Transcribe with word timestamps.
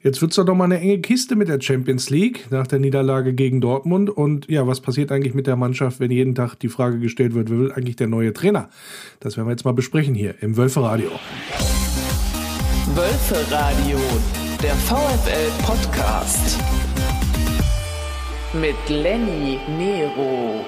Jetzt 0.00 0.22
wird 0.22 0.30
es 0.30 0.36
doch 0.36 0.44
noch 0.44 0.54
mal 0.54 0.66
eine 0.66 0.78
enge 0.78 1.00
Kiste 1.00 1.34
mit 1.34 1.48
der 1.48 1.60
Champions 1.60 2.08
League 2.08 2.52
nach 2.52 2.68
der 2.68 2.78
Niederlage 2.78 3.34
gegen 3.34 3.60
Dortmund. 3.60 4.08
Und 4.08 4.48
ja, 4.48 4.64
was 4.64 4.80
passiert 4.80 5.10
eigentlich 5.10 5.34
mit 5.34 5.48
der 5.48 5.56
Mannschaft, 5.56 5.98
wenn 5.98 6.12
jeden 6.12 6.36
Tag 6.36 6.54
die 6.54 6.68
Frage 6.68 7.00
gestellt 7.00 7.34
wird, 7.34 7.50
wer 7.50 7.58
will 7.58 7.72
eigentlich 7.72 7.96
der 7.96 8.06
neue 8.06 8.32
Trainer? 8.32 8.70
Das 9.18 9.36
werden 9.36 9.48
wir 9.48 9.50
jetzt 9.50 9.64
mal 9.64 9.72
besprechen 9.72 10.14
hier 10.14 10.40
im 10.40 10.56
Wölfe 10.56 10.82
Radio. 10.82 11.10
Wölfe 12.94 13.52
Radio, 13.52 13.98
der 14.62 14.74
VfL 14.74 15.50
Podcast 15.66 16.60
mit 18.52 18.76
Lenny 18.88 19.58
Nero. 19.76 20.64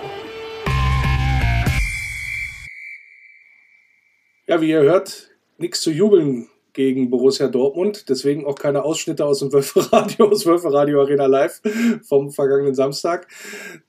Ja, 4.49 4.61
wie 4.61 4.71
ihr 4.71 4.83
hört, 4.83 5.31
nichts 5.57 5.83
zu 5.83 5.93
jubeln 5.93 6.49
gegen 6.73 7.11
Borussia 7.11 7.49
Dortmund. 7.49 8.09
Deswegen 8.09 8.47
auch 8.47 8.55
keine 8.55 8.85
Ausschnitte 8.85 9.25
aus 9.25 9.41
dem 9.41 9.53
Wölferadio, 9.53 10.27
aus 10.31 10.47
Wölferadio 10.47 11.01
Arena 11.01 11.27
Live 11.27 11.61
vom 12.03 12.31
vergangenen 12.31 12.75
Samstag. 12.75 13.27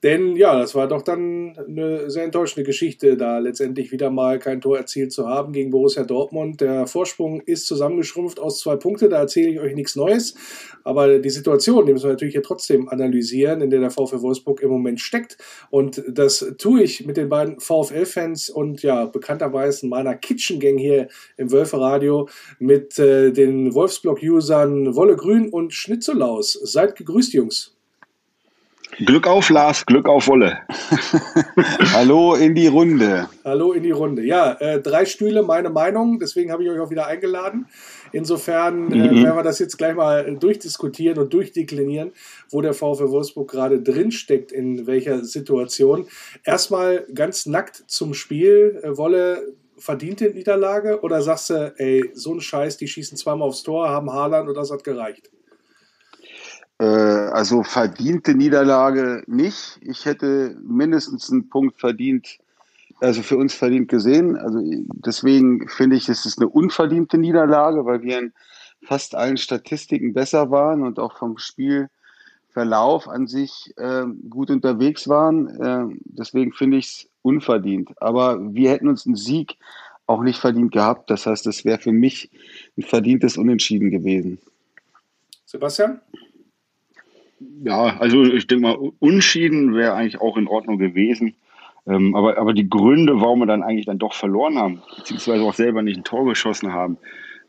Denn 0.02 0.36
ja, 0.36 0.58
das 0.58 0.74
war 0.74 0.88
doch 0.88 1.02
dann 1.02 1.56
eine 1.58 2.10
sehr 2.10 2.24
enttäuschende 2.24 2.64
Geschichte, 2.64 3.16
da 3.16 3.38
letztendlich 3.38 3.92
wieder 3.92 4.10
mal 4.10 4.38
kein 4.38 4.60
Tor 4.60 4.78
erzielt 4.78 5.12
zu 5.12 5.28
haben 5.28 5.52
gegen 5.52 5.70
Borussia 5.70 6.04
Dortmund. 6.04 6.60
Der 6.60 6.86
Vorsprung 6.86 7.40
ist 7.42 7.66
zusammengeschrumpft 7.66 8.40
aus 8.40 8.60
zwei 8.60 8.76
Punkte, 8.76 9.08
da 9.08 9.18
erzähle 9.18 9.50
ich 9.50 9.60
euch 9.60 9.74
nichts 9.74 9.96
Neues. 9.96 10.34
Aber 10.84 11.18
die 11.18 11.30
Situation, 11.30 11.86
die 11.86 11.92
müssen 11.92 12.06
wir 12.06 12.12
natürlich 12.12 12.34
hier 12.34 12.42
trotzdem 12.42 12.88
analysieren, 12.88 13.60
in 13.60 13.70
der 13.70 13.80
der 13.80 13.90
VfL 13.90 14.22
Wolfsburg 14.22 14.62
im 14.62 14.70
Moment 14.70 15.00
steckt. 15.00 15.36
Und 15.70 16.02
das 16.08 16.54
tue 16.58 16.82
ich 16.82 17.06
mit 17.06 17.16
den 17.16 17.28
beiden 17.28 17.60
VfL-Fans 17.60 18.50
und 18.50 18.82
ja, 18.82 19.06
bekannterweise 19.06 19.86
meiner 19.86 20.14
Kitchen 20.14 20.60
Gang 20.60 20.78
hier 20.78 21.08
im 21.36 21.52
Wölferadio 21.52 22.28
mit 22.58 22.71
mit 22.72 22.98
äh, 22.98 23.32
den 23.32 23.74
Wolfsblock-Usern 23.74 24.96
Wolle 24.96 25.16
Grün 25.16 25.50
und 25.50 25.74
Schnitzelaus. 25.74 26.52
Seid 26.62 26.96
gegrüßt, 26.96 27.34
Jungs. 27.34 27.76
Glück 29.06 29.26
auf, 29.26 29.50
Lars, 29.50 29.84
Glück 29.84 30.08
auf 30.08 30.28
Wolle. 30.28 30.58
Hallo 31.94 32.34
in 32.34 32.54
die 32.54 32.66
Runde. 32.66 33.28
Hallo 33.44 33.72
in 33.72 33.82
die 33.82 33.90
Runde. 33.90 34.22
Ja, 34.22 34.52
äh, 34.52 34.80
drei 34.80 35.04
Stühle, 35.04 35.42
meine 35.42 35.70
Meinung. 35.70 36.18
Deswegen 36.18 36.50
habe 36.50 36.62
ich 36.64 36.70
euch 36.70 36.78
auch 36.78 36.90
wieder 36.90 37.06
eingeladen. 37.06 37.66
Insofern 38.12 38.90
äh, 38.92 38.96
mhm. 38.96 39.24
werden 39.24 39.36
wir 39.36 39.42
das 39.42 39.58
jetzt 39.58 39.76
gleich 39.76 39.94
mal 39.94 40.34
durchdiskutieren 40.36 41.18
und 41.18 41.32
durchdeklinieren, 41.32 42.12
wo 42.50 42.60
der 42.62 42.74
VfL 42.74 43.10
Wolfsburg 43.10 43.50
gerade 43.50 43.82
drin 43.82 44.12
steckt, 44.12 44.50
in 44.50 44.86
welcher 44.86 45.24
Situation. 45.24 46.06
Erstmal 46.44 47.06
ganz 47.14 47.44
nackt 47.46 47.84
zum 47.86 48.14
Spiel. 48.14 48.80
Äh, 48.82 48.96
Wolle, 48.96 49.54
verdiente 49.82 50.30
Niederlage 50.30 51.00
oder 51.02 51.22
sagst 51.22 51.50
du, 51.50 51.74
ey, 51.76 52.10
so 52.14 52.34
ein 52.34 52.40
Scheiß, 52.40 52.76
die 52.76 52.86
schießen 52.86 53.16
zweimal 53.16 53.48
aufs 53.48 53.62
Tor, 53.62 53.88
haben 53.88 54.12
Haaland 54.12 54.48
und 54.48 54.54
das 54.54 54.70
hat 54.70 54.84
gereicht? 54.84 55.30
Äh, 56.78 56.84
also 56.84 57.64
verdiente 57.64 58.34
Niederlage 58.34 59.24
nicht. 59.26 59.78
Ich 59.82 60.04
hätte 60.04 60.56
mindestens 60.62 61.30
einen 61.30 61.48
Punkt 61.48 61.80
verdient, 61.80 62.38
also 63.00 63.22
für 63.22 63.36
uns 63.36 63.54
verdient 63.54 63.88
gesehen. 63.88 64.36
Also 64.36 64.60
deswegen 65.04 65.68
finde 65.68 65.96
ich, 65.96 66.08
es 66.08 66.26
ist 66.26 66.38
eine 66.38 66.48
unverdiente 66.48 67.18
Niederlage, 67.18 67.84
weil 67.84 68.02
wir 68.02 68.18
in 68.20 68.32
fast 68.84 69.16
allen 69.16 69.36
Statistiken 69.36 70.12
besser 70.12 70.50
waren 70.50 70.82
und 70.82 71.00
auch 71.00 71.18
vom 71.18 71.38
Spielverlauf 71.38 73.08
an 73.08 73.26
sich 73.26 73.72
äh, 73.76 74.04
gut 74.30 74.50
unterwegs 74.50 75.08
waren. 75.08 75.48
Äh, 75.48 75.96
deswegen 76.04 76.52
finde 76.52 76.76
ich 76.78 76.86
es 76.86 77.11
unverdient. 77.22 77.90
Aber 78.00 78.54
wir 78.54 78.70
hätten 78.70 78.88
uns 78.88 79.06
einen 79.06 79.16
Sieg 79.16 79.56
auch 80.06 80.22
nicht 80.22 80.38
verdient 80.38 80.72
gehabt. 80.72 81.10
Das 81.10 81.26
heißt, 81.26 81.46
es 81.46 81.64
wäre 81.64 81.78
für 81.78 81.92
mich 81.92 82.30
ein 82.76 82.82
verdientes 82.82 83.36
Unentschieden 83.36 83.90
gewesen. 83.90 84.38
Sebastian? 85.46 86.00
Ja, 87.64 87.96
also 87.98 88.24
ich 88.24 88.46
denke 88.46 88.62
mal, 88.62 88.92
Unschieden 88.98 89.74
wäre 89.74 89.94
eigentlich 89.94 90.20
auch 90.20 90.36
in 90.36 90.48
Ordnung 90.48 90.78
gewesen. 90.78 91.34
Ähm, 91.86 92.14
aber, 92.14 92.38
aber 92.38 92.52
die 92.52 92.68
Gründe, 92.68 93.20
warum 93.20 93.40
wir 93.40 93.46
dann 93.46 93.62
eigentlich 93.62 93.86
dann 93.86 93.98
doch 93.98 94.14
verloren 94.14 94.56
haben, 94.56 94.82
beziehungsweise 94.96 95.42
auch 95.42 95.54
selber 95.54 95.82
nicht 95.82 95.96
ein 95.96 96.04
Tor 96.04 96.24
geschossen 96.26 96.72
haben, 96.72 96.96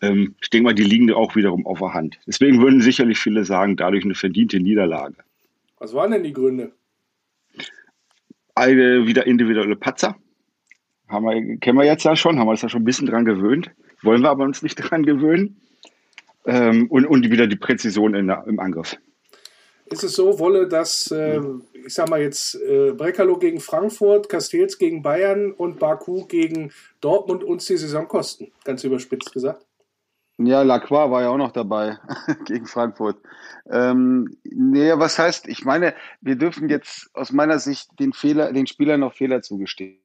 ähm, 0.02 0.36
ich 0.42 0.50
denke 0.50 0.66
mal, 0.66 0.74
die 0.74 0.84
liegen 0.84 1.12
auch 1.14 1.36
wiederum 1.36 1.66
auf 1.68 1.80
der 1.80 1.94
Hand. 1.94 2.20
Deswegen 2.26 2.62
würden 2.62 2.82
sicherlich 2.82 3.20
viele 3.20 3.46
sagen, 3.46 3.78
dadurch 3.78 4.04
eine 4.04 4.16
verdiente 4.16 4.60
Niederlage. 4.60 5.16
Was 5.78 5.94
waren 5.94 6.12
denn 6.12 6.24
die 6.24 6.34
Gründe? 6.34 6.72
Eine 8.56 9.08
wieder 9.08 9.26
individuelle 9.26 9.76
Patzer. 9.76 10.16
Haben 11.08 11.26
wir, 11.26 11.58
kennen 11.58 11.78
wir 11.78 11.86
jetzt 11.86 12.04
ja 12.04 12.16
schon, 12.16 12.40
haben 12.40 12.48
wir 12.48 12.52
uns 12.52 12.62
ja 12.62 12.70
schon 12.70 12.82
ein 12.82 12.86
bisschen 12.86 13.08
dran 13.08 13.26
gewöhnt. 13.26 13.72
Wollen 14.02 14.22
wir 14.22 14.30
aber 14.30 14.44
uns 14.44 14.62
nicht 14.62 14.76
dran 14.82 15.04
gewöhnen. 15.04 15.62
Ähm, 16.46 16.88
und, 16.90 17.06
und 17.06 17.30
wieder 17.30 17.48
die 17.48 17.56
Präzision 17.56 18.16
in 18.16 18.30
im 18.30 18.60
Angriff. 18.60 18.98
Ist 19.86 20.04
es 20.04 20.16
so, 20.16 20.40
Wolle, 20.40 20.68
dass, 20.68 21.12
äh, 21.12 21.40
ich 21.86 21.94
sag 21.94 22.10
mal 22.10 22.22
jetzt, 22.22 22.56
äh, 22.56 22.92
Breckerloh 22.92 23.38
gegen 23.38 23.60
Frankfurt, 23.60 24.28
Castells 24.28 24.78
gegen 24.78 25.04
Bayern 25.04 25.52
und 25.52 25.80
Baku 25.80 26.26
gegen 26.26 26.72
Dortmund 27.00 27.44
uns 27.44 27.66
die 27.66 27.78
Saison 27.78 28.08
kosten? 28.08 28.52
Ganz 28.64 28.84
überspitzt 28.84 29.32
gesagt. 29.34 29.66
Ja, 30.40 30.64
Lacroix 30.64 31.12
war 31.12 31.22
ja 31.22 31.30
auch 31.30 31.38
noch 31.38 31.52
dabei 31.52 32.00
gegen 32.46 32.66
Frankfurt. 32.66 33.18
Ähm, 33.70 34.38
nee, 34.44 34.92
was 34.96 35.20
heißt, 35.20 35.48
ich 35.48 35.64
meine, 35.64 35.94
wir 36.22 36.36
dürfen 36.36 36.70
jetzt 36.70 37.10
aus 37.14 37.32
meiner 37.32 37.60
Sicht 37.60 37.88
den 38.00 38.14
Fehler, 38.14 38.52
den 38.52 38.66
Spielern 38.66 39.02
noch 39.02 39.14
Fehler 39.14 39.42
zugestehen. 39.42 40.00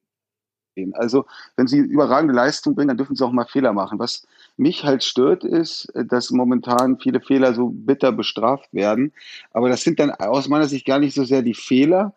Also, 0.92 1.26
wenn 1.56 1.66
sie 1.66 1.78
überragende 1.78 2.34
Leistung 2.34 2.74
bringen, 2.74 2.88
dann 2.88 2.98
dürfen 2.98 3.16
sie 3.16 3.24
auch 3.24 3.32
mal 3.32 3.46
Fehler 3.46 3.72
machen. 3.72 3.98
Was 3.98 4.28
mich 4.56 4.84
halt 4.84 5.02
stört, 5.02 5.44
ist, 5.44 5.90
dass 5.94 6.30
momentan 6.30 6.98
viele 7.00 7.20
Fehler 7.20 7.54
so 7.54 7.70
bitter 7.70 8.12
bestraft 8.12 8.72
werden. 8.72 9.12
Aber 9.52 9.68
das 9.68 9.82
sind 9.82 9.98
dann 9.98 10.10
aus 10.12 10.46
meiner 10.46 10.68
Sicht 10.68 10.86
gar 10.86 11.00
nicht 11.00 11.14
so 11.14 11.24
sehr 11.24 11.42
die 11.42 11.54
Fehler, 11.54 12.14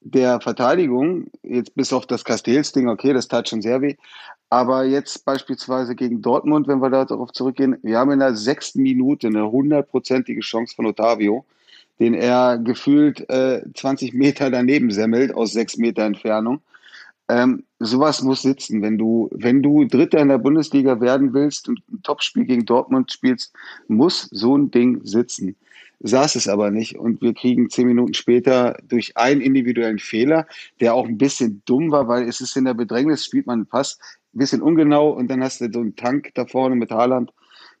der 0.00 0.40
Verteidigung, 0.40 1.26
jetzt 1.42 1.74
bis 1.74 1.92
auf 1.92 2.06
das 2.06 2.24
Castells-Ding, 2.24 2.88
okay, 2.88 3.12
das 3.12 3.28
tat 3.28 3.48
schon 3.48 3.62
sehr 3.62 3.82
weh, 3.82 3.96
aber 4.50 4.84
jetzt 4.84 5.24
beispielsweise 5.24 5.94
gegen 5.94 6.22
Dortmund, 6.22 6.68
wenn 6.68 6.80
wir 6.80 6.90
darauf 6.90 7.32
zurückgehen, 7.32 7.76
wir 7.82 7.98
haben 7.98 8.12
in 8.12 8.20
der 8.20 8.34
sechsten 8.34 8.82
Minute 8.82 9.26
eine 9.26 9.50
hundertprozentige 9.50 10.40
Chance 10.40 10.74
von 10.74 10.86
Otavio, 10.86 11.44
den 11.98 12.14
er 12.14 12.58
gefühlt 12.58 13.28
äh, 13.28 13.62
20 13.74 14.14
Meter 14.14 14.50
daneben 14.50 14.90
semmelt 14.90 15.34
aus 15.34 15.52
sechs 15.52 15.76
Meter 15.76 16.04
Entfernung. 16.04 16.60
Ähm, 17.28 17.64
sowas 17.78 18.22
muss 18.22 18.40
sitzen. 18.40 18.80
Wenn 18.80 18.96
du, 18.96 19.28
wenn 19.32 19.62
du 19.62 19.84
Dritter 19.84 20.20
in 20.20 20.28
der 20.28 20.38
Bundesliga 20.38 21.00
werden 21.00 21.34
willst 21.34 21.68
und 21.68 21.80
ein 21.90 22.02
Topspiel 22.02 22.46
gegen 22.46 22.64
Dortmund 22.64 23.12
spielst, 23.12 23.52
muss 23.88 24.28
so 24.30 24.56
ein 24.56 24.70
Ding 24.70 25.00
sitzen 25.04 25.56
saß 26.00 26.36
es 26.36 26.48
aber 26.48 26.70
nicht. 26.70 26.96
Und 26.96 27.20
wir 27.20 27.34
kriegen 27.34 27.70
zehn 27.70 27.86
Minuten 27.86 28.14
später 28.14 28.76
durch 28.88 29.16
einen 29.16 29.40
individuellen 29.40 29.98
Fehler, 29.98 30.46
der 30.80 30.94
auch 30.94 31.06
ein 31.06 31.18
bisschen 31.18 31.62
dumm 31.64 31.90
war, 31.90 32.08
weil 32.08 32.28
es 32.28 32.40
ist 32.40 32.56
in 32.56 32.64
der 32.64 32.74
Bedrängnis, 32.74 33.24
spielt 33.24 33.46
man 33.46 33.66
Pass, 33.66 33.98
ein 34.34 34.38
bisschen 34.38 34.62
ungenau 34.62 35.10
und 35.10 35.28
dann 35.28 35.42
hast 35.42 35.60
du 35.60 35.70
so 35.72 35.80
einen 35.80 35.96
Tank 35.96 36.30
da 36.34 36.46
vorne 36.46 36.76
mit 36.76 36.90
Haaland, 36.90 37.32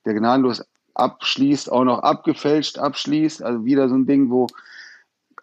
der 0.04 0.14
gnadenlos 0.14 0.64
abschließt, 0.94 1.70
auch 1.70 1.84
noch 1.84 2.00
abgefälscht 2.00 2.78
abschließt. 2.78 3.42
Also 3.42 3.64
wieder 3.64 3.88
so 3.88 3.94
ein 3.94 4.06
Ding, 4.06 4.30
wo 4.30 4.48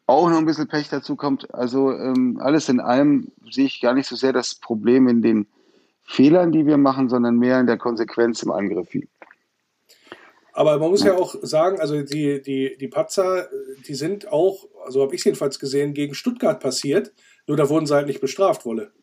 auch 0.07 0.29
noch 0.29 0.37
ein 0.37 0.45
bisschen 0.45 0.67
Pech 0.67 0.89
dazu 0.89 1.15
kommt. 1.15 1.53
Also 1.53 1.91
ähm, 1.91 2.39
alles 2.41 2.69
in 2.69 2.79
allem 2.79 3.31
sehe 3.49 3.65
ich 3.65 3.81
gar 3.81 3.93
nicht 3.93 4.07
so 4.07 4.15
sehr 4.15 4.33
das 4.33 4.55
Problem 4.55 5.07
in 5.07 5.21
den 5.21 5.47
Fehlern, 6.03 6.51
die 6.51 6.65
wir 6.65 6.77
machen, 6.77 7.09
sondern 7.09 7.37
mehr 7.37 7.59
in 7.59 7.67
der 7.67 7.77
Konsequenz 7.77 8.43
im 8.43 8.51
Angriff. 8.51 8.89
Aber 10.55 10.79
man 10.79 10.89
muss 10.89 11.03
ja 11.03 11.17
auch 11.17 11.35
sagen, 11.41 11.81
also 11.81 12.01
die, 12.01 12.41
die, 12.41 12.77
die 12.79 12.87
Patzer, 12.87 13.49
die 13.85 13.93
sind 13.93 14.31
auch, 14.31 14.65
also 14.85 15.01
habe 15.01 15.13
ich 15.13 15.19
es 15.19 15.25
jedenfalls 15.25 15.59
gesehen, 15.59 15.93
gegen 15.93 16.15
Stuttgart 16.15 16.61
passiert, 16.61 17.11
nur 17.45 17.57
da 17.57 17.67
wurden 17.67 17.85
sie 17.85 17.93
halt 17.93 18.07
nicht 18.07 18.21
bestraft, 18.21 18.65
Wolle. 18.65 18.93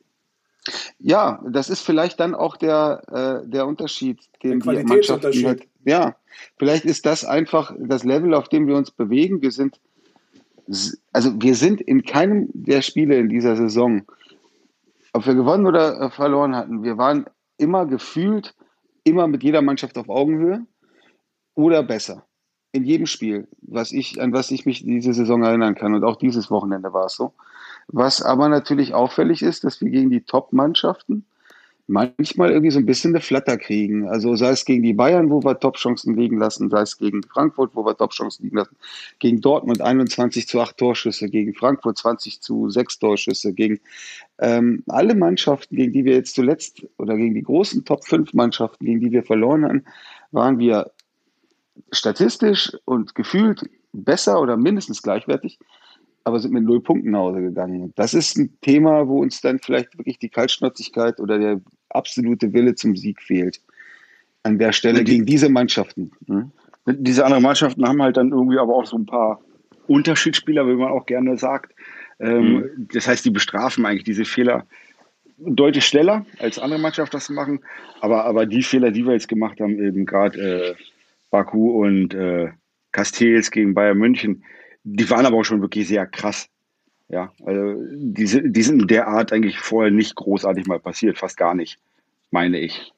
Ja, 0.98 1.44
das 1.46 1.68
ist 1.68 1.82
vielleicht 1.82 2.20
dann 2.20 2.34
auch 2.34 2.56
der, 2.56 3.42
äh, 3.44 3.46
der 3.46 3.66
Unterschied, 3.66 4.18
den 4.42 4.60
der 4.60 4.60
Qualitätsunterschied. 4.60 5.46
Halt, 5.46 5.68
ja, 5.84 6.16
vielleicht 6.56 6.86
ist 6.86 7.04
das 7.04 7.26
einfach 7.26 7.76
das 7.78 8.02
Level, 8.02 8.32
auf 8.32 8.49
dem 8.49 8.66
wir 8.66 8.76
uns 8.76 8.90
bewegen. 8.90 9.43
Wir 9.43 9.50
sind, 9.50 9.78
also 11.12 11.32
wir 11.38 11.54
sind 11.54 11.82
in 11.82 12.02
keinem 12.02 12.49
der 12.54 12.81
Spiele 12.81 13.19
in 13.19 13.28
dieser 13.28 13.56
Saison, 13.56 14.04
ob 15.12 15.26
wir 15.26 15.34
gewonnen 15.34 15.66
oder 15.66 16.00
äh, 16.00 16.10
verloren 16.10 16.56
hatten, 16.56 16.82
wir 16.82 16.96
waren 16.96 17.26
immer 17.58 17.84
gefühlt, 17.84 18.54
immer 19.04 19.26
mit 19.26 19.43
jeder 19.43 19.60
Mannschaft 19.60 19.99
auf 19.99 20.08
Augenhöhe 20.08 20.66
oder 21.54 21.82
besser. 21.82 22.25
In 22.72 22.84
jedem 22.84 23.06
Spiel, 23.06 23.49
was 23.60 23.93
ich, 23.93 24.20
an 24.20 24.32
was 24.32 24.50
ich 24.50 24.64
mich 24.64 24.82
diese 24.84 25.12
Saison 25.12 25.43
erinnern 25.43 25.75
kann. 25.75 25.94
Und 25.94 26.04
auch 26.04 26.16
dieses 26.16 26.50
Wochenende 26.50 26.93
war 26.93 27.06
es 27.06 27.14
so. 27.14 27.34
Was 27.88 28.22
aber 28.22 28.49
natürlich 28.49 28.94
auffällig 28.94 29.43
ist, 29.43 29.64
dass 29.64 29.81
wir 29.81 29.90
gegen 29.90 30.10
die 30.10 30.22
Top-Mannschaften 30.22 31.26
manchmal 31.87 32.50
irgendwie 32.50 32.70
so 32.70 32.78
ein 32.78 32.87
bisschen 32.87 33.12
eine 33.12 33.20
Flatter 33.20 33.56
kriegen. 33.56 34.08
Also 34.08 34.34
sei 34.37 34.50
es 34.50 34.64
gegen 34.64 34.82
die 34.82 34.94
Bayern, 34.94 35.31
wo 35.31 35.43
wir 35.43 35.58
Top-Chancen 35.58 36.16
liegen 36.16 36.38
lassen, 36.38 36.70
sei 36.70 36.82
es 36.82 36.96
gegen 36.96 37.22
Frankfurt, 37.22 37.75
wo 37.75 37.84
wir 37.84 37.96
Top-Chancen 37.96 38.44
liegen 38.44 38.56
lassen, 38.56 38.76
gegen 39.19 39.40
Dortmund 39.40 39.81
21 39.81 40.46
zu 40.49 40.60
8 40.60 40.76
Torschüsse, 40.76 41.28
gegen 41.28 41.54
Frankfurt 41.54 41.99
20 41.99 42.40
zu 42.40 42.70
6 42.70 42.99
Torschüsse, 42.99 43.52
gegen 43.52 43.81
ähm, 44.38 44.84
alle 44.88 45.14
Mannschaften, 45.14 45.76
gegen 45.76 45.93
die 45.93 46.04
wir 46.04 46.14
jetzt 46.14 46.34
zuletzt 46.34 46.87
oder 46.99 47.16
gegen 47.16 47.34
die 47.34 47.43
großen 47.43 47.84
Top-5 47.84 48.31
Mannschaften, 48.32 48.84
gegen 48.84 49.00
die 49.00 49.12
wir 49.12 49.25
verloren 49.25 49.64
haben, 49.64 49.84
waren 50.31 50.58
wir 50.58 50.90
statistisch 51.90 52.72
und 52.84 53.14
gefühlt 53.14 53.69
besser 53.92 54.40
oder 54.40 54.56
mindestens 54.56 55.02
gleichwertig, 55.02 55.58
aber 56.24 56.38
sind 56.38 56.52
mit 56.52 56.64
null 56.64 56.80
Punkten 56.80 57.10
nach 57.10 57.20
Hause 57.20 57.40
gegangen. 57.40 57.92
Das 57.96 58.14
ist 58.14 58.36
ein 58.36 58.56
Thema, 58.60 59.08
wo 59.08 59.20
uns 59.20 59.40
dann 59.40 59.58
vielleicht 59.58 59.96
wirklich 59.98 60.19
die 60.19 60.28
Kaltschnäuzigkeit 60.28 61.20
oder 61.20 61.38
der 61.38 61.60
absolute 61.90 62.52
Wille 62.52 62.74
zum 62.74 62.96
Sieg 62.96 63.20
fehlt. 63.20 63.60
An 64.44 64.58
der 64.58 64.72
Stelle 64.72 65.04
die, 65.04 65.12
gegen 65.12 65.26
diese 65.26 65.48
Mannschaften. 65.48 66.10
Hm? 66.26 66.50
Diese 66.86 67.24
anderen 67.24 67.42
Mannschaften 67.42 67.86
haben 67.86 68.02
halt 68.02 68.16
dann 68.16 68.32
irgendwie 68.32 68.58
aber 68.58 68.75
auch 68.75 68.86
so 68.86 68.96
ein 68.96 69.06
paar 69.06 69.40
Unterschiedsspieler, 69.86 70.66
wie 70.66 70.75
man 70.75 70.90
auch 70.90 71.06
gerne 71.06 71.36
sagt. 71.38 71.75
Ähm, 72.18 72.54
mhm. 72.54 72.88
Das 72.92 73.06
heißt, 73.06 73.25
die 73.25 73.30
bestrafen 73.30 73.86
eigentlich 73.86 74.04
diese 74.04 74.25
Fehler 74.25 74.66
deutlich 75.38 75.84
schneller 75.86 76.25
als 76.38 76.58
andere 76.58 76.80
Mannschaften 76.80 77.16
das 77.16 77.28
machen. 77.28 77.60
Aber, 78.00 78.25
aber 78.25 78.46
die 78.46 78.62
Fehler, 78.62 78.90
die 78.90 79.04
wir 79.04 79.12
jetzt 79.12 79.28
gemacht 79.28 79.60
haben, 79.60 79.82
eben 79.82 80.06
gerade 80.06 80.38
äh, 80.38 80.75
Baku 81.32 81.82
und 81.82 82.14
äh, 82.14 82.50
Castells 82.93 83.50
gegen 83.50 83.75
Bayern 83.75 83.99
München, 83.99 84.44
die 84.84 85.08
waren 85.11 85.26
aber 85.26 85.38
auch 85.38 85.44
schon 85.44 85.62
wirklich 85.62 85.88
sehr 85.88 86.06
krass. 86.06 86.49
Ja, 87.08 87.32
also 87.44 87.82
die, 87.90 88.52
die 88.52 88.62
sind 88.62 88.82
in 88.82 88.87
der 88.87 89.08
Art 89.08 89.32
eigentlich 89.32 89.58
vorher 89.58 89.90
nicht 89.90 90.14
großartig 90.14 90.67
mal 90.67 90.79
passiert, 90.79 91.19
fast 91.19 91.37
gar 91.37 91.55
nicht, 91.55 91.79
meine 92.31 92.61
ich. 92.61 92.93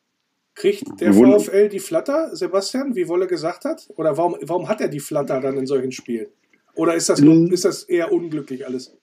Kriegt 0.55 1.01
der 1.01 1.13
VfL 1.13 1.69
die 1.69 1.81
Flatter, 1.81 2.35
Sebastian, 2.37 2.95
wie 2.95 3.09
Wolle 3.09 3.27
gesagt 3.27 3.65
hat? 3.65 3.89
Oder 3.97 4.17
warum, 4.17 4.37
warum 4.43 4.69
hat 4.69 4.81
er 4.81 4.89
die 4.89 5.01
Flatter 5.01 5.41
dann 5.41 5.57
in 5.57 5.67
solchen 5.67 5.91
Spielen? 5.91 6.27
Oder 6.75 6.95
ist 6.95 7.09
das, 7.09 7.21
nur, 7.21 7.53
ist 7.53 7.65
das 7.65 7.85
eher 7.85 8.13
unglücklich 8.13 8.67
alles? 8.67 8.97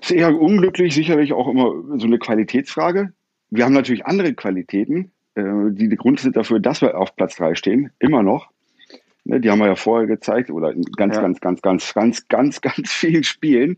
Ist 0.00 0.10
eher 0.10 0.38
unglücklich, 0.38 0.94
sicherlich 0.94 1.32
auch 1.32 1.48
immer 1.48 1.98
so 1.98 2.06
eine 2.06 2.18
Qualitätsfrage. 2.18 3.12
Wir 3.50 3.64
haben 3.64 3.74
natürlich 3.74 4.06
andere 4.06 4.34
Qualitäten, 4.34 5.12
äh, 5.38 5.72
die 5.72 5.88
der 5.88 5.98
Grund 5.98 6.20
sind 6.20 6.36
dafür, 6.36 6.60
dass 6.60 6.80
wir 6.80 6.98
auf 6.98 7.14
Platz 7.16 7.36
3 7.36 7.54
stehen, 7.54 7.90
immer 7.98 8.22
noch. 8.22 8.48
Ne, 9.24 9.40
die 9.40 9.50
haben 9.50 9.58
wir 9.58 9.66
ja 9.66 9.74
vorher 9.74 10.06
gezeigt 10.06 10.50
oder 10.50 10.72
in 10.72 10.82
ganz, 10.96 11.16
ja. 11.16 11.22
ganz, 11.22 11.40
ganz, 11.40 11.60
ganz, 11.60 11.94
ganz, 11.94 12.28
ganz, 12.28 12.60
ganz 12.60 12.90
vielen 12.92 13.24
Spielen, 13.24 13.76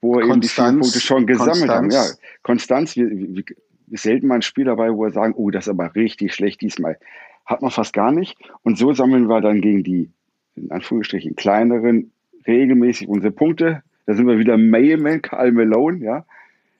wo 0.00 0.16
wir 0.16 0.26
eben 0.26 0.40
die 0.40 0.48
Punkte 0.48 1.00
schon 1.00 1.26
gesammelt 1.26 1.68
Konstanz. 1.68 1.70
haben. 1.70 1.90
Ja, 1.90 2.04
Konstanz, 2.42 2.96
wie, 2.96 3.44
wie, 3.86 3.96
selten 3.96 4.26
mal 4.26 4.36
ein 4.36 4.42
Spiel 4.42 4.64
dabei, 4.64 4.92
wo 4.92 5.04
wir 5.04 5.12
sagen, 5.12 5.34
oh, 5.36 5.50
das 5.50 5.66
ist 5.66 5.70
aber 5.70 5.94
richtig 5.94 6.34
schlecht 6.34 6.60
diesmal. 6.60 6.98
Hat 7.46 7.62
man 7.62 7.70
fast 7.70 7.92
gar 7.92 8.12
nicht. 8.12 8.36
Und 8.62 8.76
so 8.76 8.92
sammeln 8.92 9.28
wir 9.28 9.40
dann 9.40 9.60
gegen 9.60 9.82
die, 9.82 10.10
in 10.56 10.70
Anführungsstrichen, 10.70 11.36
kleineren, 11.36 12.12
regelmäßig 12.46 13.08
unsere 13.08 13.32
Punkte. 13.32 13.82
Da 14.06 14.14
sind 14.14 14.26
wir 14.26 14.38
wieder 14.38 14.58
Mayman, 14.58 15.22
Karl 15.22 15.52
Malone, 15.52 16.04
ja. 16.04 16.26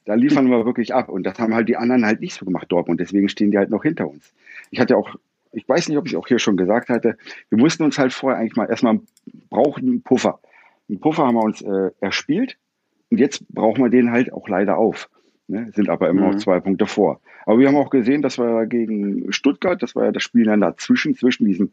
Da 0.08 0.14
liefern 0.14 0.48
wir 0.48 0.64
wirklich 0.64 0.94
ab. 0.94 1.10
Und 1.10 1.24
das 1.24 1.38
haben 1.38 1.54
halt 1.54 1.68
die 1.68 1.76
anderen 1.76 2.06
halt 2.06 2.20
nicht 2.20 2.34
so 2.34 2.46
gemacht, 2.46 2.72
Dortmund. 2.72 2.98
Deswegen 2.98 3.28
stehen 3.28 3.50
die 3.50 3.58
halt 3.58 3.68
noch 3.68 3.82
hinter 3.82 4.08
uns. 4.08 4.32
Ich 4.70 4.80
hatte 4.80 4.96
auch 4.96 5.16
ich 5.52 5.68
weiß 5.68 5.88
nicht, 5.88 5.98
ob 5.98 6.06
ich 6.06 6.12
es 6.12 6.18
auch 6.18 6.26
hier 6.26 6.38
schon 6.38 6.56
gesagt 6.56 6.88
hatte, 6.88 7.16
wir 7.48 7.58
mussten 7.58 7.82
uns 7.82 7.98
halt 7.98 8.12
vorher 8.12 8.38
eigentlich 8.38 8.56
mal 8.56 8.68
erstmal 8.68 9.00
brauchen 9.50 9.86
einen 9.86 10.02
Puffer. 10.02 10.40
Einen 10.88 11.00
Puffer 11.00 11.26
haben 11.26 11.36
wir 11.36 11.42
uns 11.42 11.62
äh, 11.62 11.90
erspielt 12.00 12.56
und 13.10 13.18
jetzt 13.18 13.46
brauchen 13.48 13.82
wir 13.82 13.90
den 13.90 14.10
halt 14.10 14.32
auch 14.32 14.48
leider 14.48 14.78
auf. 14.78 15.08
Ne? 15.46 15.70
Sind 15.74 15.88
aber 15.88 16.08
immer 16.08 16.22
mhm. 16.22 16.30
noch 16.32 16.36
zwei 16.36 16.60
Punkte 16.60 16.86
vor. 16.86 17.20
Aber 17.46 17.58
wir 17.58 17.68
haben 17.68 17.76
auch 17.76 17.90
gesehen, 17.90 18.22
dass 18.22 18.38
wir 18.38 18.66
gegen 18.66 19.32
Stuttgart, 19.32 19.82
das 19.82 19.94
war 19.94 20.06
ja 20.06 20.12
das 20.12 20.22
Spiel 20.22 20.44
dann 20.44 20.60
dazwischen, 20.60 21.14
zwischen 21.14 21.46
diesen 21.46 21.72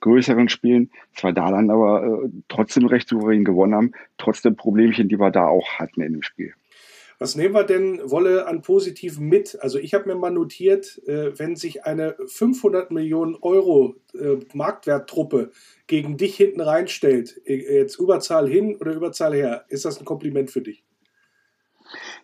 größeren 0.00 0.48
Spielen, 0.48 0.90
zwar 1.14 1.32
da 1.32 1.50
dann 1.50 1.70
aber 1.70 2.24
äh, 2.24 2.28
trotzdem 2.48 2.86
recht 2.86 3.08
souverän 3.08 3.44
gewonnen 3.44 3.74
haben, 3.74 3.92
trotz 4.16 4.40
der 4.40 4.50
Problemchen, 4.50 5.08
die 5.08 5.20
wir 5.20 5.30
da 5.30 5.46
auch 5.46 5.78
hatten 5.78 6.00
in 6.00 6.12
dem 6.12 6.22
Spiel. 6.22 6.54
Was 7.20 7.36
nehmen 7.36 7.54
wir 7.54 7.64
denn, 7.64 8.00
Wolle, 8.10 8.46
an 8.46 8.62
Positiven 8.62 9.28
mit? 9.28 9.58
Also 9.60 9.78
ich 9.78 9.92
habe 9.92 10.06
mir 10.08 10.14
mal 10.14 10.30
notiert, 10.30 11.02
äh, 11.06 11.38
wenn 11.38 11.54
sich 11.54 11.84
eine 11.84 12.16
500 12.26 12.90
Millionen 12.92 13.36
Euro 13.42 13.96
äh, 14.14 14.38
Marktwerttruppe 14.54 15.50
gegen 15.86 16.16
dich 16.16 16.36
hinten 16.36 16.62
reinstellt, 16.62 17.38
äh, 17.44 17.76
jetzt 17.76 18.00
Überzahl 18.00 18.48
hin 18.48 18.74
oder 18.76 18.94
Überzahl 18.94 19.34
her, 19.34 19.66
ist 19.68 19.84
das 19.84 19.98
ein 19.98 20.06
Kompliment 20.06 20.50
für 20.50 20.62
dich? 20.62 20.82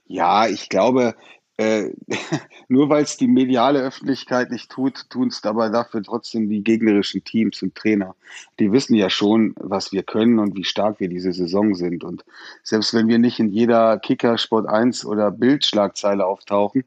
Ja, 0.06 0.48
ich 0.48 0.70
glaube, 0.70 1.14
äh, 1.58 1.90
nur 2.68 2.88
weil 2.88 3.02
es 3.04 3.16
die 3.16 3.28
mediale 3.28 3.80
Öffentlichkeit 3.80 4.50
nicht 4.50 4.70
tut, 4.70 5.08
tun 5.10 5.28
es 5.28 5.40
dabei 5.40 5.68
dafür 5.68 6.02
trotzdem 6.02 6.48
die 6.48 6.62
gegnerischen 6.62 7.24
Teams 7.24 7.62
und 7.62 7.74
Trainer. 7.74 8.14
Die 8.58 8.72
wissen 8.72 8.94
ja 8.94 9.08
schon, 9.08 9.54
was 9.58 9.92
wir 9.92 10.02
können 10.02 10.38
und 10.38 10.54
wie 10.54 10.64
stark 10.64 11.00
wir 11.00 11.08
diese 11.08 11.32
Saison 11.32 11.74
sind. 11.74 12.04
Und 12.04 12.24
selbst 12.62 12.92
wenn 12.94 13.08
wir 13.08 13.18
nicht 13.18 13.40
in 13.40 13.50
jeder 13.50 13.98
Kicker, 13.98 14.38
Sport 14.38 14.68
1 14.68 15.04
oder 15.06 15.30
Bildschlagzeile 15.30 16.26
auftauchen, 16.26 16.84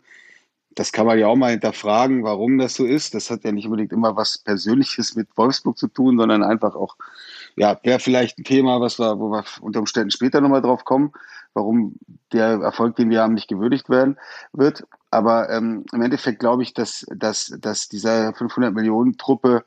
das 0.75 0.91
kann 0.91 1.07
man 1.07 1.19
ja 1.19 1.27
auch 1.27 1.35
mal 1.35 1.51
hinterfragen, 1.51 2.23
warum 2.23 2.57
das 2.57 2.75
so 2.75 2.85
ist. 2.85 3.13
Das 3.13 3.29
hat 3.29 3.43
ja 3.43 3.51
nicht 3.51 3.65
unbedingt 3.65 3.91
immer 3.91 4.15
was 4.15 4.37
Persönliches 4.37 5.15
mit 5.15 5.27
Wolfsburg 5.35 5.77
zu 5.77 5.87
tun, 5.87 6.17
sondern 6.17 6.43
einfach 6.43 6.75
auch, 6.75 6.95
ja, 7.57 7.77
wäre 7.83 7.99
vielleicht 7.99 8.37
ein 8.37 8.43
Thema, 8.43 8.79
was 8.79 8.99
wir, 8.99 9.19
wo 9.19 9.29
wir 9.29 9.43
unter 9.61 9.79
Umständen 9.79 10.11
später 10.11 10.39
nochmal 10.39 10.61
drauf 10.61 10.85
kommen 10.85 11.11
warum 11.53 11.95
der 12.31 12.61
Erfolg, 12.61 12.95
den 12.95 13.09
wir 13.09 13.21
haben, 13.21 13.33
nicht 13.33 13.47
gewürdigt 13.47 13.89
werden 13.89 14.17
wird. 14.53 14.85
Aber 15.11 15.49
ähm, 15.49 15.85
im 15.91 16.01
Endeffekt 16.01 16.39
glaube 16.39 16.63
ich, 16.63 16.73
dass, 16.73 17.05
dass, 17.15 17.53
dass 17.59 17.89
dieser 17.89 18.33
500 18.33 18.73
Millionen 18.73 19.17
Truppe 19.17 19.63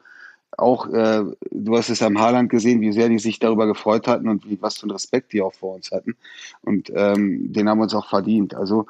auch, 0.58 0.86
äh, 0.88 1.24
du 1.50 1.76
hast 1.76 1.88
es 1.88 2.02
am 2.02 2.18
Haaland 2.20 2.50
gesehen, 2.50 2.80
wie 2.80 2.92
sehr 2.92 3.08
die 3.08 3.18
sich 3.18 3.38
darüber 3.38 3.66
gefreut 3.66 4.06
hatten 4.06 4.28
und 4.28 4.48
wie, 4.48 4.60
was 4.60 4.76
für 4.76 4.84
einen 4.84 4.92
Respekt 4.92 5.32
die 5.32 5.40
auch 5.42 5.54
vor 5.54 5.74
uns 5.74 5.90
hatten. 5.90 6.16
Und 6.62 6.90
ähm, 6.94 7.52
den 7.52 7.68
haben 7.68 7.78
wir 7.78 7.84
uns 7.84 7.94
auch 7.94 8.08
verdient. 8.08 8.54
Also 8.54 8.86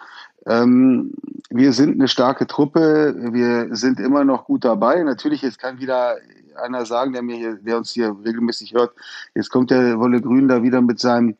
ähm, 0.46 1.12
wir 1.50 1.72
sind 1.72 1.94
eine 1.94 2.08
starke 2.08 2.46
Truppe, 2.46 3.14
wir 3.32 3.74
sind 3.76 4.00
immer 4.00 4.24
noch 4.24 4.44
gut 4.44 4.64
dabei. 4.64 5.02
Natürlich, 5.02 5.42
jetzt 5.42 5.58
kann 5.58 5.78
wieder 5.78 6.16
einer 6.56 6.84
sagen, 6.84 7.12
der 7.12 7.22
mir 7.22 7.36
hier, 7.36 7.54
der 7.54 7.78
uns 7.78 7.92
hier 7.92 8.16
regelmäßig 8.24 8.74
hört, 8.74 8.92
jetzt 9.34 9.50
kommt 9.50 9.70
der 9.70 9.98
Wolle 9.98 10.20
Grün 10.20 10.48
da 10.48 10.62
wieder 10.62 10.80
mit 10.82 10.98
seinem 11.00 11.36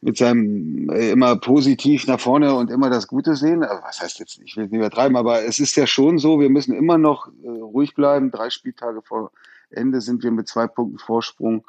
mit 0.00 0.16
seinem 0.16 0.90
äh, 0.90 1.10
immer 1.10 1.36
positiv 1.36 2.06
nach 2.06 2.20
vorne 2.20 2.54
und 2.54 2.70
immer 2.70 2.90
das 2.90 3.08
Gute 3.08 3.36
sehen. 3.36 3.62
Also, 3.62 3.82
was 3.82 4.00
heißt 4.00 4.18
jetzt, 4.20 4.40
ich 4.44 4.56
will 4.56 4.64
nicht 4.64 4.74
übertreiben, 4.74 5.16
aber 5.16 5.44
es 5.44 5.58
ist 5.58 5.76
ja 5.76 5.86
schon 5.86 6.18
so, 6.18 6.40
wir 6.40 6.50
müssen 6.50 6.74
immer 6.74 6.98
noch 6.98 7.28
äh, 7.42 7.48
ruhig 7.48 7.94
bleiben. 7.94 8.30
Drei 8.30 8.50
Spieltage 8.50 9.02
vor 9.02 9.32
Ende 9.70 10.00
sind 10.00 10.22
wir 10.22 10.30
mit 10.30 10.48
zwei 10.48 10.66
Punkten 10.66 10.98
Vorsprung 10.98 11.64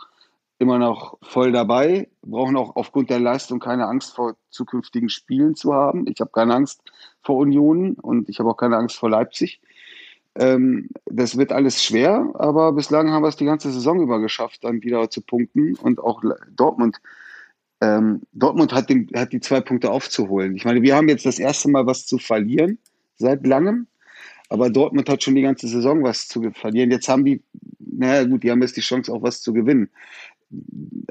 immer 0.59 0.77
noch 0.77 1.17
voll 1.21 1.53
dabei, 1.53 2.09
brauchen 2.21 2.57
auch 2.57 2.75
aufgrund 2.75 3.09
der 3.09 3.19
Leistung 3.19 3.59
keine 3.59 3.87
Angst 3.87 4.13
vor 4.13 4.35
zukünftigen 4.49 5.09
Spielen 5.09 5.55
zu 5.55 5.73
haben. 5.73 6.05
Ich 6.07 6.19
habe 6.19 6.31
keine 6.31 6.53
Angst 6.53 6.81
vor 7.21 7.37
Union 7.37 7.93
und 7.93 8.27
ich 8.27 8.39
habe 8.39 8.49
auch 8.49 8.57
keine 8.57 8.75
Angst 8.77 8.97
vor 8.97 9.09
Leipzig. 9.09 9.61
Ähm, 10.35 10.89
das 11.05 11.37
wird 11.37 11.53
alles 11.53 11.83
schwer, 11.83 12.29
aber 12.33 12.73
bislang 12.73 13.09
haben 13.09 13.23
wir 13.23 13.29
es 13.29 13.37
die 13.37 13.45
ganze 13.45 13.71
Saison 13.71 14.01
über 14.01 14.19
geschafft, 14.19 14.63
dann 14.63 14.83
wieder 14.83 15.09
zu 15.09 15.21
punkten 15.21 15.75
und 15.75 15.99
auch 15.99 16.21
Dortmund 16.55 17.01
ähm, 17.81 18.21
Dortmund 18.33 18.73
hat, 18.73 18.89
den, 18.89 19.09
hat 19.15 19.31
die 19.31 19.39
zwei 19.39 19.61
Punkte 19.61 19.91
aufzuholen. 19.91 20.55
Ich 20.55 20.65
meine, 20.65 20.81
wir 20.81 20.95
haben 20.95 21.09
jetzt 21.09 21.25
das 21.25 21.39
erste 21.39 21.69
Mal 21.69 21.85
was 21.85 22.05
zu 22.05 22.17
verlieren 22.17 22.77
seit 23.17 23.45
langem, 23.45 23.87
aber 24.49 24.69
Dortmund 24.69 25.09
hat 25.09 25.23
schon 25.23 25.35
die 25.35 25.41
ganze 25.41 25.67
Saison 25.67 26.03
was 26.03 26.27
zu 26.27 26.51
verlieren. 26.51 26.91
Jetzt 26.91 27.07
haben 27.07 27.23
die, 27.23 27.43
naja 27.79 28.23
gut, 28.23 28.43
die 28.43 28.51
haben 28.51 28.61
jetzt 28.61 28.77
die 28.77 28.81
Chance 28.81 29.13
auch 29.13 29.21
was 29.21 29.41
zu 29.41 29.53
gewinnen. 29.53 29.89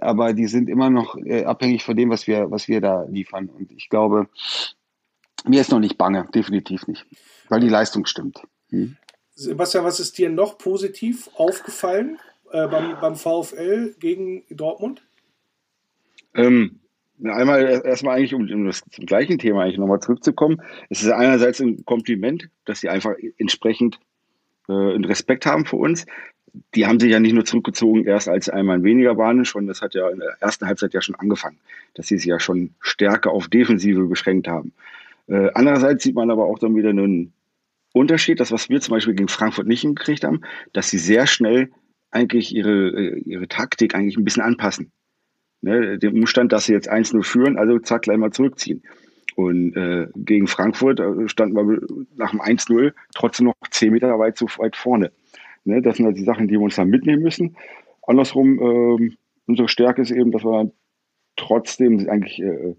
Aber 0.01 0.33
die 0.33 0.47
sind 0.47 0.69
immer 0.69 0.91
noch 0.91 1.17
äh, 1.17 1.45
abhängig 1.45 1.85
von 1.85 1.97
dem, 1.97 2.11
was 2.11 2.27
wir, 2.27 2.51
was 2.51 2.67
wir 2.67 2.81
da 2.81 3.05
liefern. 3.05 3.49
Und 3.49 3.71
ich 3.71 3.89
glaube, 3.89 4.29
mir 5.47 5.61
ist 5.61 5.71
noch 5.71 5.79
nicht 5.79 5.97
bange, 5.97 6.29
definitiv 6.35 6.87
nicht, 6.89 7.07
weil 7.49 7.61
die 7.61 7.69
Leistung 7.69 8.05
stimmt. 8.07 8.43
Hm? 8.71 8.97
Sebastian, 9.35 9.85
was 9.85 10.01
ist 10.01 10.19
dir 10.19 10.31
noch 10.31 10.59
positiv 10.59 11.31
aufgefallen 11.37 12.19
äh, 12.51 12.67
beim, 12.67 12.99
beim 13.01 13.15
VfL 13.15 13.95
gegen 14.01 14.43
Dortmund? 14.51 15.03
Ähm, 16.35 16.80
einmal 17.25 17.82
erstmal 17.85 18.16
eigentlich, 18.16 18.35
um, 18.35 18.49
um 18.49 18.66
das 18.66 18.82
zum 18.90 19.06
gleichen 19.06 19.38
Thema 19.38 19.62
eigentlich 19.62 19.78
nochmal 19.78 20.00
zurückzukommen. 20.00 20.61
Es 20.88 21.02
ist 21.02 21.11
einerseits 21.11 21.61
ein 21.61 21.85
Kompliment, 21.85 22.49
dass 22.64 22.80
sie 22.80 22.88
einfach 22.88 23.14
entsprechend 23.38 23.99
äh, 24.68 24.73
Respekt 24.73 25.47
haben 25.47 25.64
für 25.64 25.76
uns. 25.76 26.06
Die 26.75 26.87
haben 26.87 26.99
sich 26.99 27.11
ja 27.11 27.20
nicht 27.20 27.35
nur 27.35 27.44
zurückgezogen, 27.44 28.04
erst 28.06 28.28
als 28.28 28.49
einmal 28.49 28.82
weniger 28.82 29.16
waren, 29.16 29.44
schon, 29.44 29.66
das 29.66 29.82
hat 29.82 29.94
ja 29.94 30.08
in 30.08 30.18
der 30.18 30.37
ersten 30.40 30.66
Halbzeit 30.66 30.94
ja 30.94 31.02
schon 31.02 31.14
angefangen, 31.14 31.58
dass 31.94 32.06
sie 32.08 32.16
sich 32.16 32.26
ja 32.26 32.40
schon 32.40 32.75
stärker 32.80 33.30
auf 33.30 33.49
Defensive 33.49 34.04
beschränkt 34.04 34.49
haben. 34.49 34.73
Äh, 35.28 35.50
andererseits 35.54 36.04
sieht 36.04 36.14
man 36.14 36.30
aber 36.30 36.47
auch 36.47 36.58
dann 36.58 36.75
wieder 36.75 36.90
einen 36.90 37.32
Unterschied, 37.92 38.40
das, 38.40 38.50
was 38.50 38.68
wir 38.68 38.80
zum 38.80 38.92
Beispiel 38.92 39.14
gegen 39.14 39.28
Frankfurt 39.28 39.66
nicht 39.66 39.82
hingekriegt 39.82 40.25
haben, 40.25 40.40
dass 40.73 40.90
sie 40.90 40.99
sehr 40.99 41.26
schnell 41.26 41.70
eigentlich 42.11 42.54
ihre, 42.54 42.88
äh, 42.88 43.18
ihre 43.20 43.49
Taktik 43.49 43.94
eigentlich 43.94 44.16
ein 44.16 44.25
bisschen 44.25 44.42
anpassen. 44.42 44.90
Ne, 45.61 45.99
dem 45.99 46.15
Umstand, 46.15 46.53
dass 46.53 46.67
sie 46.67 46.73
jetzt 46.73 46.91
1-0 46.91 47.25
führen, 47.25 47.59
also 47.59 47.79
zack, 47.81 48.03
gleich 48.03 48.17
mal 48.17 48.31
zurückziehen. 48.31 48.83
Und 49.35 49.77
äh, 49.77 50.07
gegen 50.15 50.47
Frankfurt 50.47 51.00
äh, 51.00 51.29
standen 51.29 51.57
wir 51.57 51.81
nach 52.17 52.31
dem 52.31 52.41
1-0 52.41 52.93
trotzdem 53.15 53.47
noch 53.47 53.55
10 53.71 53.93
Meter 53.93 54.19
weit 54.19 54.37
zu 54.37 54.47
weit 54.59 54.77
vorne. 54.77 55.12
Ne, 55.65 55.83
das 55.83 55.97
sind 55.97 56.07
halt 56.07 56.17
die 56.17 56.25
Sachen, 56.25 56.49
die 56.49 56.55
wir 56.55 56.61
uns 56.61 56.77
dann 56.77 56.88
mitnehmen 56.88 57.23
müssen. 57.23 57.57
Andersrum, 58.07 58.59
äh, 58.59 59.11
unsere 59.47 59.69
Stärke 59.69 60.03
ist 60.03 60.11
eben, 60.11 60.31
dass 60.31 60.45
wir 60.45 60.73
trotzdem 61.37 62.09
eigentlich 62.09 62.41
äh, 62.41 62.75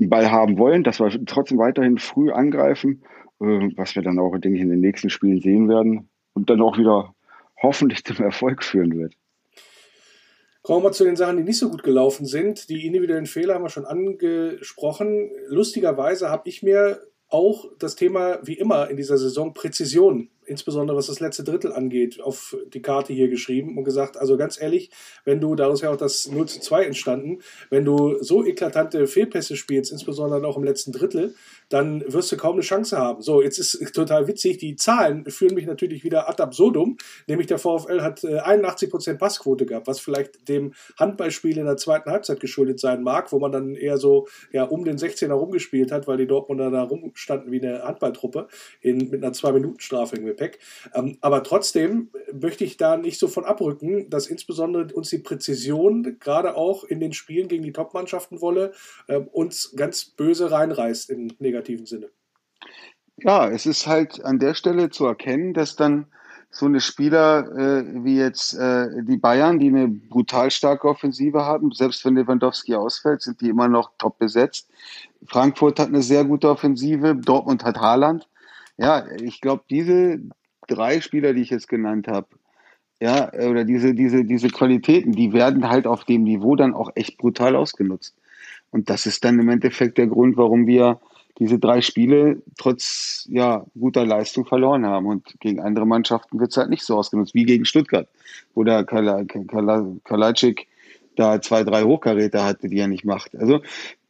einen 0.00 0.10
Ball 0.10 0.30
haben 0.30 0.58
wollen, 0.58 0.82
dass 0.82 1.00
wir 1.00 1.10
trotzdem 1.26 1.58
weiterhin 1.58 1.98
früh 1.98 2.30
angreifen, 2.30 3.02
äh, 3.40 3.70
was 3.76 3.94
wir 3.94 4.02
dann 4.02 4.18
auch, 4.18 4.36
denke 4.38 4.56
ich, 4.58 4.62
in 4.62 4.70
den 4.70 4.80
nächsten 4.80 5.10
Spielen 5.10 5.40
sehen 5.40 5.68
werden. 5.68 6.08
Und 6.32 6.50
dann 6.50 6.60
auch 6.60 6.78
wieder 6.78 7.14
hoffentlich 7.62 8.04
zum 8.04 8.24
Erfolg 8.24 8.62
führen 8.62 8.96
wird. 8.96 9.14
Kommen 10.62 10.84
wir 10.84 10.92
zu 10.92 11.04
den 11.04 11.16
Sachen, 11.16 11.38
die 11.38 11.42
nicht 11.42 11.58
so 11.58 11.70
gut 11.70 11.82
gelaufen 11.82 12.26
sind. 12.26 12.68
Die 12.68 12.86
individuellen 12.86 13.26
Fehler 13.26 13.54
haben 13.54 13.64
wir 13.64 13.70
schon 13.70 13.86
angesprochen. 13.86 15.30
Lustigerweise 15.48 16.28
habe 16.28 16.48
ich 16.48 16.62
mir 16.62 17.00
auch 17.28 17.66
das 17.78 17.96
Thema, 17.96 18.40
wie 18.42 18.58
immer 18.58 18.90
in 18.90 18.96
dieser 18.96 19.16
Saison, 19.16 19.54
Präzision 19.54 20.28
insbesondere 20.50 20.96
was 20.96 21.06
das 21.06 21.20
letzte 21.20 21.44
Drittel 21.44 21.72
angeht, 21.72 22.20
auf 22.20 22.56
die 22.74 22.82
Karte 22.82 23.12
hier 23.12 23.28
geschrieben 23.28 23.78
und 23.78 23.84
gesagt, 23.84 24.16
also 24.16 24.36
ganz 24.36 24.60
ehrlich, 24.60 24.90
wenn 25.24 25.40
du, 25.40 25.54
daraus 25.54 25.80
ja 25.80 25.90
auch 25.90 25.96
das 25.96 26.28
0 26.28 26.46
zu 26.46 26.60
2 26.60 26.84
entstanden, 26.84 27.38
wenn 27.70 27.84
du 27.84 28.20
so 28.20 28.44
eklatante 28.44 29.06
Fehlpässe 29.06 29.56
spielst, 29.56 29.92
insbesondere 29.92 30.44
auch 30.46 30.56
im 30.56 30.64
letzten 30.64 30.92
Drittel, 30.92 31.34
dann 31.70 32.04
wirst 32.12 32.30
du 32.30 32.36
kaum 32.36 32.54
eine 32.54 32.62
Chance 32.62 32.98
haben. 32.98 33.22
So, 33.22 33.40
jetzt 33.40 33.58
ist 33.58 33.94
total 33.94 34.26
witzig, 34.26 34.58
die 34.58 34.76
Zahlen 34.76 35.24
führen 35.30 35.54
mich 35.54 35.66
natürlich 35.66 36.04
wieder 36.04 36.28
ad 36.28 36.42
absurdum, 36.42 36.98
nämlich 37.26 37.46
der 37.46 37.58
VfL 37.58 38.02
hat 38.02 38.20
81% 38.20 39.10
äh, 39.10 39.14
Passquote 39.14 39.66
gehabt, 39.66 39.86
was 39.86 40.00
vielleicht 40.00 40.48
dem 40.48 40.74
Handballspiel 40.98 41.56
in 41.56 41.64
der 41.64 41.76
zweiten 41.76 42.10
Halbzeit 42.10 42.40
geschuldet 42.40 42.80
sein 42.80 43.02
mag, 43.02 43.30
wo 43.32 43.38
man 43.38 43.52
dann 43.52 43.74
eher 43.76 43.98
so 43.98 44.26
ja, 44.52 44.64
um 44.64 44.84
den 44.84 44.98
16er 44.98 45.32
rumgespielt 45.32 45.92
hat, 45.92 46.08
weil 46.08 46.18
die 46.18 46.26
Dortmunder 46.26 46.70
da 46.70 46.82
rumstanden 46.82 47.52
wie 47.52 47.62
eine 47.62 47.84
Handballtruppe 47.84 48.48
in, 48.80 49.08
mit 49.10 49.22
einer 49.22 49.32
2-Minuten-Strafe 49.32 50.16
im 50.16 50.26
Gepäck. 50.26 50.58
Ähm, 50.92 51.18
aber 51.20 51.44
trotzdem 51.44 52.10
möchte 52.32 52.64
ich 52.64 52.76
da 52.78 52.96
nicht 52.96 53.18
so 53.18 53.28
von 53.28 53.44
abrücken, 53.44 54.10
dass 54.10 54.26
insbesondere 54.26 54.92
uns 54.92 55.10
die 55.10 55.18
Präzision, 55.18 56.18
gerade 56.18 56.56
auch 56.56 56.82
in 56.82 56.98
den 56.98 57.12
Spielen 57.12 57.46
gegen 57.46 57.62
die 57.62 57.72
Top-Mannschaften 57.72 58.40
wolle, 58.40 58.72
äh, 59.06 59.18
uns 59.18 59.72
ganz 59.76 60.04
böse 60.04 60.50
reinreißt 60.50 61.10
im 61.10 61.28
negativen 61.38 61.59
Sinne. 61.86 62.10
Ja, 63.16 63.48
es 63.48 63.66
ist 63.66 63.86
halt 63.86 64.24
an 64.24 64.38
der 64.38 64.54
Stelle 64.54 64.90
zu 64.90 65.06
erkennen, 65.06 65.52
dass 65.52 65.76
dann 65.76 66.06
so 66.50 66.66
eine 66.66 66.80
Spieler 66.80 67.46
äh, 67.56 68.04
wie 68.04 68.16
jetzt 68.16 68.54
äh, 68.54 68.88
die 69.04 69.18
Bayern, 69.18 69.58
die 69.58 69.68
eine 69.68 69.88
brutal 69.88 70.50
starke 70.50 70.88
Offensive 70.88 71.44
haben, 71.44 71.70
selbst 71.70 72.04
wenn 72.04 72.16
Lewandowski 72.16 72.74
ausfällt, 72.74 73.22
sind 73.22 73.40
die 73.40 73.48
immer 73.48 73.68
noch 73.68 73.92
top 73.98 74.18
besetzt. 74.18 74.68
Frankfurt 75.26 75.78
hat 75.78 75.88
eine 75.88 76.02
sehr 76.02 76.24
gute 76.24 76.50
Offensive, 76.50 77.14
Dortmund 77.14 77.64
hat 77.64 77.78
Haaland. 77.78 78.28
Ja, 78.78 79.04
ich 79.22 79.40
glaube, 79.40 79.62
diese 79.70 80.20
drei 80.66 81.00
Spieler, 81.00 81.34
die 81.34 81.42
ich 81.42 81.50
jetzt 81.50 81.68
genannt 81.68 82.08
habe, 82.08 82.26
ja, 83.00 83.32
oder 83.32 83.64
diese, 83.64 83.94
diese, 83.94 84.24
diese 84.24 84.48
Qualitäten, 84.48 85.12
die 85.12 85.32
werden 85.32 85.68
halt 85.68 85.86
auf 85.86 86.04
dem 86.04 86.24
Niveau 86.24 86.56
dann 86.56 86.74
auch 86.74 86.90
echt 86.96 87.16
brutal 87.16 87.56
ausgenutzt. 87.56 88.14
Und 88.70 88.90
das 88.90 89.06
ist 89.06 89.24
dann 89.24 89.38
im 89.38 89.48
Endeffekt 89.48 89.98
der 89.98 90.06
Grund, 90.06 90.36
warum 90.36 90.66
wir 90.66 91.00
diese 91.38 91.58
drei 91.58 91.80
Spiele 91.80 92.42
trotz 92.58 93.26
ja, 93.30 93.64
guter 93.78 94.04
Leistung 94.04 94.44
verloren 94.44 94.86
haben. 94.86 95.06
Und 95.06 95.34
gegen 95.40 95.60
andere 95.60 95.86
Mannschaften 95.86 96.38
wird 96.38 96.50
es 96.50 96.56
halt 96.56 96.70
nicht 96.70 96.84
so 96.84 96.96
ausgenutzt, 96.96 97.34
wie 97.34 97.44
gegen 97.44 97.64
Stuttgart, 97.64 98.08
wo 98.54 98.64
der 98.64 98.84
Kalajdzic 98.84 100.66
da 101.16 101.40
zwei, 101.40 101.64
drei 101.64 101.82
Hochkaräter 101.82 102.44
hatte, 102.44 102.68
die 102.68 102.78
er 102.78 102.88
nicht 102.88 103.04
macht. 103.04 103.36
Also, 103.36 103.60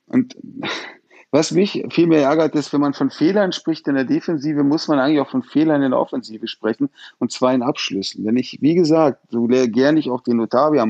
und 0.06 0.36
was 1.30 1.52
mich 1.52 1.84
viel 1.90 2.08
mehr 2.08 2.22
ärgert, 2.22 2.56
ist, 2.56 2.72
wenn 2.72 2.80
man 2.80 2.94
von 2.94 3.10
Fehlern 3.10 3.52
spricht 3.52 3.86
in 3.86 3.94
der 3.94 4.04
Defensive, 4.04 4.64
muss 4.64 4.88
man 4.88 4.98
eigentlich 4.98 5.20
auch 5.20 5.30
von 5.30 5.44
Fehlern 5.44 5.82
in 5.82 5.92
der 5.92 6.00
Offensive 6.00 6.48
sprechen 6.48 6.90
und 7.18 7.30
zwar 7.30 7.54
in 7.54 7.62
Abschlüssen. 7.62 8.24
Wenn 8.24 8.36
ich, 8.36 8.58
wie 8.60 8.74
gesagt, 8.74 9.20
so 9.30 9.46
gerne 9.46 10.00
ich 10.00 10.10
auch 10.10 10.22
den 10.22 10.40
Otavio, 10.40 10.84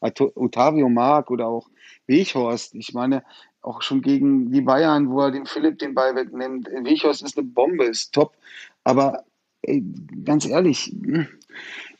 Otavio 0.00 0.88
mag 0.88 1.30
oder 1.30 1.46
auch 1.46 1.68
Weghorst, 2.06 2.74
ich 2.74 2.94
meine, 2.94 3.22
auch 3.62 3.82
schon 3.82 4.02
gegen 4.02 4.50
die 4.50 4.60
Bayern, 4.60 5.08
wo 5.08 5.20
er 5.20 5.30
den 5.30 5.46
Philipp 5.46 5.78
den 5.78 5.94
Ball 5.94 6.14
wegnimmt. 6.14 6.68
Weghorst 6.68 7.22
ist 7.22 7.38
eine 7.38 7.46
Bombe, 7.46 7.84
ist 7.84 8.12
top. 8.12 8.34
Aber 8.84 9.24
ey, 9.62 9.84
ganz 10.24 10.46
ehrlich, 10.46 10.92
hm, 11.04 11.28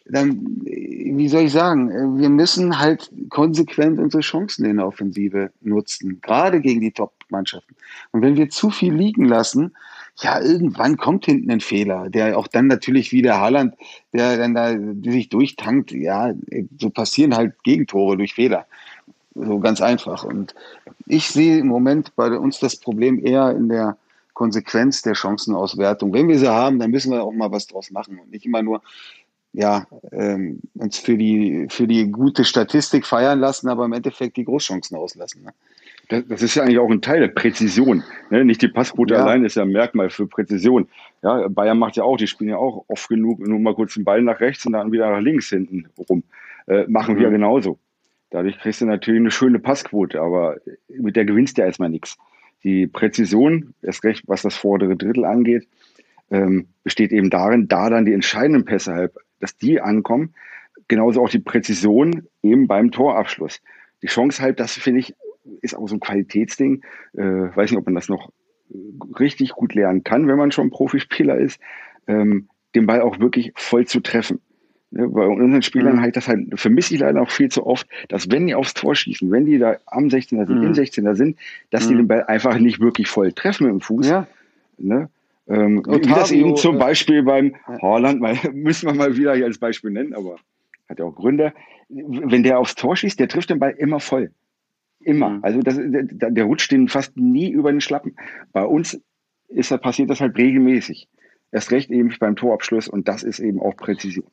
dann, 0.07 0.61
wie 0.65 1.29
soll 1.29 1.43
ich 1.43 1.53
sagen, 1.53 2.19
wir 2.19 2.29
müssen 2.29 2.79
halt 2.79 3.11
konsequent 3.29 4.01
unsere 4.01 4.23
Chancen 4.23 4.65
in 4.65 4.79
der 4.79 4.87
Offensive 4.87 5.53
nutzen, 5.61 6.21
gerade 6.21 6.61
gegen 6.61 6.81
die 6.81 6.91
Top-Mannschaften. 6.91 7.77
Und 8.11 8.23
wenn 8.23 8.37
wir 8.37 8.51
zu 8.51 8.71
viel 8.71 8.93
liegen 8.93 9.25
lassen, 9.25 9.75
ja, 10.21 10.41
irgendwann 10.41 10.97
kommt 10.97 11.25
hinten 11.27 11.51
ein 11.51 11.61
Fehler, 11.61 12.11
der 12.11 12.37
auch 12.37 12.49
dann 12.49 12.67
natürlich 12.67 13.13
wie 13.13 13.23
der 13.23 13.41
Haaland, 13.41 13.75
der 14.13 14.37
dann 14.37 14.55
da 14.55 14.77
sich 15.11 15.29
durchtankt, 15.29 15.93
ja, 15.93 16.35
so 16.79 16.91
passieren 16.91 17.35
halt 17.35 17.63
Gegentore 17.63 18.17
durch 18.17 18.35
Fehler. 18.35 18.67
So 19.35 19.59
ganz 19.61 19.81
einfach. 19.81 20.25
Und 20.25 20.55
ich 21.07 21.29
sehe 21.29 21.59
im 21.59 21.67
Moment 21.67 22.15
bei 22.17 22.37
uns 22.39 22.59
das 22.59 22.77
Problem 22.77 23.25
eher 23.25 23.51
in 23.51 23.69
der 23.69 23.97
Konsequenz 24.35 25.03
der 25.03 25.15
Chancenauswertung. 25.15 26.13
Wenn 26.13 26.29
wir 26.29 26.39
sie 26.39 26.51
haben, 26.51 26.79
dann 26.79 26.91
müssen 26.91 27.13
wir 27.13 27.23
auch 27.23 27.33
mal 27.33 27.51
was 27.51 27.67
draus 27.67 27.91
machen 27.91 28.19
und 28.19 28.31
nicht 28.31 28.47
immer 28.47 28.63
nur 28.63 28.83
ja, 29.53 29.87
ähm, 30.13 30.61
uns 30.75 30.99
für 30.99 31.17
die, 31.17 31.67
für 31.69 31.87
die 31.87 32.11
gute 32.11 32.45
Statistik 32.45 33.07
feiern 33.07 33.39
lassen, 33.39 33.69
aber 33.69 33.85
im 33.85 33.93
Endeffekt 33.93 34.37
die 34.39 34.45
Großchancen 34.45 34.97
auslassen. 34.97 35.43
Ne? 35.43 35.53
Das, 36.09 36.25
das, 36.27 36.43
ist 36.43 36.55
ja 36.55 36.63
eigentlich 36.63 36.79
auch 36.79 36.91
ein 36.91 37.03
Teil 37.03 37.21
der 37.21 37.29
Präzision. 37.29 38.03
Ne? 38.31 38.45
Nicht 38.45 38.63
die 38.63 38.69
Passquote 38.69 39.15
ja. 39.15 39.23
allein 39.23 39.45
ist 39.45 39.57
ja 39.57 39.63
ein 39.63 39.71
Merkmal 39.71 40.09
für 40.09 40.27
Präzision. 40.27 40.89
Ja, 41.23 41.49
Bayern 41.49 41.79
macht 41.79 41.97
ja 41.97 42.05
auch, 42.05 42.17
die 42.17 42.27
spielen 42.27 42.51
ja 42.51 42.57
auch 42.57 42.85
oft 42.89 43.09
genug 43.09 43.41
nur 43.41 43.59
mal 43.59 43.75
kurz 43.75 43.95
den 43.95 44.05
Ball 44.05 44.23
nach 44.23 44.41
rechts 44.41 44.65
und 44.65 44.73
dann 44.73 44.91
wieder 44.91 45.11
nach 45.11 45.21
links 45.21 45.51
hinten 45.51 45.87
rum. 46.09 46.23
Äh, 46.67 46.87
machen 46.89 47.17
mhm. 47.17 47.21
wir 47.21 47.31
genauso. 47.31 47.79
Dadurch 48.33 48.59
kriegst 48.59 48.81
du 48.81 48.87
natürlich 48.87 49.21
eine 49.21 49.31
schöne 49.31 49.59
Passquote, 49.59 50.21
aber 50.21 50.57
mit 50.89 51.17
der 51.17 51.25
gewinnst 51.25 51.57
du 51.57 51.63
ja 51.63 51.67
erstmal 51.67 51.91
nichts. 51.91 52.17
Die 52.65 52.87
Präzision, 52.87 53.75
erst 53.83 54.05
recht, 54.05 54.25
was 54.27 54.43
das 54.43 54.57
vordere 54.57 54.97
Drittel 54.97 55.25
angeht, 55.25 55.69
ähm, 56.31 56.69
besteht 56.83 57.13
eben 57.13 57.29
darin, 57.29 57.69
da 57.69 57.91
dann 57.91 58.07
die 58.07 58.15
entscheidenden 58.15 58.65
Pässe 58.65 58.95
halt 58.95 59.13
dass 59.43 59.57
die 59.57 59.81
ankommen. 59.81 60.35
Genauso 60.89 61.23
auch 61.23 61.29
die 61.29 61.41
Präzision 61.41 62.29
eben 62.43 62.69
beim 62.69 62.91
Torabschluss. 62.91 63.61
Die 64.03 64.07
Chance 64.07 64.41
halt, 64.41 64.61
das 64.61 64.73
finde 64.73 65.01
ich, 65.01 65.15
ist 65.61 65.75
auch 65.77 65.87
so 65.89 65.97
ein 65.97 66.01
Qualitätsding. 66.01 66.83
Äh, 67.15 67.23
weiß 67.23 67.71
nicht, 67.71 67.79
ob 67.79 67.87
man 67.87 67.95
das 67.95 68.09
noch 68.09 68.31
richtig 69.19 69.51
gut 69.51 69.75
lernen 69.75 70.05
kann, 70.05 70.29
wenn 70.29 70.39
man 70.39 70.53
schon 70.53 70.71
Profispieler 70.71 71.37
ist, 71.37 71.61
ähm, 72.07 72.49
den 72.75 72.87
Ball 72.87 73.03
auch 73.03 73.19
wirklich 73.19 73.53
voll 73.57 73.87
zu 73.87 74.01
treffen. 74.01 74.41
Ja, 74.95 75.07
bei 75.07 75.27
unseren 75.27 75.63
Spielern 75.63 75.97
mhm. 75.97 76.01
halt 76.03 76.17
das 76.17 76.29
halt, 76.29 76.49
vermisse 76.61 76.95
ich 76.95 77.01
leider 77.01 77.23
auch 77.23 77.31
viel 77.31 77.49
zu 77.49 77.67
oft, 77.67 77.87
dass 78.09 78.31
wenn 78.31 78.47
die 78.47 78.55
aufs 78.55 78.75
Tor 78.75 78.95
schießen, 78.95 79.31
wenn 79.31 79.47
die 79.47 79.59
da 79.59 79.77
am 79.87 80.09
16er 80.09 80.47
sind, 80.47 80.59
mhm. 80.59 80.67
im 80.67 80.73
16er 80.73 81.15
sind, 81.15 81.39
dass 81.71 81.87
mhm. 81.87 81.91
die 81.91 81.97
den 81.97 82.09
Ball 82.09 82.25
einfach 82.25 82.59
nicht 82.59 82.79
wirklich 82.81 83.09
voll 83.09 83.33
treffen 83.33 83.67
mit 83.67 83.73
dem 83.73 83.81
Fuß. 83.81 84.09
Ja. 84.09 84.27
Ne? 84.77 85.09
Ähm, 85.49 85.83
wie 85.87 86.01
das 86.01 86.31
eben 86.31 86.57
zum 86.57 86.77
äh, 86.77 86.79
Beispiel 86.79 87.23
beim 87.23 87.57
Holland, 87.67 88.21
mal, 88.21 88.37
müssen 88.53 88.87
wir 88.87 88.95
mal 88.95 89.17
wieder 89.17 89.35
hier 89.35 89.47
als 89.47 89.59
Beispiel 89.59 89.91
nennen, 89.91 90.15
aber 90.15 90.37
hat 90.89 90.99
ja 90.99 91.05
auch 91.07 91.15
Gründe. 91.15 91.55
Wenn 91.89 92.43
der 92.43 92.59
aufs 92.59 92.75
Tor 92.75 92.97
schießt, 92.97 93.19
der 93.19 93.29
trifft 93.29 93.51
den 93.51 93.59
Ball 93.59 93.75
immer 93.77 93.99
voll. 93.99 94.31
Immer. 95.01 95.31
Mhm. 95.31 95.39
Also 95.43 95.61
das, 95.61 95.79
der, 95.81 96.31
der 96.31 96.45
rutscht 96.45 96.71
den 96.71 96.89
fast 96.89 97.17
nie 97.17 97.51
über 97.51 97.73
den 97.73 97.81
Schlappen. 97.81 98.17
Bei 98.53 98.65
uns 98.65 99.01
ist, 99.49 99.77
passiert 99.81 100.11
das 100.11 100.21
halt 100.21 100.37
regelmäßig. 100.37 101.09
Erst 101.51 101.71
recht 101.71 101.91
eben 101.91 102.15
beim 102.19 102.37
Torabschluss 102.37 102.89
und 102.89 103.09
das 103.09 103.23
ist 103.23 103.41
eben 103.41 103.61
auch 103.61 103.77
Präzision. 103.77 104.27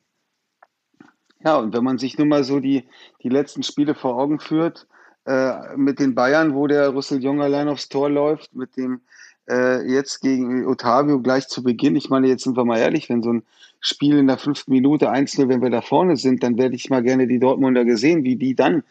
Ja, 1.44 1.58
und 1.58 1.74
wenn 1.74 1.84
man 1.84 1.98
sich 1.98 2.18
nun 2.18 2.28
mal 2.28 2.44
so 2.44 2.60
die, 2.60 2.84
die 3.24 3.30
letzten 3.30 3.64
Spiele 3.64 3.96
vor 3.96 4.18
Augen 4.18 4.40
führt, 4.40 4.88
äh, 5.26 5.76
mit 5.78 6.00
den 6.00 6.16
Bayern, 6.16 6.54
wo 6.54 6.68
der 6.68 6.90
Russell 6.90 7.24
Jung 7.24 7.42
allein 7.42 7.70
aufs 7.70 7.88
Tor 7.88 8.10
läuft, 8.10 8.54
mit 8.56 8.76
dem 8.76 9.02
äh, 9.50 9.82
jetzt 9.90 10.22
gegen 10.22 10.66
Otavio 10.68 11.22
gleich 11.22 11.48
zu 11.48 11.64
Beginn. 11.64 11.96
Ich 11.96 12.10
meine, 12.10 12.28
jetzt 12.28 12.44
sind 12.44 12.58
wir 12.58 12.66
mal 12.66 12.80
ehrlich, 12.80 13.10
wenn 13.10 13.24
so 13.24 13.34
ein 13.34 13.44
Spiel 13.80 14.18
in 14.18 14.28
der 14.28 14.38
fünften 14.38 14.72
Minute 14.72 15.10
einzeln, 15.10 15.50
wenn 15.50 15.62
wir 15.62 15.70
da 15.70 15.82
vorne 15.82 16.18
sind, 16.18 16.44
dann 16.44 16.58
werde 16.58 16.76
ich 16.76 16.90
mal 16.90 17.04
gerne 17.04 17.28
die 17.28 17.40
Dortmunder 17.40 17.86
gesehen, 17.86 18.24
wie 18.24 18.36
die 18.36 18.56
dann 18.56 18.84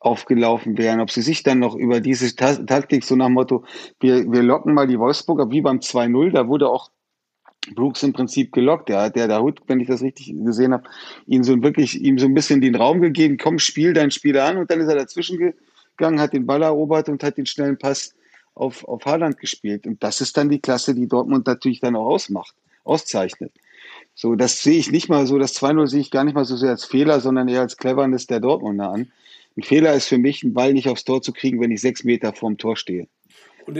aufgelaufen 0.00 0.76
wären, 0.76 1.00
ob 1.00 1.10
sie 1.10 1.22
sich 1.22 1.42
dann 1.42 1.60
noch 1.60 1.74
über 1.74 2.00
diese 2.00 2.34
Taktik 2.36 3.04
so 3.04 3.16
nach 3.16 3.30
Motto, 3.30 3.64
wir, 4.00 4.30
wir 4.30 4.42
locken 4.42 4.74
mal 4.74 4.86
die 4.86 4.98
Wolfsburger, 4.98 5.50
wie 5.50 5.62
beim 5.62 5.78
2-0, 5.78 6.32
da 6.32 6.46
wurde 6.46 6.68
auch 6.68 6.90
Brooks 7.74 8.02
im 8.02 8.12
Prinzip 8.12 8.52
gelockt. 8.52 8.88
Der 8.88 9.02
hat 9.02 9.16
der 9.16 9.28
da 9.28 9.40
Hut, 9.40 9.60
wenn 9.66 9.80
ich 9.80 9.88
das 9.88 10.02
richtig 10.02 10.34
gesehen 10.36 10.72
habe, 10.72 10.84
ihm 11.26 11.44
so 11.44 11.60
wirklich, 11.62 12.00
ihm 12.00 12.18
so 12.18 12.26
ein 12.26 12.34
bisschen 12.34 12.60
den 12.60 12.74
Raum 12.74 13.00
gegeben, 13.00 13.38
komm, 13.38 13.58
spiel 13.58 13.92
dein 13.92 14.10
Spiel 14.10 14.38
an 14.38 14.58
und 14.58 14.70
dann 14.70 14.80
ist 14.80 14.88
er 14.88 14.96
dazwischen 14.96 15.54
gegangen, 15.96 16.20
hat 16.20 16.32
den 16.32 16.46
Ball 16.46 16.62
erobert 16.62 17.08
und 17.08 17.22
hat 17.22 17.36
den 17.36 17.46
schnellen 17.46 17.78
Pass 17.78 18.14
auf, 18.54 18.84
auf 18.86 19.04
Haaland 19.04 19.38
gespielt. 19.38 19.86
Und 19.86 20.02
das 20.02 20.20
ist 20.20 20.36
dann 20.36 20.48
die 20.48 20.60
Klasse, 20.60 20.94
die 20.94 21.08
Dortmund 21.08 21.46
natürlich 21.46 21.80
dann 21.80 21.96
auch 21.96 22.06
ausmacht, 22.06 22.54
auszeichnet. 22.84 23.52
So, 24.14 24.34
das 24.36 24.62
sehe 24.62 24.78
ich 24.78 24.92
nicht 24.92 25.08
mal 25.08 25.26
so, 25.26 25.38
das 25.38 25.60
2-0 25.60 25.86
sehe 25.88 26.00
ich 26.00 26.10
gar 26.10 26.24
nicht 26.24 26.34
mal 26.34 26.44
so 26.44 26.56
sehr 26.56 26.70
als 26.70 26.84
Fehler, 26.84 27.20
sondern 27.20 27.48
eher 27.48 27.62
als 27.62 27.76
Cleverness 27.76 28.26
der 28.26 28.40
Dortmunder 28.40 28.90
an. 28.90 29.10
Ein 29.56 29.62
Fehler 29.62 29.94
ist 29.94 30.06
für 30.06 30.18
mich, 30.18 30.42
einen 30.42 30.54
Ball 30.54 30.72
nicht 30.72 30.88
aufs 30.88 31.04
Tor 31.04 31.22
zu 31.22 31.32
kriegen, 31.32 31.60
wenn 31.60 31.70
ich 31.70 31.80
sechs 31.80 32.04
Meter 32.04 32.32
vorm 32.32 32.58
Tor 32.58 32.76
stehe 32.76 33.08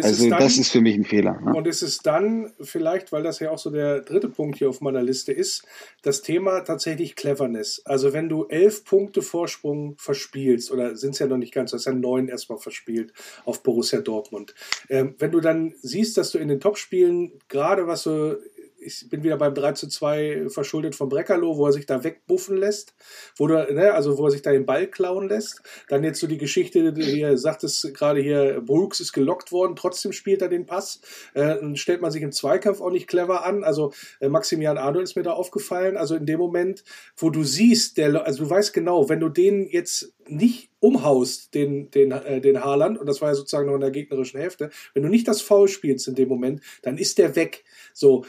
also 0.03 0.29
dann, 0.29 0.39
das 0.39 0.59
ist 0.59 0.71
für 0.71 0.81
mich 0.81 0.95
ein 0.95 1.05
Fehler. 1.05 1.41
Ne? 1.41 1.53
Und 1.55 1.67
es 1.67 1.83
ist 1.83 2.07
dann 2.07 2.53
vielleicht, 2.61 3.13
weil 3.13 3.23
das 3.23 3.41
ja 3.41 3.51
auch 3.51 3.59
so 3.59 3.71
der 3.71 4.01
dritte 4.01 4.29
Punkt 4.29 4.59
hier 4.59 4.69
auf 4.69 4.81
meiner 4.81 5.03
Liste 5.03 5.33
ist, 5.33 5.65
das 6.03 6.23
Thema 6.23 6.61
tatsächlich 6.61 7.17
Cleverness. 7.17 7.83
Also 7.85 8.13
wenn 8.13 8.29
du 8.29 8.47
elf 8.47 8.85
Punkte 8.85 9.23
Vorsprung 9.23 9.97
verspielst, 9.99 10.71
oder 10.71 10.97
sind 10.97 11.13
es 11.13 11.19
ja 11.19 11.27
noch 11.27 11.39
nicht 11.39 11.55
ganz, 11.55 11.71
das 11.71 11.83
ist 11.83 11.87
ja 11.87 11.93
neun 11.93 12.29
erstmal 12.29 12.59
verspielt 12.59 13.13
auf 13.45 13.63
Borussia 13.63 14.01
Dortmund. 14.01 14.55
Ähm, 14.89 15.15
wenn 15.19 15.31
du 15.31 15.41
dann 15.41 15.75
siehst, 15.83 16.17
dass 16.17 16.31
du 16.31 16.39
in 16.39 16.49
den 16.49 16.61
Topspielen, 16.61 17.33
gerade 17.49 17.87
was 17.87 18.03
so 18.03 18.37
ich 18.85 19.09
bin 19.09 19.23
wieder 19.23 19.37
beim 19.37 19.55
3 19.55 19.73
zu 19.73 19.89
2 19.89 20.49
verschuldet 20.49 20.95
von 20.95 21.09
Breckerloh, 21.09 21.57
wo 21.57 21.67
er 21.67 21.73
sich 21.73 21.87
da 21.87 22.05
wegbuffen 22.05 22.57
lässt, 22.57 22.95
wo 23.37 23.47
du, 23.47 23.55
ne, 23.73 23.93
also 23.93 24.19
wo 24.19 24.27
er 24.27 24.31
sich 24.31 24.43
da 24.43 24.53
den 24.53 24.67
Ball 24.67 24.87
klauen 24.87 25.29
lässt. 25.29 25.63
Dann 25.89 26.05
jetzt 26.05 26.21
so 26.21 26.27
die 26.27 26.39
Geschichte, 26.39 26.95
hier 26.97 27.39
sagt 27.39 27.65
es 27.65 27.91
gerade 27.95 28.21
hier, 28.21 28.61
Brooks 28.65 29.01
ist 29.01 29.13
gelockt 29.13 29.53
worden, 29.53 29.77
trotzdem 29.77 30.13
spielt 30.13 30.43
er 30.43 30.49
den 30.49 30.67
Pass. 30.67 31.01
Äh, 31.35 31.57
stellt 31.75 32.03
man 32.03 32.11
sich 32.11 32.23
im 32.23 32.33
Zweikampf 32.33 32.81
auch 32.81 32.91
nicht 32.91 33.09
clever 33.09 33.45
an. 33.45 33.65
Also 33.65 33.93
äh, 34.21 34.29
Maximilian 34.29 34.79
Arnold 34.79 35.05
ist 35.05 35.17
mir 35.17 35.23
da 35.23 35.33
aufgefallen. 35.33 35.97
Also 35.97 36.15
in 36.15 36.27
dem 36.27 36.39
Moment, 36.39 36.85
wo 37.17 37.31
du 37.31 37.45
siehst, 37.45 37.97
der, 37.97 38.25
also 38.25 38.45
du 38.45 38.51
weißt 38.51 38.73
genau, 38.73 39.09
wenn 39.09 39.21
du 39.21 39.29
den 39.29 39.67
jetzt 39.67 40.13
nicht 40.29 40.71
umhaust, 40.81 41.55
den, 41.55 41.91
den, 41.91 42.13
äh, 42.13 42.41
den 42.41 42.63
Haaland, 42.63 42.99
und 42.99 43.07
das 43.07 43.21
war 43.21 43.29
ja 43.29 43.35
sozusagen 43.35 43.67
noch 43.67 43.75
in 43.75 43.81
der 43.81 43.91
gegnerischen 43.91 44.41
Hälfte, 44.41 44.71
wenn 44.93 45.03
du 45.03 45.09
nicht 45.09 45.29
das 45.29 45.43
Foul 45.43 45.69
spielst 45.69 46.09
in 46.09 46.15
dem 46.15 46.29
Moment, 46.29 46.61
dann 46.83 46.99
ist 46.99 47.19
der 47.19 47.37
weg. 47.37 47.65
So, 47.93 48.25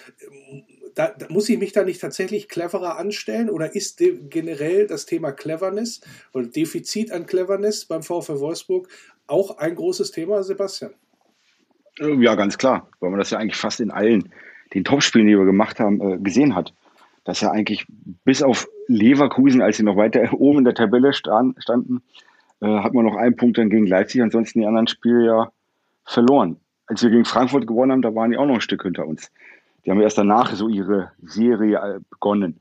da, 0.95 1.09
da 1.09 1.27
muss 1.29 1.49
ich 1.49 1.59
mich 1.59 1.73
da 1.73 1.83
nicht 1.83 2.01
tatsächlich 2.01 2.47
cleverer 2.47 2.97
anstellen 2.97 3.49
oder 3.49 3.75
ist 3.75 4.01
generell 4.29 4.87
das 4.87 5.05
Thema 5.05 5.31
Cleverness 5.31 6.01
oder 6.33 6.47
Defizit 6.47 7.11
an 7.11 7.25
Cleverness 7.25 7.85
beim 7.85 8.01
VfL 8.01 8.39
Wolfsburg 8.39 8.87
auch 9.27 9.57
ein 9.57 9.75
großes 9.75 10.11
Thema, 10.11 10.43
Sebastian? 10.43 10.93
Ja, 11.99 12.35
ganz 12.35 12.57
klar, 12.57 12.89
weil 12.99 13.09
man 13.09 13.19
das 13.19 13.29
ja 13.29 13.37
eigentlich 13.37 13.57
fast 13.57 13.79
in 13.79 13.91
allen 13.91 14.31
den 14.73 14.83
Topspielen, 14.83 15.27
die 15.27 15.37
wir 15.37 15.45
gemacht 15.45 15.79
haben, 15.79 16.01
äh, 16.01 16.17
gesehen 16.17 16.55
hat. 16.55 16.73
Dass 17.25 17.41
ja 17.41 17.51
eigentlich 17.51 17.85
bis 18.23 18.41
auf 18.41 18.67
Leverkusen, 18.87 19.61
als 19.61 19.77
sie 19.77 19.83
noch 19.83 19.97
weiter 19.97 20.33
oben 20.39 20.59
in 20.59 20.63
der 20.63 20.75
Tabelle 20.75 21.11
standen, 21.13 22.01
äh, 22.61 22.79
hat 22.79 22.93
man 22.93 23.05
noch 23.05 23.15
einen 23.15 23.35
Punkt 23.35 23.57
dann 23.57 23.69
gegen 23.69 23.87
Leipzig, 23.87 24.21
ansonsten 24.21 24.61
die 24.61 24.65
anderen 24.65 24.87
Spiele 24.87 25.25
ja 25.25 25.51
verloren. 26.05 26.57
Als 26.87 27.03
wir 27.03 27.09
gegen 27.09 27.25
Frankfurt 27.25 27.67
gewonnen 27.67 27.91
haben, 27.91 28.01
da 28.01 28.13
waren 28.15 28.31
die 28.31 28.37
auch 28.37 28.45
noch 28.45 28.55
ein 28.55 28.61
Stück 28.61 28.83
hinter 28.83 29.07
uns. 29.07 29.31
Die 29.85 29.91
haben 29.91 30.01
erst 30.01 30.17
danach 30.17 30.53
so 30.53 30.69
ihre 30.69 31.11
Serie 31.21 31.77
äh, 31.77 31.99
begonnen. 32.09 32.59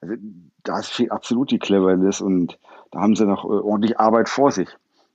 Also 0.00 0.14
da 0.62 0.82
fehlt 0.82 1.12
absolut 1.12 1.50
die 1.50 1.58
Cleverness 1.58 2.20
und 2.20 2.58
da 2.90 3.00
haben 3.00 3.16
sie 3.16 3.26
noch 3.26 3.44
äh, 3.44 3.48
ordentlich 3.48 3.98
Arbeit 3.98 4.28
vor 4.28 4.50
sich. 4.50 4.68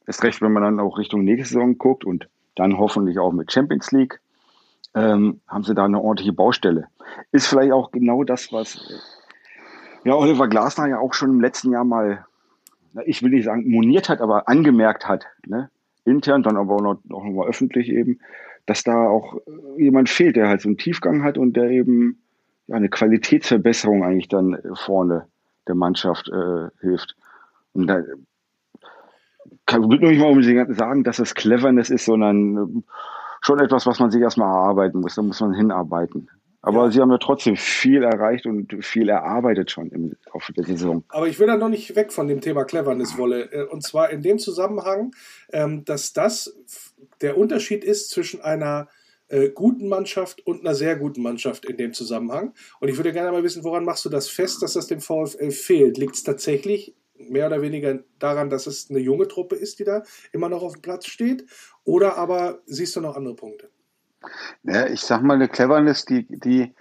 Ist 0.08 0.24
recht, 0.24 0.42
wenn 0.42 0.54
man 0.54 0.64
dann 0.64 0.80
auch 0.80 0.98
Richtung 0.98 1.24
nächste 1.24 1.54
Saison 1.54 1.78
guckt 1.78 2.04
und 2.06 2.28
dann 2.56 2.78
hoffentlich 2.78 3.20
auch 3.20 3.32
mit 3.32 3.52
Champions 3.52 3.92
League, 3.92 4.20
ähm, 4.94 5.42
haben 5.48 5.64
sie 5.64 5.76
da 5.76 5.86
eine 5.86 6.02
ordentliche 6.02 6.34
Baustelle. 6.34 6.88
Ist 7.32 7.48
vielleicht 7.48 7.72
auch 7.72 7.92
genau 7.92 8.24
das, 8.24 8.52
was 8.52 8.76
äh, 8.76 10.10
ja, 10.10 10.16
Oliver 10.16 10.48
Glasner 10.48 10.88
ja 10.88 11.00
auch 11.00 11.14
schon 11.14 11.30
im 11.30 11.42
letzten 11.42 11.72
Jahr 11.72 11.84
mal, 11.84 12.26
ich 13.06 13.22
will 13.22 13.32
nicht 13.32 13.46
sagen 13.46 13.70
moniert 13.70 14.10
hat, 14.10 14.20
aber 14.22 14.50
angemerkt 14.50 15.08
hat, 15.08 15.26
ne? 15.46 15.70
intern, 16.04 16.44
dann 16.44 16.58
aber 16.58 16.76
auch 16.76 16.82
noch, 16.82 17.00
auch 17.12 17.24
noch 17.24 17.32
mal 17.32 17.48
öffentlich 17.48 17.90
eben, 17.90 18.20
dass 18.66 18.84
da 18.84 19.08
auch 19.08 19.36
äh, 19.36 19.84
jemand 19.84 20.10
fehlt, 20.10 20.36
der 20.36 20.48
halt 20.48 20.62
so 20.62 20.70
einen 20.70 20.78
Tiefgang 20.78 21.24
hat 21.24 21.38
und 21.38 21.56
der 21.56 21.70
eben 21.70 22.22
ja, 22.68 22.76
eine 22.76 22.90
Qualitätsverbesserung 22.90 24.04
eigentlich 24.04 24.28
dann 24.28 24.58
vorne 24.74 25.28
der 25.68 25.76
Mannschaft 25.76 26.30
äh, 26.30 26.70
hilft. 26.80 27.16
Und 27.74 27.88
da 27.88 28.02
kann, 29.66 29.90
will 29.90 30.00
nur 30.00 30.10
nicht 30.10 30.20
mal 30.20 30.32
unbedingt 30.32 30.76
sagen, 30.76 31.04
dass 31.04 31.20
es 31.20 31.36
Cleverness 31.36 31.90
ist, 31.90 32.06
sondern 32.06 32.58
äh, 32.58 32.82
schon 33.42 33.60
etwas, 33.60 33.86
was 33.86 34.00
man 34.00 34.12
sich 34.12 34.22
erstmal 34.22 34.48
erarbeiten 34.48 35.02
muss. 35.02 35.16
Da 35.16 35.22
muss 35.22 35.42
man 35.42 35.54
hinarbeiten. 35.54 36.30
Aber 36.64 36.86
ja. 36.86 36.92
sie 36.92 37.02
haben 37.02 37.12
ja 37.12 37.18
trotzdem 37.18 37.56
viel 37.56 38.04
erreicht 38.04 38.46
und 38.46 38.86
viel 38.86 39.10
erarbeitet 39.10 39.72
schon 39.72 39.90
im 39.90 40.16
Laufe 40.32 40.54
der 40.54 40.64
Saison. 40.64 41.04
Aber 41.10 41.28
ich 41.28 41.40
will 41.40 41.48
da 41.48 41.58
noch 41.58 41.70
nicht 41.70 41.96
weg 41.96 42.14
von 42.14 42.28
dem 42.28 42.40
Thema 42.40 42.66
Cleverness, 42.66 43.18
Wolle. 43.18 43.52
Äh, 43.52 43.64
und 43.64 43.82
zwar 43.82 44.12
in 44.12 44.22
dem 44.22 44.38
Zusammenhang, 44.38 45.12
ähm, 45.52 45.84
dass 45.86 46.14
das 46.14 46.56
der 47.22 47.38
Unterschied 47.38 47.84
ist 47.84 48.12
zwischen 48.12 48.42
einer 48.42 48.90
äh, 49.28 49.50
guten 49.50 49.88
Mannschaft 49.88 50.46
und 50.46 50.62
einer 50.62 50.76
sehr 50.76 50.98
guten 50.98 51.24
Mannschaft 51.24 51.66
in 51.66 51.78
dem 51.78 51.94
Zusammenhang. 51.94 52.54
Und 52.80 52.90
ich 52.90 52.98
würde 52.98 53.12
gerne 53.12 53.32
mal 53.32 53.44
wissen, 53.44 53.64
woran 53.64 53.86
machst 53.86 54.06
du 54.06 54.10
das 54.10 54.30
fest, 54.30 54.62
dass 54.62 54.74
das 54.74 54.88
dem 54.88 55.00
VfL 55.00 55.50
fehlt? 55.50 55.98
Liegt 55.98 56.16
es 56.16 56.24
tatsächlich 56.24 56.96
mehr 57.30 57.48
oder 57.48 57.62
weniger 57.62 58.00
daran, 58.20 58.50
dass 58.50 58.68
es 58.68 58.90
eine 58.90 59.00
junge 59.00 59.28
Truppe 59.28 59.56
ist, 59.56 59.80
die 59.80 59.84
da 59.84 60.04
immer 60.32 60.50
noch 60.50 60.64
auf 60.64 60.74
dem 60.74 60.82
Platz 60.82 61.08
steht? 61.08 61.46
Oder 61.84 62.18
aber 62.18 62.62
siehst 62.66 62.96
du 62.96 63.02
noch 63.02 63.16
andere 63.16 63.36
Punkte? 63.36 63.70
Ja, 64.64 64.88
ich 64.88 65.02
sag 65.02 65.24
mal, 65.24 65.34
eine 65.34 65.50
Cleverness, 65.50 66.06
die, 66.06 66.28
die, 66.30 66.74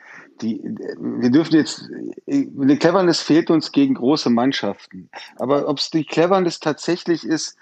die, 0.42 0.62
wir 0.98 1.30
dürfen 1.30 1.54
jetzt, 1.54 1.88
eine 2.26 2.76
Cleverness 2.76 3.20
fehlt 3.20 3.50
uns 3.50 3.72
gegen 3.72 3.94
große 3.94 4.28
Mannschaften. 4.28 5.08
Aber 5.36 5.66
ob 5.68 5.78
es 5.78 5.90
die 5.90 6.04
Cleverness 6.04 6.60
tatsächlich 6.60 7.24
ist, 7.24 7.56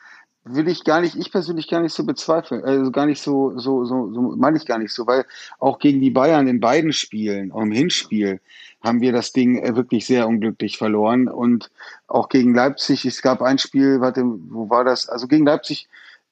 will 0.55 0.69
ich 0.69 0.85
gar 0.85 1.01
nicht, 1.01 1.17
ich 1.17 1.31
persönlich 1.33 1.69
gar 1.69 1.81
nicht 1.81 1.95
so 1.95 2.05
bezweifeln, 2.05 2.65
also 2.65 2.91
gar 2.91 3.07
nicht 3.07 3.23
so, 3.23 3.59
so, 3.59 3.85
so, 3.85 4.13
so 4.13 4.21
meine 4.37 4.57
ich 4.57 4.67
gar 4.67 4.79
nicht 4.79 4.93
so, 4.93 5.07
weil 5.07 5.25
auch 5.59 5.79
gegen 5.79 6.01
die 6.01 6.11
Bayern 6.11 6.49
in 6.49 6.61
beiden 6.61 6.93
Spielen, 6.93 7.53
auch 7.53 7.63
im 7.63 7.73
Hinspiel, 7.73 8.41
haben 8.83 9.01
wir 9.01 9.13
das 9.13 9.33
Ding 9.33 9.59
äh, 9.63 9.77
wirklich 9.77 10.07
sehr 10.07 10.29
unglücklich 10.29 10.79
verloren 10.79 11.29
und 11.29 11.71
auch 12.07 12.29
gegen 12.29 12.55
Leipzig, 12.55 13.05
es 13.05 13.23
gab 13.23 13.43
ein 13.43 13.59
Spiel, 13.59 14.01
warte, 14.01 14.23
wo 14.25 14.71
war 14.71 14.85
das? 14.85 15.09
Also 15.09 15.27
gegen 15.27 15.47
Leipzig 15.47 15.89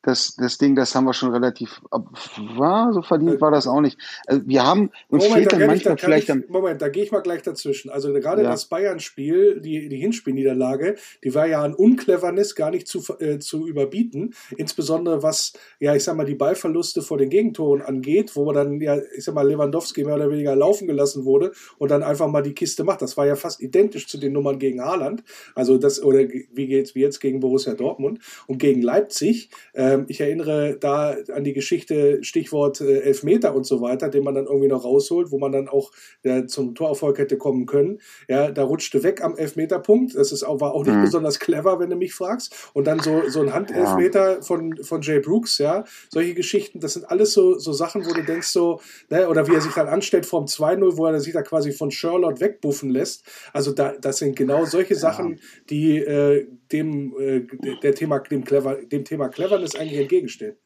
das, 0.06 0.36
das 0.36 0.58
Ding, 0.58 0.76
das 0.76 0.94
haben 0.94 1.04
wir 1.04 1.12
schon 1.12 1.32
relativ, 1.32 1.80
war 1.90 2.92
so 2.92 3.02
verdient 3.02 3.40
war 3.40 3.50
das 3.50 3.66
auch 3.66 3.80
nicht. 3.80 3.98
Also 4.26 4.42
wir 4.46 4.64
haben, 4.64 4.90
uns 5.08 5.24
Moment, 5.24 5.32
fehlt 5.32 5.52
dann 5.52 5.66
manchmal 5.66 5.96
da 5.96 6.04
vielleicht 6.04 6.28
ich, 6.28 6.48
Moment, 6.48 6.80
da 6.80 6.88
gehe 6.88 7.02
ich 7.02 7.10
mal 7.10 7.20
gleich 7.20 7.42
dazwischen. 7.42 7.90
Also 7.90 8.12
gerade 8.12 8.42
ja. 8.42 8.50
das 8.50 8.66
Bayern-Spiel, 8.66 9.60
die, 9.60 9.88
die 9.88 9.96
Hinspielniederlage, 9.96 10.94
die 11.24 11.34
war 11.34 11.46
ja 11.46 11.62
an 11.62 11.74
Uncleverness 11.74 12.54
gar 12.54 12.70
nicht 12.70 12.86
zu, 12.86 13.02
äh, 13.18 13.38
zu 13.38 13.66
überbieten. 13.66 14.34
Insbesondere 14.56 15.22
was, 15.24 15.54
ja, 15.80 15.94
ich 15.94 16.04
sag 16.04 16.16
mal, 16.16 16.24
die 16.24 16.34
Ballverluste 16.36 17.02
vor 17.02 17.18
den 17.18 17.30
Gegentoren 17.30 17.82
angeht, 17.82 18.36
wo 18.36 18.52
dann, 18.52 18.80
ja, 18.80 18.98
ich 19.16 19.24
sag 19.24 19.34
mal, 19.34 19.46
Lewandowski 19.46 20.04
mehr 20.04 20.14
oder 20.14 20.30
weniger 20.30 20.54
laufen 20.54 20.86
gelassen 20.86 21.24
wurde 21.24 21.52
und 21.78 21.90
dann 21.90 22.04
einfach 22.04 22.28
mal 22.28 22.42
die 22.42 22.54
Kiste 22.54 22.84
macht. 22.84 23.02
Das 23.02 23.16
war 23.16 23.26
ja 23.26 23.34
fast 23.34 23.60
identisch 23.60 24.06
zu 24.06 24.18
den 24.18 24.32
Nummern 24.32 24.58
gegen 24.58 24.80
Haaland. 24.80 25.24
Also 25.54 25.78
das, 25.78 26.00
oder 26.02 26.20
wie 26.20 26.66
geht's, 26.68 26.94
wie 26.94 27.00
jetzt 27.00 27.20
gegen 27.20 27.40
Borussia 27.40 27.74
Dortmund 27.74 28.20
und 28.46 28.58
gegen 28.58 28.82
Leipzig, 28.82 29.50
äh, 29.72 29.95
ich 30.08 30.20
erinnere 30.20 30.76
da 30.78 31.16
an 31.32 31.44
die 31.44 31.52
Geschichte, 31.52 32.22
Stichwort 32.22 32.80
äh, 32.80 33.00
Elfmeter 33.00 33.54
und 33.54 33.64
so 33.64 33.80
weiter, 33.80 34.08
den 34.08 34.24
man 34.24 34.34
dann 34.34 34.46
irgendwie 34.46 34.68
noch 34.68 34.84
rausholt, 34.84 35.30
wo 35.30 35.38
man 35.38 35.52
dann 35.52 35.68
auch 35.68 35.92
ja, 36.22 36.46
zum 36.46 36.74
Torerfolg 36.74 37.18
hätte 37.18 37.38
kommen 37.38 37.66
können. 37.66 38.00
Ja, 38.28 38.50
da 38.50 38.64
rutschte 38.64 39.02
weg 39.02 39.22
am 39.22 39.36
Elfmeterpunkt. 39.36 40.14
Das 40.14 40.32
ist 40.32 40.42
auch, 40.42 40.60
war 40.60 40.74
auch 40.74 40.84
nicht 40.84 40.96
mhm. 40.96 41.02
besonders 41.02 41.38
clever, 41.38 41.78
wenn 41.78 41.90
du 41.90 41.96
mich 41.96 42.14
fragst. 42.14 42.70
Und 42.74 42.86
dann 42.86 43.00
so, 43.00 43.28
so 43.28 43.40
ein 43.40 43.52
Handelfmeter 43.52 44.36
ja. 44.36 44.42
von, 44.42 44.76
von 44.82 45.02
Jay 45.02 45.20
Brooks, 45.20 45.58
ja. 45.58 45.84
Solche 46.10 46.34
Geschichten, 46.34 46.80
das 46.80 46.94
sind 46.94 47.08
alles 47.10 47.32
so, 47.32 47.58
so 47.58 47.72
Sachen, 47.72 48.04
wo 48.06 48.12
du 48.12 48.22
denkst 48.22 48.48
so, 48.48 48.80
ne, 49.10 49.28
oder 49.28 49.46
wie 49.48 49.54
er 49.54 49.60
sich 49.60 49.74
dann 49.74 49.88
anstellt 49.88 50.26
vom 50.26 50.44
2-0, 50.44 50.96
wo 50.96 51.06
er 51.06 51.20
sich 51.20 51.32
da 51.32 51.42
quasi 51.42 51.72
von 51.72 51.90
Charlotte 51.90 52.40
wegbuffen 52.40 52.90
lässt. 52.90 53.24
Also 53.52 53.72
da, 53.72 53.92
das 54.00 54.18
sind 54.18 54.36
genau 54.36 54.64
solche 54.64 54.94
Sachen, 54.94 55.40
die 55.70 55.98
äh, 55.98 56.46
dem, 56.72 57.14
äh, 57.18 57.46
der 57.82 57.94
Thema, 57.94 58.18
dem, 58.18 58.44
Clever, 58.44 58.76
dem 58.76 59.04
Thema 59.04 59.28
Cleverness 59.28 59.76
eigentlich 59.76 59.85
entgegenstehen. 59.94 60.56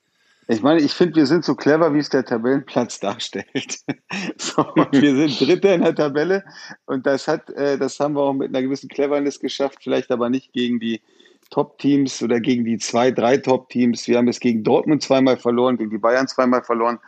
Ich 0.48 0.62
meine, 0.62 0.80
ich 0.80 0.92
finde, 0.92 1.14
wir 1.14 1.26
sind 1.26 1.44
so 1.44 1.54
clever, 1.54 1.94
wie 1.94 2.00
es 2.00 2.09
der 2.09 2.24
Tabellenplatz 2.24 2.98
darstellt. 2.98 3.78
so, 4.37 4.64
wir 4.90 5.14
sind 5.14 5.40
Dritter 5.40 5.74
in 5.74 5.83
der 5.83 5.94
Tabelle 5.94 6.44
und 6.87 7.06
das 7.06 7.28
hat, 7.28 7.50
äh, 7.50 7.78
das 7.78 8.00
haben 8.00 8.14
wir 8.14 8.22
auch 8.22 8.33
mit 8.33 8.48
einer 8.48 8.62
gewissen 8.62 8.88
Cleverness 8.88 9.38
geschafft, 9.38 9.78
vielleicht 9.80 10.11
aber 10.11 10.28
nicht 10.28 10.52
gegen 10.52 10.80
die 10.80 11.02
Top-Teams 11.50 12.20
oder 12.22 12.40
gegen 12.40 12.64
die 12.64 12.78
zwei, 12.78 13.12
drei 13.12 13.37
Top-Teams. 13.37 14.09
Wir 14.09 14.18
haben 14.18 14.26
es 14.26 14.40
gegen 14.40 14.64
Dortmund 14.64 15.02
zweimal 15.02 15.37
verloren, 15.37 15.76
gegen 15.76 15.90
die 15.90 15.98
Bayern 15.98 16.26
zweimal 16.26 16.64
verloren, 16.64 16.98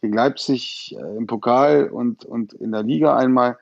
gegen 0.00 0.14
Leipzig 0.14 0.94
äh, 0.96 1.16
im 1.16 1.26
Pokal 1.26 1.88
und, 1.88 2.24
und 2.24 2.52
in 2.52 2.70
der 2.70 2.84
Liga 2.84 3.16
einmal. 3.16 3.58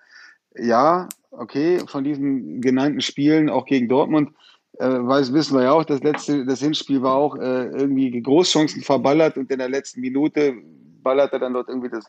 Ja, 0.55 1.09
okay, 1.31 1.81
von 1.87 2.05
diesen 2.05 2.61
genannten 2.61 3.01
Spielen, 3.01 3.49
auch 3.49 3.65
gegen 3.65 3.89
Dortmund, 3.89 4.33
äh, 4.81 5.07
weiß, 5.07 5.33
wissen 5.33 5.57
wir 5.57 5.65
ja 5.65 5.73
auch, 5.73 5.85
das 5.85 6.03
letzte, 6.03 6.45
das 6.45 6.61
Hinspiel 6.61 7.03
war 7.03 7.15
auch 7.15 7.37
äh, 7.37 7.67
irgendwie 7.67 8.21
Großchancen 8.21 8.83
verballert 8.83 9.37
und 9.37 9.51
in 9.51 9.59
der 9.59 9.69
letzten 9.69 10.01
Minute 10.01 10.55
ballert 11.03 11.33
er 11.33 11.39
dann 11.39 11.55
dort 11.55 11.69
irgendwie 11.69 11.91
das, 11.91 12.07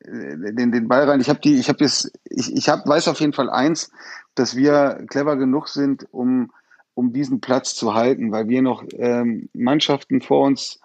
äh, 0.00 0.52
den, 0.52 0.72
den 0.72 0.88
Ball 0.88 1.08
rein. 1.08 1.20
Ich 1.20 1.28
habe 1.28 1.40
die, 1.40 1.58
ich 1.58 1.68
habe 1.68 1.84
jetzt, 1.84 2.10
ich, 2.24 2.54
ich 2.54 2.68
hab, 2.68 2.86
weiß 2.86 3.08
auf 3.08 3.20
jeden 3.20 3.32
Fall 3.32 3.50
eins, 3.50 3.92
dass 4.34 4.56
wir 4.56 5.04
clever 5.08 5.36
genug 5.36 5.68
sind, 5.68 6.06
um, 6.10 6.50
um 6.94 7.12
diesen 7.12 7.40
Platz 7.40 7.74
zu 7.74 7.94
halten, 7.94 8.32
weil 8.32 8.48
wir 8.48 8.62
noch 8.62 8.84
ähm, 8.96 9.48
Mannschaften 9.52 10.20
vor 10.20 10.46
uns 10.46 10.80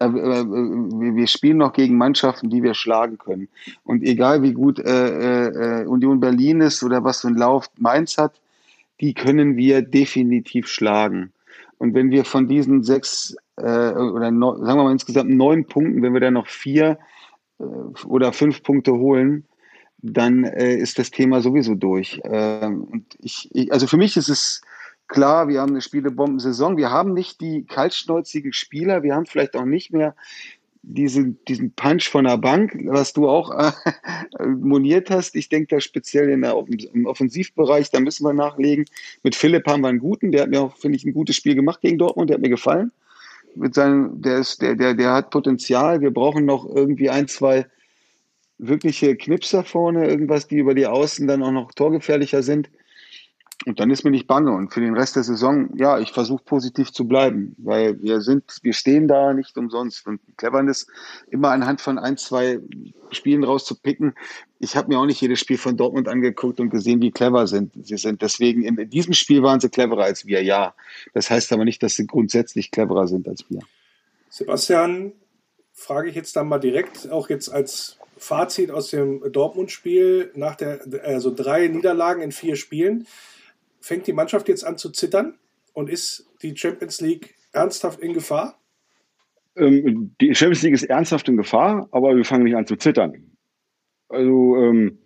äh, 0.00 0.06
äh, 0.06 0.44
wir 0.44 1.26
spielen 1.26 1.58
noch 1.58 1.72
gegen 1.72 1.96
Mannschaften, 1.96 2.50
die 2.50 2.62
wir 2.62 2.74
schlagen 2.74 3.18
können. 3.18 3.48
Und 3.84 4.02
egal 4.02 4.42
wie 4.42 4.52
gut 4.52 4.78
äh, 4.78 5.82
äh, 5.82 5.86
Union 5.86 6.20
Berlin 6.20 6.60
ist 6.60 6.82
oder 6.82 7.04
was 7.04 7.20
für 7.20 7.28
ein 7.28 7.36
Lauf 7.36 7.70
Mainz 7.78 8.18
hat, 8.18 8.40
die 9.00 9.14
können 9.14 9.56
wir 9.56 9.82
definitiv 9.82 10.68
schlagen. 10.68 11.32
Und 11.78 11.94
wenn 11.94 12.10
wir 12.10 12.24
von 12.24 12.48
diesen 12.48 12.82
sechs 12.82 13.36
äh, 13.56 13.62
oder 13.62 14.30
no, 14.30 14.56
sagen 14.56 14.78
wir 14.78 14.84
mal 14.84 14.92
insgesamt 14.92 15.30
neun 15.30 15.66
Punkten, 15.66 16.02
wenn 16.02 16.14
wir 16.14 16.20
da 16.20 16.30
noch 16.30 16.46
vier 16.46 16.98
äh, 17.58 17.64
oder 18.06 18.32
fünf 18.32 18.62
Punkte 18.62 18.92
holen, 18.92 19.44
dann 19.98 20.44
äh, 20.44 20.76
ist 20.76 20.98
das 20.98 21.10
Thema 21.10 21.40
sowieso 21.40 21.74
durch. 21.74 22.20
Ähm, 22.24 22.84
und 22.84 23.04
ich, 23.18 23.50
ich, 23.54 23.72
also 23.72 23.86
für 23.86 23.96
mich 23.96 24.16
ist 24.16 24.28
es 24.28 24.62
klar, 25.08 25.48
wir 25.48 25.60
haben 25.60 25.70
eine 25.70 25.80
Spielebombensaison. 25.80 26.76
Wir 26.76 26.90
haben 26.90 27.12
nicht 27.12 27.40
die 27.40 27.64
kaltschnäuzigen 27.64 28.52
Spieler, 28.52 29.02
wir 29.02 29.14
haben 29.14 29.26
vielleicht 29.26 29.56
auch 29.56 29.64
nicht 29.64 29.92
mehr 29.92 30.14
diesen, 30.86 31.42
diesen 31.46 31.72
Punch 31.72 32.08
von 32.08 32.24
der 32.24 32.38
Bank, 32.38 32.76
was 32.86 33.12
du 33.12 33.28
auch 33.28 33.50
äh, 33.50 34.46
moniert 34.46 35.10
hast. 35.10 35.34
Ich 35.34 35.48
denke 35.48 35.74
da 35.74 35.80
speziell 35.80 36.28
in 36.28 36.42
der, 36.42 36.54
im 36.92 37.06
Offensivbereich, 37.06 37.90
da 37.90 38.00
müssen 38.00 38.24
wir 38.24 38.32
nachlegen. 38.32 38.84
Mit 39.22 39.34
Philipp 39.34 39.66
haben 39.66 39.82
wir 39.82 39.88
einen 39.88 39.98
guten, 39.98 40.32
der 40.32 40.42
hat 40.42 40.50
mir 40.50 40.60
auch, 40.60 40.76
finde 40.76 40.96
ich, 40.96 41.04
ein 41.04 41.14
gutes 41.14 41.36
Spiel 41.36 41.54
gemacht 41.54 41.80
gegen 41.80 41.98
Dortmund, 41.98 42.30
der 42.30 42.36
hat 42.36 42.42
mir 42.42 42.50
gefallen. 42.50 42.92
Mit 43.54 43.74
seinem, 43.74 44.20
der 44.20 44.38
ist, 44.38 44.60
der, 44.62 44.74
der, 44.74 44.94
der 44.94 45.12
hat 45.12 45.30
Potenzial. 45.30 46.00
Wir 46.00 46.10
brauchen 46.10 46.44
noch 46.44 46.66
irgendwie 46.66 47.08
ein, 47.08 47.28
zwei 47.28 47.66
wirkliche 48.58 49.16
Knipser 49.16 49.64
vorne, 49.64 50.08
irgendwas, 50.08 50.48
die 50.48 50.58
über 50.58 50.74
die 50.74 50.86
Außen 50.86 51.26
dann 51.26 51.42
auch 51.42 51.52
noch 51.52 51.72
torgefährlicher 51.72 52.42
sind. 52.42 52.68
Und 53.66 53.80
dann 53.80 53.90
ist 53.90 54.04
mir 54.04 54.10
nicht 54.10 54.26
bange. 54.26 54.52
Und 54.52 54.72
für 54.72 54.80
den 54.80 54.94
Rest 54.94 55.16
der 55.16 55.22
Saison, 55.22 55.70
ja, 55.76 55.98
ich 55.98 56.12
versuche 56.12 56.44
positiv 56.44 56.92
zu 56.92 57.06
bleiben, 57.08 57.54
weil 57.58 58.00
wir 58.02 58.20
sind, 58.20 58.44
wir 58.62 58.74
stehen 58.74 59.08
da 59.08 59.32
nicht 59.32 59.56
umsonst. 59.56 60.06
Und 60.06 60.20
Cleverness 60.36 60.86
immer 61.30 61.50
anhand 61.50 61.80
von 61.80 61.98
ein, 61.98 62.16
zwei 62.16 62.60
Spielen 63.10 63.44
rauszupicken. 63.44 64.14
Ich 64.58 64.76
habe 64.76 64.88
mir 64.88 64.98
auch 64.98 65.06
nicht 65.06 65.20
jedes 65.20 65.40
Spiel 65.40 65.56
von 65.56 65.76
Dortmund 65.76 66.08
angeguckt 66.08 66.60
und 66.60 66.70
gesehen, 66.70 67.00
wie 67.00 67.10
clever 67.10 67.46
sind 67.46 67.72
sie 67.82 67.96
sind. 67.96 68.22
Deswegen 68.22 68.62
in 68.64 68.90
diesem 68.90 69.14
Spiel 69.14 69.42
waren 69.42 69.60
sie 69.60 69.70
cleverer 69.70 70.04
als 70.04 70.26
wir, 70.26 70.42
ja. 70.42 70.74
Das 71.14 71.30
heißt 71.30 71.52
aber 71.52 71.64
nicht, 71.64 71.82
dass 71.82 71.94
sie 71.94 72.06
grundsätzlich 72.06 72.70
cleverer 72.70 73.06
sind 73.06 73.28
als 73.28 73.44
wir. 73.48 73.60
Sebastian, 74.28 75.12
frage 75.72 76.08
ich 76.08 76.16
jetzt 76.16 76.36
dann 76.36 76.48
mal 76.48 76.58
direkt, 76.58 77.10
auch 77.10 77.30
jetzt 77.30 77.48
als 77.48 77.98
Fazit 78.16 78.70
aus 78.70 78.90
dem 78.90 79.22
Dortmund-Spiel 79.32 80.32
nach 80.34 80.54
der, 80.54 80.80
also 81.04 81.32
drei 81.34 81.68
Niederlagen 81.68 82.22
in 82.22 82.32
vier 82.32 82.56
Spielen 82.56 83.06
fängt 83.84 84.06
die 84.06 84.12
Mannschaft 84.12 84.48
jetzt 84.48 84.64
an 84.64 84.78
zu 84.78 84.90
zittern 84.90 85.38
und 85.74 85.90
ist 85.90 86.26
die 86.42 86.56
Champions 86.56 87.00
League 87.00 87.34
ernsthaft 87.52 88.00
in 88.00 88.14
Gefahr? 88.14 88.58
Ähm, 89.56 90.14
die 90.20 90.34
Champions 90.34 90.62
League 90.62 90.74
ist 90.74 90.84
ernsthaft 90.84 91.28
in 91.28 91.36
Gefahr, 91.36 91.88
aber 91.92 92.16
wir 92.16 92.24
fangen 92.24 92.44
nicht 92.44 92.56
an 92.56 92.66
zu 92.66 92.76
zittern. 92.76 93.30
Also 94.08 94.56
ähm, 94.56 94.98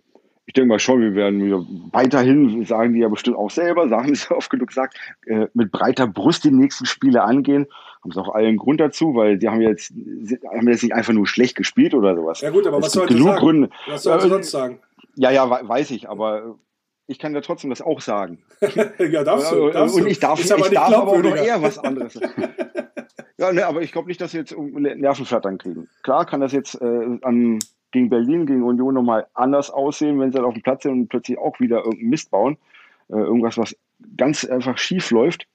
ich 0.45 0.53
denke 0.53 0.69
mal 0.69 0.79
schon, 0.79 1.01
wir 1.01 1.13
werden 1.13 1.43
wieder 1.45 1.63
weiterhin, 1.91 2.65
sagen 2.65 2.93
die 2.93 3.01
ja 3.01 3.07
bestimmt 3.09 3.37
auch 3.37 3.51
selber, 3.51 3.87
sagen 3.89 4.15
sie 4.15 4.31
oft 4.31 4.49
genug 4.49 4.69
gesagt, 4.69 4.97
äh, 5.27 5.47
mit 5.53 5.71
breiter 5.71 6.07
Brust 6.07 6.43
die 6.45 6.51
nächsten 6.51 6.85
Spiele 6.85 7.21
angehen. 7.23 7.67
Haben 8.01 8.11
sie 8.11 8.21
auch 8.21 8.33
allen 8.33 8.55
Grund 8.57 8.79
dazu, 8.79 9.13
weil 9.13 9.37
die 9.37 9.49
haben 9.49 9.61
jetzt, 9.61 9.91
haben 9.91 10.67
jetzt 10.69 10.83
nicht 10.83 10.93
einfach 10.93 11.11
nur 11.13 11.27
schlecht 11.27 11.55
gespielt 11.57 11.93
oder 11.93 12.15
sowas. 12.15 12.39
Ja 12.41 12.49
gut, 12.49 12.65
aber 12.65 12.77
es 12.77 12.85
was 12.85 12.91
soll 12.93 13.07
genug 13.07 13.27
sagen? 13.27 13.39
Gründe. 13.39 13.69
Was 13.87 14.03
soll 14.03 14.19
sie 14.21 14.27
Äh, 14.27 14.29
sonst 14.29 14.51
sagen? 14.51 14.79
Ja, 15.15 15.31
ja, 15.31 15.49
we- 15.49 15.67
weiß 15.67 15.91
ich, 15.91 16.07
aber 16.09 16.57
ich 17.09 17.17
kann 17.17 17.33
ja 17.33 17.41
trotzdem 17.41 17.71
das 17.71 17.81
auch 17.81 18.01
sagen. 18.01 18.37
ja, 18.99 19.23
darfst 19.23 19.51
du. 19.51 19.71
Darfst 19.71 19.95
und 19.95 20.07
ich 20.07 20.19
darf, 20.19 20.39
Ist 20.39 20.51
aber 20.51 20.65
ich 20.65 20.69
nicht 20.69 20.79
darf 20.79 20.93
aber 20.93 21.11
auch 21.11 21.17
noch 21.23 21.35
eher 21.35 21.59
was 21.59 21.79
anderes. 21.79 22.19
ja, 23.37 23.51
ne, 23.51 23.65
aber 23.65 23.81
ich 23.81 23.91
glaube 23.91 24.07
nicht, 24.07 24.21
dass 24.21 24.33
wir 24.33 24.41
jetzt 24.41 24.55
Nervenflattern 24.55 25.57
kriegen. 25.57 25.89
Klar 26.03 26.25
kann 26.27 26.39
das 26.39 26.51
jetzt 26.51 26.79
äh, 26.79 27.17
an, 27.21 27.57
gegen 27.91 28.09
Berlin, 28.09 28.45
gegen 28.45 28.61
Union 28.61 28.93
nochmal 28.93 29.25
anders 29.33 29.71
aussehen, 29.71 30.19
wenn 30.19 30.31
sie 30.31 30.37
dann 30.37 30.45
auf 30.45 30.53
dem 30.53 30.61
Platz 30.61 30.83
sind 30.83 30.91
und 30.91 31.07
plötzlich 31.07 31.39
auch 31.39 31.59
wieder 31.59 31.77
irgendeinen 31.77 32.09
Mist 32.09 32.29
bauen. 32.29 32.57
Äh, 33.09 33.15
irgendwas, 33.15 33.57
was 33.57 33.75
ganz 34.15 34.45
einfach 34.45 34.77
schief 34.77 35.09
läuft. 35.09 35.47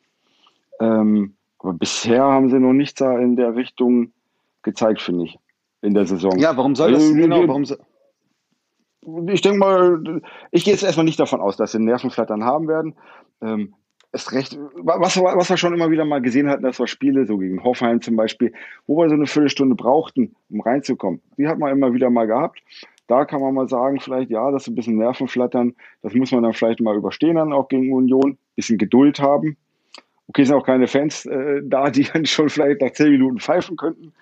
Ähm, 0.80 1.34
aber 1.60 1.74
bisher 1.74 2.24
haben 2.24 2.50
sie 2.50 2.58
noch 2.58 2.72
nichts 2.72 2.98
da 2.98 3.16
in 3.16 3.36
der 3.36 3.54
Richtung 3.54 4.12
gezeigt, 4.62 5.00
finde 5.00 5.26
ich, 5.26 5.38
in 5.82 5.94
der 5.94 6.04
Saison. 6.04 6.36
Ja, 6.38 6.56
warum 6.56 6.74
soll 6.74 6.92
das, 6.92 7.02
Also, 7.02 7.14
genau, 7.14 7.46
warum 7.46 7.64
soll, 7.64 7.78
ich 9.28 9.42
denke 9.42 9.58
mal, 9.58 10.22
ich 10.50 10.64
gehe 10.64 10.72
jetzt 10.72 10.82
erstmal 10.82 11.04
nicht 11.04 11.20
davon 11.20 11.40
aus, 11.40 11.56
dass 11.56 11.72
sie 11.72 11.78
Nervenflattern 11.78 12.44
haben 12.44 12.68
werden. 12.68 12.94
Ähm, 13.42 13.74
ist 14.12 14.32
recht, 14.32 14.56
was, 14.76 15.16
was 15.16 15.50
wir 15.50 15.56
schon 15.56 15.74
immer 15.74 15.90
wieder 15.90 16.04
mal 16.04 16.22
gesehen 16.22 16.48
hatten, 16.48 16.62
das 16.62 16.78
war 16.78 16.86
Spiele, 16.86 17.26
so 17.26 17.36
gegen 17.36 17.62
Hoffenheim 17.64 18.00
zum 18.00 18.14
Beispiel, 18.14 18.52
wo 18.86 18.96
wir 18.98 19.08
so 19.08 19.16
eine 19.16 19.26
Viertelstunde 19.26 19.74
brauchten, 19.74 20.36
um 20.50 20.60
reinzukommen. 20.60 21.20
Die 21.36 21.48
hat 21.48 21.58
man 21.58 21.72
immer 21.72 21.92
wieder 21.92 22.10
mal 22.10 22.26
gehabt. 22.26 22.62
Da 23.08 23.24
kann 23.24 23.40
man 23.40 23.52
mal 23.54 23.68
sagen, 23.68 24.00
vielleicht, 24.00 24.30
ja, 24.30 24.50
das 24.50 24.62
ist 24.62 24.68
ein 24.68 24.76
bisschen 24.76 24.96
Nervenflattern. 24.96 25.74
Das 26.02 26.14
muss 26.14 26.32
man 26.32 26.42
dann 26.44 26.54
vielleicht 26.54 26.80
mal 26.80 26.96
überstehen, 26.96 27.34
dann 27.34 27.52
auch 27.52 27.68
gegen 27.68 27.92
Union. 27.92 28.38
Bisschen 28.56 28.78
Geduld 28.78 29.18
haben. 29.20 29.56
Okay, 30.28 30.44
sind 30.44 30.54
auch 30.54 30.64
keine 30.64 30.86
Fans 30.86 31.26
äh, 31.26 31.60
da, 31.64 31.90
die 31.90 32.04
dann 32.04 32.24
schon 32.24 32.48
vielleicht 32.48 32.80
nach 32.80 32.92
zehn 32.92 33.10
Minuten 33.10 33.40
pfeifen 33.40 33.76
könnten. 33.76 34.12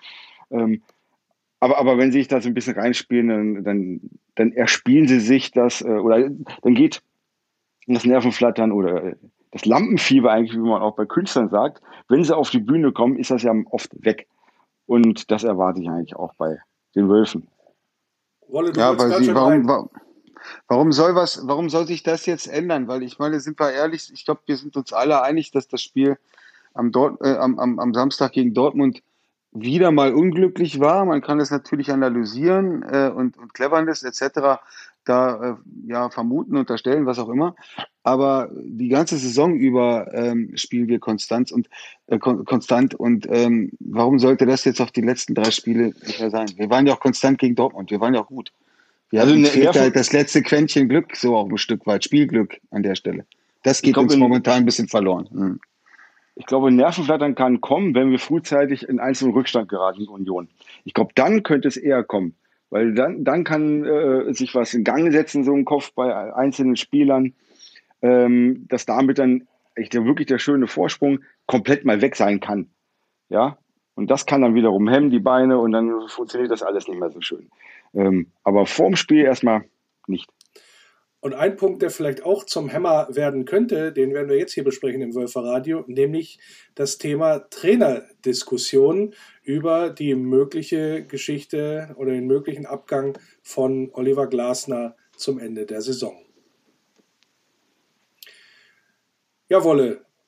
Ähm, 0.51 0.81
aber, 1.63 1.77
aber 1.77 1.97
wenn 1.97 2.11
sie 2.11 2.19
sich 2.19 2.27
da 2.27 2.41
so 2.41 2.49
ein 2.49 2.53
bisschen 2.53 2.77
reinspielen, 2.77 3.29
dann, 3.29 3.63
dann, 3.63 4.01
dann 4.35 4.51
erspielen 4.51 5.07
sie 5.07 5.21
sich 5.21 5.51
das, 5.51 5.79
äh, 5.79 5.85
oder 5.85 6.29
dann 6.61 6.75
geht 6.75 7.01
das 7.87 8.03
Nervenflattern 8.03 8.73
oder 8.73 9.13
das 9.51 9.63
Lampenfieber 9.63 10.29
eigentlich, 10.29 10.57
wie 10.57 10.69
man 10.69 10.81
auch 10.81 10.97
bei 10.97 11.05
Künstlern 11.05 11.47
sagt, 11.47 11.81
wenn 12.09 12.21
sie 12.21 12.35
auf 12.35 12.49
die 12.49 12.59
Bühne 12.59 12.91
kommen, 12.91 13.17
ist 13.17 13.31
das 13.31 13.43
ja 13.43 13.53
oft 13.71 13.91
weg. 14.03 14.27
Und 14.87 15.31
das 15.31 15.45
erwarte 15.45 15.81
ich 15.81 15.89
eigentlich 15.89 16.17
auch 16.17 16.33
bei 16.35 16.57
den 16.95 17.07
Wölfen. 17.07 17.47
Wolle, 18.49 18.73
du 18.73 18.81
Ja, 18.81 18.99
weil 18.99 19.23
sie, 19.23 19.33
warum, 19.33 19.65
warum, 19.65 19.89
warum 20.67 20.91
soll 20.91 21.15
was, 21.15 21.47
warum 21.47 21.69
soll 21.69 21.87
sich 21.87 22.03
das 22.03 22.25
jetzt 22.25 22.47
ändern? 22.47 22.89
Weil 22.89 23.03
ich 23.03 23.19
meine, 23.19 23.39
sind 23.39 23.57
wir 23.57 23.71
ehrlich, 23.71 24.11
ich 24.13 24.25
glaube, 24.25 24.41
wir 24.47 24.57
sind 24.57 24.75
uns 24.75 24.91
alle 24.91 25.21
einig, 25.21 25.51
dass 25.51 25.69
das 25.69 25.81
Spiel 25.81 26.17
am, 26.73 26.91
Dort, 26.91 27.21
äh, 27.21 27.37
am, 27.37 27.57
am, 27.57 27.79
am 27.79 27.93
Samstag 27.93 28.33
gegen 28.33 28.53
Dortmund 28.53 29.01
wieder 29.53 29.91
mal 29.91 30.13
unglücklich 30.13 30.79
war. 30.79 31.05
Man 31.05 31.21
kann 31.21 31.39
es 31.39 31.51
natürlich 31.51 31.91
analysieren 31.91 32.83
äh, 32.83 33.09
und, 33.09 33.37
und 33.37 33.53
Cleverness 33.53 34.03
etc. 34.03 34.59
da 35.05 35.51
äh, 35.51 35.55
ja 35.87 36.09
vermuten, 36.09 36.57
unterstellen, 36.57 37.05
was 37.05 37.19
auch 37.19 37.29
immer. 37.29 37.55
Aber 38.03 38.49
die 38.53 38.89
ganze 38.89 39.17
Saison 39.17 39.55
über 39.55 40.13
ähm, 40.13 40.51
spielen 40.55 40.87
wir 40.87 40.99
konstant 40.99 41.51
und 41.51 41.69
äh, 42.07 42.17
kon 42.17 42.45
konstant 42.45 42.95
und 42.95 43.27
ähm, 43.29 43.71
warum 43.79 44.19
sollte 44.19 44.45
das 44.45 44.65
jetzt 44.65 44.81
auf 44.81 44.91
die 44.91 45.01
letzten 45.01 45.35
drei 45.35 45.51
Spiele 45.51 45.93
nicht 46.05 46.19
mehr 46.19 46.31
sein? 46.31 46.47
Wir 46.55 46.69
waren 46.69 46.87
ja 46.87 46.93
auch 46.93 46.99
konstant 46.99 47.37
gegen 47.37 47.55
Dortmund, 47.55 47.91
wir 47.91 48.01
waren 48.01 48.13
ja 48.13 48.21
auch 48.21 48.27
gut. 48.27 48.51
Wir 49.09 49.21
Also 49.21 49.35
hatten 49.35 49.79
halt 49.79 49.95
das 49.95 50.11
letzte 50.11 50.41
Quäntchen 50.41 50.89
Glück, 50.89 51.15
so 51.15 51.35
auch 51.35 51.47
ein 51.47 51.57
Stück 51.59 51.85
weit, 51.85 52.03
Spielglück 52.03 52.59
an 52.71 52.81
der 52.81 52.95
Stelle. 52.95 53.25
Das 53.61 53.81
geht 53.81 53.97
uns 53.97 54.17
momentan 54.17 54.57
ein 54.57 54.65
bisschen 54.65 54.87
verloren. 54.87 55.29
Hm. 55.31 55.59
Ich 56.35 56.45
glaube, 56.45 56.71
Nervenflattern 56.71 57.35
kann 57.35 57.61
kommen, 57.61 57.93
wenn 57.93 58.09
wir 58.09 58.19
frühzeitig 58.19 58.87
in 58.87 58.99
einzelnen 58.99 59.33
Rückstand 59.33 59.69
geraten 59.69 60.01
in 60.01 60.07
Union. 60.07 60.49
Ich 60.83 60.93
glaube, 60.93 61.11
dann 61.15 61.43
könnte 61.43 61.67
es 61.67 61.77
eher 61.77 62.03
kommen, 62.03 62.35
weil 62.69 62.93
dann, 62.93 63.23
dann 63.23 63.43
kann 63.43 63.85
äh, 63.85 64.33
sich 64.33 64.55
was 64.55 64.73
in 64.73 64.83
Gang 64.83 65.11
setzen, 65.11 65.43
so 65.43 65.53
im 65.53 65.65
Kopf 65.65 65.93
bei 65.93 66.33
einzelnen 66.33 66.75
Spielern, 66.75 67.33
ähm, 68.01 68.65
dass 68.67 68.85
damit 68.85 69.19
dann 69.19 69.47
echt 69.75 69.93
der, 69.93 70.05
wirklich 70.05 70.27
der 70.27 70.39
schöne 70.39 70.67
Vorsprung 70.67 71.19
komplett 71.45 71.85
mal 71.85 72.01
weg 72.01 72.15
sein 72.15 72.39
kann. 72.39 72.69
Ja, 73.29 73.57
und 73.95 74.09
das 74.09 74.25
kann 74.25 74.41
dann 74.41 74.55
wiederum 74.55 74.87
hemmen, 74.89 75.11
die 75.11 75.19
Beine, 75.19 75.59
und 75.59 75.71
dann 75.71 76.07
funktioniert 76.07 76.51
das 76.51 76.63
alles 76.63 76.87
nicht 76.87 76.99
mehr 76.99 77.11
so 77.11 77.21
schön. 77.21 77.49
Ähm, 77.93 78.31
aber 78.43 78.65
vorm 78.65 78.95
Spiel 78.95 79.23
erstmal 79.23 79.65
nicht. 80.07 80.29
Und 81.23 81.33
ein 81.35 81.55
Punkt, 81.55 81.81
der 81.81 81.89
vielleicht 81.89 82.25
auch 82.25 82.43
zum 82.43 82.67
Hämmer 82.67 83.07
werden 83.09 83.45
könnte, 83.45 83.93
den 83.93 84.13
werden 84.13 84.27
wir 84.27 84.37
jetzt 84.37 84.51
hier 84.51 84.65
besprechen 84.65 85.01
im 85.01 85.15
Wölfer 85.15 85.41
Radio, 85.41 85.85
nämlich 85.87 86.37
das 86.75 86.97
Thema 86.97 87.47
Trainerdiskussion 87.49 89.15
über 89.41 89.89
die 89.89 90.15
mögliche 90.15 91.05
Geschichte 91.05 91.95
oder 91.95 92.11
den 92.11 92.27
möglichen 92.27 92.65
Abgang 92.65 93.17
von 93.41 93.89
Oliver 93.93 94.27
Glasner 94.27 94.97
zum 95.15 95.39
Ende 95.39 95.65
der 95.65 95.81
Saison. 95.81 96.21
Ja, 99.47 99.63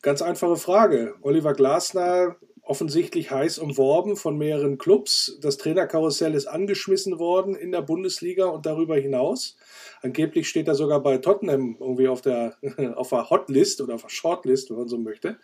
ganz 0.02 0.22
einfache 0.22 0.56
Frage. 0.56 1.16
Oliver 1.24 1.56
Glasner 1.56 2.38
offensichtlich 2.66 3.32
heiß 3.32 3.60
umworben 3.60 4.18
von 4.18 4.38
mehreren 4.38 4.78
Clubs. 4.78 5.38
Das 5.42 5.58
Trainerkarussell 5.58 6.34
ist 6.34 6.48
angeschmissen 6.48 7.20
worden 7.20 7.56
in 7.56 7.72
der 7.72 7.82
Bundesliga 7.82 8.46
und 8.46 8.66
darüber 8.66 8.96
hinaus. 8.98 9.56
Angeblich 10.02 10.50
steht 10.50 10.68
er 10.68 10.76
sogar 10.76 11.02
bei 11.02 11.20
Tottenham 11.20 11.78
irgendwie 11.80 12.08
auf 12.08 12.22
der, 12.22 12.58
auf 12.96 13.10
der 13.10 13.30
Hotlist 13.30 13.82
oder 13.82 13.96
auf 13.96 14.02
der 14.02 14.10
Shortlist, 14.10 14.70
wenn 14.70 14.78
man 14.78 14.88
so 14.88 14.98
möchte. 14.98 15.38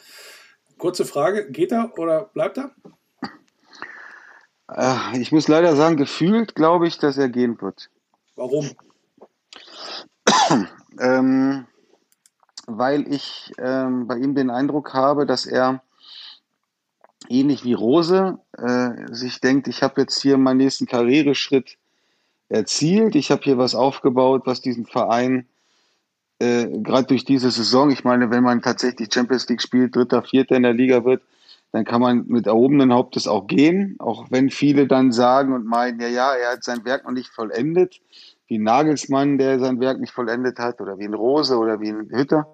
Kurze 0.78 1.06
Frage, 1.06 1.50
geht 1.52 1.72
er 1.72 1.94
oder 1.98 2.26
bleibt 2.34 2.58
er? 2.58 2.72
Äh, 4.68 5.20
Ich 5.22 5.32
muss 5.32 5.48
leider 5.48 5.76
sagen, 5.76 5.98
gefühlt 5.98 6.56
glaube 6.56 6.88
ich, 6.88 6.98
dass 6.98 7.18
er 7.18 7.30
gehen 7.30 7.62
wird. 7.62 7.90
Warum? 8.36 8.72
Ähm, 11.00 11.68
weil 12.68 13.12
ich 13.12 13.54
ähm, 13.58 14.08
bei 14.08 14.18
ihm 14.18 14.36
den 14.36 14.50
Eindruck 14.50 14.94
habe, 14.94 15.26
dass 15.26 15.46
er 15.46 15.82
ähnlich 17.30 17.64
wie 17.64 17.74
Rose 17.74 18.40
äh, 18.58 19.14
sich 19.14 19.40
denkt, 19.42 19.68
ich 19.68 19.84
habe 19.84 20.02
jetzt 20.02 20.22
hier 20.22 20.38
meinen 20.38 20.58
nächsten 20.58 20.86
Karriereschritt 20.86 21.78
erzielt, 22.50 23.16
ich 23.16 23.32
habe 23.32 23.42
hier 23.44 23.58
was 23.58 23.76
aufgebaut, 23.76 24.44
was 24.46 24.62
diesen 24.62 24.86
Verein 24.86 25.48
äh, 26.42 26.80
gerade 26.80 27.06
durch 27.06 27.24
diese 27.24 27.52
Saison, 27.52 27.92
ich 27.92 28.04
meine, 28.04 28.32
wenn 28.32 28.44
man 28.44 28.64
tatsächlich 28.64 29.14
Champions 29.14 29.48
League 29.48 29.62
spielt, 29.62 29.96
dritter, 29.96 30.24
vierter 30.24 30.56
in 30.56 30.64
der 30.64 30.74
Liga 30.74 31.06
wird, 31.06 31.22
dann 31.72 31.86
kann 31.86 32.02
man 32.02 32.26
mit 32.28 32.48
erhobenen 32.48 32.92
Hauptes 32.92 33.28
auch 33.28 33.46
gehen, 33.46 33.96
auch 34.00 34.26
wenn 34.32 34.50
viele 34.50 34.88
dann 34.88 35.12
sagen 35.12 35.54
und 35.54 35.66
meinen, 35.66 36.00
ja, 36.00 36.08
ja, 36.08 36.34
er 36.34 36.54
hat 36.54 36.64
sein 36.64 36.84
Werk 36.84 37.06
noch 37.06 37.12
nicht 37.12 37.30
vollendet, 37.30 38.02
wie 38.48 38.58
Nagelsmann, 38.58 39.38
der 39.38 39.60
sein 39.60 39.80
Werk 39.80 40.00
nicht 40.00 40.12
vollendet 40.12 40.58
hat, 40.60 40.82
oder 40.82 40.98
wie 40.98 41.06
ein 41.06 41.14
Rose 41.14 41.58
oder 41.58 41.80
wie 41.80 41.90
ein 41.90 42.10
Hütter. 42.10 42.48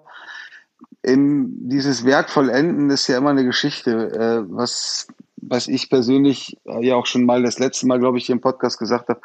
In 1.02 1.68
dieses 1.68 2.04
Werk 2.04 2.28
vollenden 2.28 2.90
ist 2.90 3.06
ja 3.06 3.18
immer 3.18 3.30
eine 3.30 3.44
Geschichte. 3.44 4.10
Äh, 4.12 4.44
was 4.48 5.06
was 5.40 5.68
ich 5.68 5.88
persönlich 5.90 6.56
äh, 6.64 6.84
ja 6.84 6.96
auch 6.96 7.06
schon 7.06 7.24
mal 7.24 7.42
das 7.42 7.58
letzte 7.58 7.86
Mal, 7.86 7.98
glaube 7.98 8.18
ich, 8.18 8.26
hier 8.26 8.34
im 8.34 8.40
Podcast 8.40 8.78
gesagt 8.78 9.08
habe, 9.08 9.20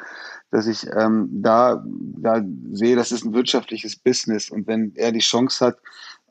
dass 0.51 0.67
ich 0.67 0.85
ähm, 0.95 1.29
da, 1.31 1.83
da 1.85 2.41
sehe, 2.71 2.95
das 2.95 3.11
ist 3.11 3.25
ein 3.25 3.33
wirtschaftliches 3.33 3.95
Business. 3.95 4.49
Und 4.49 4.67
wenn 4.67 4.93
er 4.95 5.11
die 5.11 5.19
Chance 5.19 5.65
hat, 5.65 5.77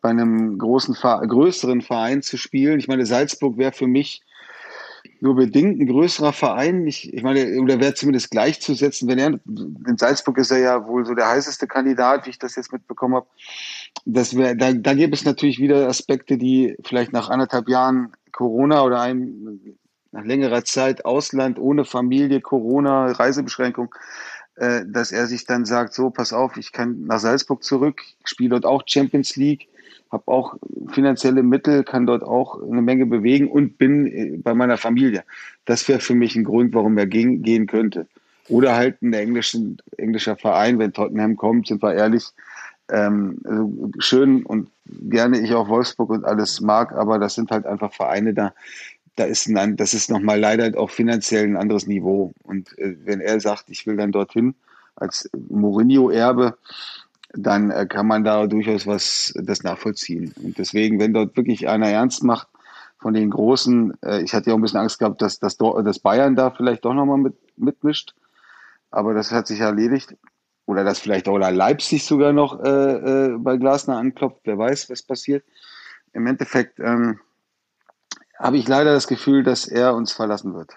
bei 0.00 0.10
einem 0.10 0.58
großen, 0.58 0.94
größeren 0.94 1.80
Verein 1.80 2.22
zu 2.22 2.36
spielen, 2.36 2.78
ich 2.78 2.88
meine, 2.88 3.06
Salzburg 3.06 3.56
wäre 3.56 3.72
für 3.72 3.86
mich 3.86 4.22
nur 5.20 5.36
bedingt 5.36 5.80
ein 5.80 5.86
größerer 5.86 6.32
Verein. 6.32 6.86
Ich, 6.86 7.12
ich 7.12 7.22
meine, 7.22 7.60
oder 7.60 7.80
wäre 7.80 7.94
zumindest 7.94 8.30
gleichzusetzen, 8.30 9.08
wenn 9.08 9.18
er, 9.18 9.40
in 9.46 9.96
Salzburg 9.96 10.38
ist 10.38 10.50
er 10.50 10.58
ja 10.58 10.86
wohl 10.86 11.06
so 11.06 11.14
der 11.14 11.28
heißeste 11.28 11.66
Kandidat, 11.66 12.26
wie 12.26 12.30
ich 12.30 12.38
das 12.38 12.56
jetzt 12.56 12.72
mitbekommen 12.72 13.14
habe. 13.16 13.26
Das 14.04 14.36
wäre, 14.36 14.56
da, 14.56 14.72
da 14.72 14.94
gäbe 14.94 15.14
es 15.14 15.24
natürlich 15.24 15.58
wieder 15.58 15.88
Aspekte, 15.88 16.38
die 16.38 16.76
vielleicht 16.84 17.12
nach 17.12 17.28
anderthalb 17.28 17.68
Jahren 17.68 18.12
Corona 18.32 18.82
oder 18.82 19.00
einem, 19.00 19.60
nach 20.10 20.24
längerer 20.24 20.64
Zeit 20.64 21.04
Ausland 21.04 21.58
ohne 21.58 21.84
Familie, 21.84 22.40
Corona, 22.40 23.12
Reisebeschränkung, 23.12 23.94
äh, 24.56 24.84
dass 24.86 25.12
er 25.12 25.26
sich 25.26 25.46
dann 25.46 25.64
sagt, 25.64 25.94
so, 25.94 26.10
pass 26.10 26.32
auf, 26.32 26.56
ich 26.56 26.72
kann 26.72 27.04
nach 27.04 27.20
Salzburg 27.20 27.62
zurück, 27.62 28.02
spiele 28.24 28.50
dort 28.50 28.66
auch 28.66 28.82
Champions 28.86 29.36
League, 29.36 29.68
habe 30.12 30.24
auch 30.26 30.54
finanzielle 30.88 31.42
Mittel, 31.42 31.82
kann 31.84 32.06
dort 32.06 32.22
auch 32.22 32.62
eine 32.62 32.82
Menge 32.82 33.06
bewegen 33.06 33.50
und 33.50 33.78
bin 33.78 34.06
äh, 34.06 34.36
bei 34.36 34.54
meiner 34.54 34.76
Familie. 34.76 35.24
Das 35.64 35.88
wäre 35.88 36.00
für 36.00 36.14
mich 36.14 36.36
ein 36.36 36.44
Grund, 36.44 36.74
warum 36.74 36.98
er 36.98 37.06
gehen, 37.06 37.42
gehen 37.42 37.66
könnte. 37.66 38.06
Oder 38.48 38.76
halt 38.76 39.00
ein 39.02 39.12
englischen, 39.14 39.78
englischer 39.96 40.36
Verein, 40.36 40.78
wenn 40.78 40.92
Tottenham 40.92 41.36
kommt, 41.36 41.68
sind 41.68 41.82
wir 41.82 41.94
ehrlich, 41.94 42.24
ähm, 42.90 43.38
also 43.44 43.90
schön 43.98 44.44
und 44.44 44.68
gerne 44.84 45.40
ich 45.40 45.54
auch 45.54 45.68
Wolfsburg 45.68 46.10
und 46.10 46.24
alles 46.24 46.60
mag, 46.60 46.92
aber 46.92 47.18
das 47.18 47.34
sind 47.34 47.50
halt 47.50 47.66
einfach 47.66 47.92
Vereine 47.92 48.34
da. 48.34 48.52
Da 49.16 49.24
ist 49.24 49.46
ein, 49.46 49.76
das 49.76 49.92
ist 49.92 50.10
nochmal 50.10 50.40
leider 50.40 50.78
auch 50.78 50.90
finanziell 50.90 51.44
ein 51.44 51.56
anderes 51.56 51.86
Niveau. 51.86 52.32
Und 52.44 52.76
äh, 52.78 52.96
wenn 53.04 53.20
er 53.20 53.40
sagt, 53.40 53.68
ich 53.68 53.86
will 53.86 53.96
dann 53.96 54.12
dorthin 54.12 54.54
als 54.96 55.28
Mourinho-Erbe, 55.48 56.56
dann 57.34 57.70
äh, 57.70 57.86
kann 57.86 58.06
man 58.06 58.24
da 58.24 58.46
durchaus 58.46 58.86
was 58.86 59.32
das 59.36 59.62
nachvollziehen. 59.62 60.34
Und 60.42 60.58
deswegen, 60.58 61.00
wenn 61.00 61.14
dort 61.14 61.36
wirklich 61.36 61.68
einer 61.68 61.88
ernst 61.88 62.22
macht 62.22 62.48
von 62.98 63.14
den 63.14 63.30
Großen, 63.30 63.94
äh, 64.02 64.22
ich 64.22 64.34
hatte 64.34 64.48
ja 64.50 64.54
auch 64.54 64.58
ein 64.58 64.62
bisschen 64.62 64.80
Angst 64.80 64.98
gehabt, 64.98 65.22
dass, 65.22 65.38
dass, 65.38 65.56
dass 65.56 65.98
Bayern 65.98 66.36
da 66.36 66.50
vielleicht 66.50 66.84
doch 66.84 66.94
nochmal 66.94 67.18
mit, 67.18 67.34
mitmischt, 67.56 68.14
aber 68.90 69.14
das 69.14 69.32
hat 69.32 69.46
sich 69.46 69.60
erledigt. 69.60 70.16
Oder 70.64 70.84
dass 70.84 71.00
vielleicht 71.00 71.28
auch 71.28 71.38
Leipzig 71.38 72.04
sogar 72.04 72.32
noch 72.32 72.62
äh, 72.62 72.68
äh, 72.68 73.36
bei 73.36 73.56
Glasner 73.56 73.96
anklopft, 73.96 74.42
wer 74.44 74.56
weiß, 74.56 74.90
was 74.90 75.02
passiert. 75.02 75.44
Im 76.12 76.26
Endeffekt 76.26 76.78
ähm, 76.78 77.18
habe 78.38 78.58
ich 78.58 78.68
leider 78.68 78.92
das 78.92 79.08
Gefühl, 79.08 79.42
dass 79.42 79.66
er 79.66 79.94
uns 79.94 80.12
verlassen 80.12 80.54
wird 80.54 80.76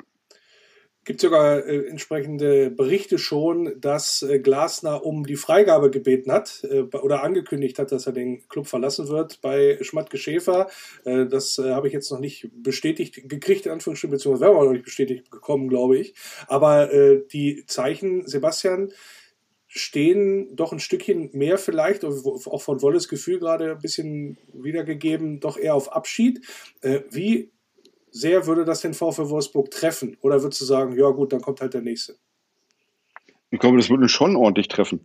gibt 1.05 1.21
sogar 1.21 1.65
äh, 1.65 1.87
entsprechende 1.87 2.71
Berichte 2.71 3.19
schon, 3.19 3.79
dass 3.79 4.23
äh, 4.23 4.39
Glasner 4.39 5.05
um 5.05 5.25
die 5.25 5.35
Freigabe 5.35 5.91
gebeten 5.91 6.31
hat 6.31 6.63
äh, 6.69 6.81
oder 6.81 7.23
angekündigt 7.23 7.77
hat, 7.77 7.91
dass 7.91 8.07
er 8.07 8.13
den 8.13 8.47
Club 8.49 8.67
verlassen 8.67 9.07
wird 9.07 9.39
bei 9.41 9.77
Schmatke 9.81 10.17
Schäfer. 10.17 10.67
Äh, 11.05 11.27
das 11.27 11.59
äh, 11.59 11.71
habe 11.71 11.87
ich 11.87 11.93
jetzt 11.93 12.11
noch 12.11 12.19
nicht 12.19 12.49
bestätigt 12.51 13.29
gekriegt, 13.29 13.67
in 13.67 13.71
Anführungsstrichen, 13.71 14.11
beziehungsweise 14.11 14.51
wäre 14.51 14.65
noch 14.65 14.71
nicht 14.71 14.85
bestätigt 14.85 15.29
gekommen, 15.29 15.69
glaube 15.69 15.97
ich. 15.97 16.15
Aber 16.47 16.91
äh, 16.91 17.21
die 17.31 17.65
Zeichen, 17.67 18.27
Sebastian, 18.27 18.91
stehen 19.67 20.55
doch 20.55 20.71
ein 20.71 20.79
Stückchen 20.79 21.31
mehr 21.33 21.57
vielleicht, 21.57 22.05
auch 22.05 22.61
von 22.61 22.81
Wolles 22.81 23.09
Gefühl 23.09 23.39
gerade 23.39 23.71
ein 23.71 23.79
bisschen 23.79 24.37
wiedergegeben, 24.53 25.41
doch 25.41 25.57
eher 25.57 25.75
auf 25.75 25.91
Abschied. 25.91 26.45
Wie 27.09 27.51
sehr 28.15 28.47
würde 28.47 28.63
das 28.63 28.79
den 28.79 28.93
VfL 28.93 29.29
Wolfsburg 29.29 29.69
treffen? 29.71 30.15
Oder 30.21 30.41
würdest 30.41 30.61
du 30.61 30.65
sagen, 30.65 30.97
ja 30.97 31.09
gut, 31.09 31.33
dann 31.33 31.41
kommt 31.41 31.59
halt 31.59 31.73
der 31.73 31.81
nächste? 31.81 32.15
Ich 33.51 33.59
glaube, 33.59 33.77
das 33.77 33.89
würde 33.89 34.07
schon 34.07 34.37
ordentlich 34.37 34.69
treffen. 34.69 35.01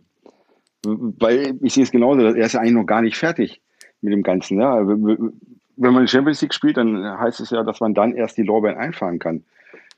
Weil 0.83 1.57
ich 1.61 1.73
sehe 1.73 1.83
es 1.83 1.91
genauso, 1.91 2.21
er 2.21 2.37
ist 2.37 2.53
ja 2.53 2.61
eigentlich 2.61 2.73
noch 2.73 2.85
gar 2.85 3.01
nicht 3.01 3.17
fertig 3.17 3.61
mit 3.99 4.13
dem 4.13 4.23
Ganzen. 4.23 4.61
Ja. 4.61 4.87
Wenn 4.87 5.93
man 5.93 6.07
Champions 6.07 6.41
League 6.41 6.53
spielt, 6.53 6.77
dann 6.77 7.03
heißt 7.19 7.41
es 7.41 7.49
ja, 7.49 7.63
dass 7.63 7.81
man 7.81 7.93
dann 7.93 8.15
erst 8.15 8.37
die 8.37 8.43
Lorbeeren 8.43 8.77
einfahren 8.77 9.19
kann. 9.19 9.43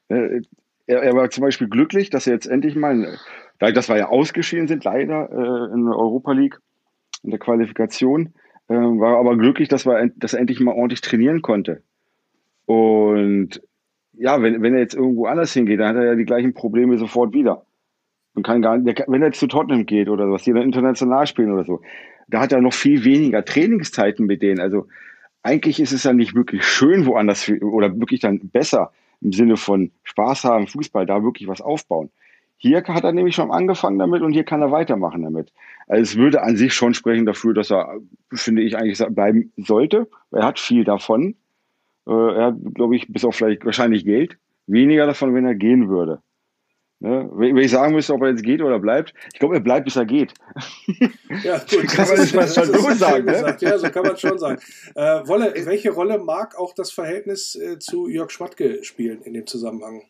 Äh, 0.07 0.41
er, 0.87 1.13
war 1.13 1.29
zum 1.29 1.43
Beispiel 1.43 1.69
glücklich, 1.69 2.09
dass 2.09 2.25
er 2.25 2.33
jetzt 2.33 2.47
endlich 2.47 2.75
mal, 2.75 3.19
dass 3.59 3.89
wir 3.89 3.97
ja 3.97 4.09
ausgeschieden 4.09 4.67
sind, 4.67 4.83
leider 4.83 5.29
äh, 5.31 5.73
in 5.73 5.85
der 5.85 5.95
Europa 5.95 6.31
League, 6.31 6.59
in 7.21 7.29
der 7.29 7.39
Qualifikation, 7.39 8.33
äh, 8.69 8.73
war 8.73 9.19
aber 9.19 9.37
glücklich, 9.37 9.69
dass, 9.69 9.85
wir, 9.85 10.11
dass 10.15 10.33
er 10.33 10.39
endlich 10.39 10.59
mal 10.59 10.73
ordentlich 10.73 11.01
trainieren 11.01 11.43
konnte. 11.43 11.83
Und 12.65 13.61
ja, 14.13 14.41
wenn, 14.41 14.61
wenn 14.61 14.73
er 14.73 14.79
jetzt 14.79 14.95
irgendwo 14.95 15.25
anders 15.25 15.53
hingeht, 15.53 15.79
dann 15.79 15.89
hat 15.89 15.95
er 15.95 16.05
ja 16.05 16.15
die 16.15 16.25
gleichen 16.25 16.53
Probleme 16.53 16.97
sofort 16.97 17.33
wieder. 17.33 17.65
Und 18.35 18.43
kann 18.43 18.61
gar 18.61 18.77
nicht, 18.77 19.03
wenn 19.07 19.21
er 19.21 19.27
jetzt 19.27 19.39
zu 19.39 19.47
Tottenham 19.47 19.85
geht 19.85 20.09
oder 20.09 20.29
was, 20.31 20.43
die 20.43 20.53
dann 20.53 20.63
international 20.63 21.27
spielen 21.27 21.51
oder 21.51 21.65
so, 21.65 21.81
da 22.27 22.39
hat 22.39 22.51
er 22.51 22.61
noch 22.61 22.73
viel 22.73 23.03
weniger 23.03 23.45
Trainingszeiten 23.45 24.25
mit 24.25 24.41
denen. 24.41 24.59
Also 24.59 24.87
eigentlich 25.43 25.79
ist 25.79 25.91
es 25.91 26.03
ja 26.03 26.13
nicht 26.13 26.33
wirklich 26.35 26.63
schön 26.63 27.05
woanders 27.05 27.49
oder 27.61 27.99
wirklich 27.99 28.21
dann 28.21 28.39
besser 28.49 28.91
im 29.21 29.33
Sinne 29.33 29.57
von 29.57 29.91
Spaß 30.03 30.45
haben, 30.45 30.67
Fußball, 30.67 31.05
da 31.05 31.23
wirklich 31.23 31.47
was 31.47 31.61
aufbauen. 31.61 32.09
Hier 32.57 32.81
hat 32.83 33.03
er 33.03 33.11
nämlich 33.11 33.35
schon 33.35 33.51
angefangen 33.51 33.99
damit 33.99 34.21
und 34.21 34.31
hier 34.31 34.45
kann 34.45 34.61
er 34.61 34.71
weitermachen 34.71 35.23
damit. 35.23 35.51
Also 35.87 36.01
es 36.01 36.15
würde 36.15 36.41
an 36.43 36.55
sich 36.55 36.73
schon 36.73 36.93
sprechen 36.93 37.25
dafür, 37.25 37.53
dass 37.53 37.71
er, 37.71 37.97
finde 38.33 38.61
ich, 38.61 38.77
eigentlich 38.77 39.05
bleiben 39.09 39.51
sollte. 39.57 40.07
Er 40.31 40.45
hat 40.45 40.59
viel 40.59 40.85
davon. 40.85 41.35
Äh, 42.07 42.11
er 42.11 42.45
hat, 42.47 42.55
glaube 42.73 42.95
ich, 42.95 43.07
bis 43.07 43.25
auf 43.25 43.35
vielleicht 43.35 43.65
wahrscheinlich 43.65 44.05
Geld, 44.05 44.37
weniger 44.67 45.05
davon, 45.05 45.33
wenn 45.33 45.45
er 45.45 45.55
gehen 45.55 45.89
würde. 45.89 46.21
Ne? 47.03 47.29
Wenn 47.33 47.57
ich 47.57 47.71
sagen 47.71 47.93
müsste, 47.93 48.13
ob 48.13 48.21
er 48.21 48.29
jetzt 48.29 48.43
geht 48.43 48.61
oder 48.61 48.79
bleibt, 48.79 49.13
ich 49.33 49.39
glaube, 49.39 49.55
er 49.55 49.59
bleibt, 49.59 49.83
bis 49.83 49.97
er 49.97 50.05
geht. 50.05 50.33
Ja, 51.43 51.57
gut, 51.69 51.85
kann 51.89 52.07
man 52.07 52.25
schon 52.25 52.47
so 52.47 52.91
sagen. 52.91 53.25
Ne? 53.25 53.57
Ja, 53.59 53.77
so 53.77 53.89
kann 53.89 54.03
man 54.03 54.15
schon 54.15 54.39
sagen. 54.39 54.57
Äh, 54.95 55.27
Wolle, 55.27 55.53
welche 55.65 55.91
Rolle 55.91 56.17
mag 56.17 56.57
auch 56.57 56.73
das 56.73 56.93
Verhältnis 56.93 57.55
äh, 57.55 57.77
zu 57.77 58.07
Jörg 58.07 58.31
Schmatke 58.31 58.85
spielen 58.85 59.21
in 59.21 59.33
dem 59.33 59.45
Zusammenhang? 59.45 60.03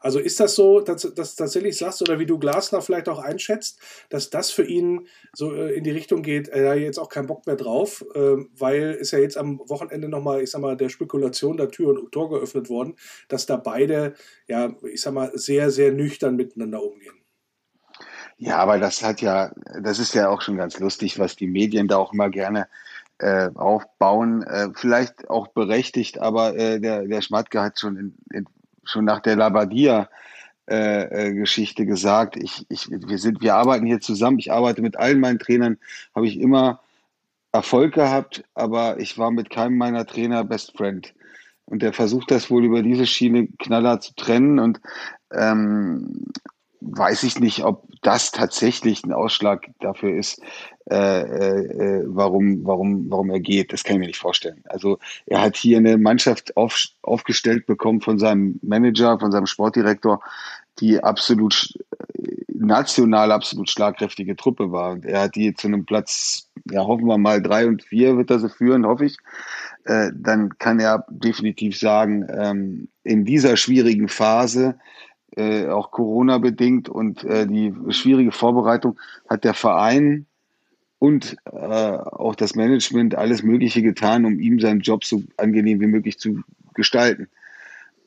Also 0.00 0.18
ist 0.18 0.40
das 0.40 0.54
so, 0.54 0.80
dass 0.80 1.02
du 1.02 1.10
tatsächlich 1.10 1.76
sagst, 1.76 2.00
oder 2.00 2.18
wie 2.18 2.26
du 2.26 2.38
Glasner 2.38 2.80
vielleicht 2.80 3.08
auch 3.08 3.18
einschätzt, 3.18 3.78
dass 4.08 4.30
das 4.30 4.50
für 4.50 4.64
ihn 4.64 5.06
so 5.34 5.54
äh, 5.54 5.74
in 5.74 5.84
die 5.84 5.90
Richtung 5.90 6.22
geht, 6.22 6.48
er 6.48 6.70
hat 6.70 6.78
jetzt 6.78 6.98
auch 6.98 7.10
keinen 7.10 7.26
Bock 7.26 7.46
mehr 7.46 7.56
drauf, 7.56 8.04
äh, 8.14 8.36
weil 8.56 8.92
ist 8.94 9.10
ja 9.10 9.18
jetzt 9.18 9.36
am 9.36 9.60
Wochenende 9.68 10.08
nochmal, 10.08 10.42
ich 10.42 10.50
sag 10.50 10.62
mal, 10.62 10.76
der 10.76 10.88
Spekulation 10.88 11.58
der 11.58 11.70
Tür 11.70 11.90
und 11.90 12.12
Tor 12.12 12.30
geöffnet 12.30 12.70
worden, 12.70 12.96
dass 13.28 13.44
da 13.44 13.56
beide, 13.56 14.14
ja, 14.48 14.74
ich 14.90 15.02
sag 15.02 15.12
mal, 15.12 15.30
sehr, 15.34 15.70
sehr 15.70 15.92
nüchtern 15.92 16.34
miteinander 16.34 16.82
umgehen. 16.82 17.14
Ja, 18.38 18.56
aber 18.56 18.78
das 18.78 19.02
hat 19.02 19.20
ja, 19.20 19.52
das 19.82 19.98
ist 19.98 20.14
ja 20.14 20.30
auch 20.30 20.40
schon 20.40 20.56
ganz 20.56 20.78
lustig, 20.78 21.18
was 21.18 21.36
die 21.36 21.46
Medien 21.46 21.88
da 21.88 21.98
auch 21.98 22.14
immer 22.14 22.30
gerne 22.30 22.68
äh, 23.18 23.50
aufbauen. 23.54 24.42
Äh, 24.44 24.70
vielleicht 24.74 25.28
auch 25.28 25.48
berechtigt, 25.48 26.18
aber 26.18 26.56
äh, 26.56 26.80
der, 26.80 27.06
der 27.06 27.20
Schmatke 27.20 27.60
hat 27.60 27.78
schon 27.78 27.98
in, 27.98 28.14
in 28.32 28.46
schon 28.90 29.04
nach 29.04 29.20
der 29.20 29.36
Labadia 29.36 30.08
äh, 30.70 31.28
äh, 31.28 31.34
Geschichte 31.34 31.84
gesagt. 31.86 32.36
Ich, 32.36 32.64
ich, 32.68 32.88
wir 32.90 33.18
sind, 33.18 33.40
wir 33.40 33.54
arbeiten 33.54 33.86
hier 33.86 34.00
zusammen. 34.00 34.38
Ich 34.38 34.52
arbeite 34.52 34.82
mit 34.82 34.96
allen 34.96 35.18
meinen 35.18 35.38
Trainern, 35.38 35.78
habe 36.14 36.28
ich 36.28 36.38
immer 36.38 36.80
Erfolg 37.52 37.94
gehabt, 37.94 38.44
aber 38.54 39.00
ich 39.00 39.18
war 39.18 39.30
mit 39.32 39.50
keinem 39.50 39.76
meiner 39.76 40.06
Trainer 40.06 40.44
Best 40.44 40.76
Friend. 40.76 41.12
Und 41.64 41.82
der 41.82 41.92
versucht 41.92 42.30
das 42.30 42.50
wohl 42.50 42.64
über 42.64 42.82
diese 42.82 43.06
Schiene 43.06 43.48
knaller 43.58 44.00
zu 44.00 44.14
trennen 44.14 44.58
und 44.58 44.80
ähm, 45.32 46.26
weiß 46.80 47.22
ich 47.24 47.38
nicht, 47.40 47.64
ob 47.64 47.84
das 48.02 48.32
tatsächlich 48.32 49.04
ein 49.04 49.12
Ausschlag 49.12 49.68
dafür 49.80 50.16
ist, 50.16 50.40
äh, 50.90 51.20
äh, 51.20 52.04
warum, 52.06 52.64
warum, 52.64 53.10
warum 53.10 53.30
er 53.30 53.40
geht. 53.40 53.72
Das 53.72 53.84
kann 53.84 53.96
ich 53.96 54.00
mir 54.00 54.06
nicht 54.06 54.18
vorstellen. 54.18 54.62
Also 54.68 54.98
er 55.26 55.42
hat 55.42 55.56
hier 55.56 55.78
eine 55.78 55.98
Mannschaft 55.98 56.56
auf, 56.56 56.86
aufgestellt 57.02 57.66
bekommen 57.66 58.00
von 58.00 58.18
seinem 58.18 58.58
Manager, 58.62 59.18
von 59.18 59.30
seinem 59.30 59.46
Sportdirektor, 59.46 60.20
die 60.80 61.02
absolut 61.02 61.74
national 62.60 63.32
absolut 63.32 63.70
schlagkräftige 63.70 64.36
Truppe 64.36 64.70
war. 64.70 64.92
Und 64.92 65.04
er 65.04 65.22
hat 65.22 65.34
die 65.34 65.54
zu 65.54 65.66
einem 65.66 65.84
Platz, 65.84 66.48
ja 66.70 66.84
hoffen 66.84 67.06
wir 67.06 67.18
mal, 67.18 67.42
drei 67.42 67.66
und 67.66 67.82
vier 67.82 68.16
wird 68.16 68.30
er 68.30 68.38
sie 68.38 68.50
führen, 68.50 68.86
hoffe 68.86 69.06
ich. 69.06 69.16
Äh, 69.84 70.10
dann 70.14 70.58
kann 70.58 70.78
er 70.78 71.06
definitiv 71.08 71.78
sagen, 71.78 72.26
ähm, 72.30 72.88
in 73.02 73.24
dieser 73.24 73.56
schwierigen 73.56 74.08
Phase 74.08 74.78
äh, 75.36 75.68
auch 75.68 75.90
Corona 75.90 76.38
bedingt 76.38 76.88
und 76.88 77.24
äh, 77.24 77.46
die 77.46 77.74
schwierige 77.90 78.32
Vorbereitung 78.32 78.98
hat 79.28 79.44
der 79.44 79.54
Verein 79.54 80.26
und 80.98 81.36
äh, 81.44 81.56
auch 81.56 82.34
das 82.34 82.54
Management 82.54 83.14
alles 83.14 83.42
Mögliche 83.42 83.82
getan, 83.82 84.24
um 84.24 84.38
ihm 84.38 84.60
seinen 84.60 84.80
Job 84.80 85.04
so 85.04 85.22
angenehm 85.36 85.80
wie 85.80 85.86
möglich 85.86 86.18
zu 86.18 86.42
gestalten. 86.74 87.28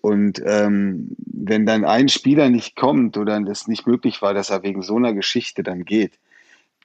Und 0.01 0.41
ähm, 0.45 1.15
wenn 1.17 1.65
dann 1.65 1.85
ein 1.85 2.09
Spieler 2.09 2.49
nicht 2.49 2.75
kommt 2.75 3.17
oder 3.17 3.41
es 3.49 3.67
nicht 3.67 3.87
möglich 3.87 4.21
war, 4.21 4.33
dass 4.33 4.49
er 4.49 4.61
wegen 4.61 4.81
so 4.81 4.97
einer 4.97 5.13
Geschichte 5.13 5.63
dann 5.63 5.85
geht, 5.85 6.19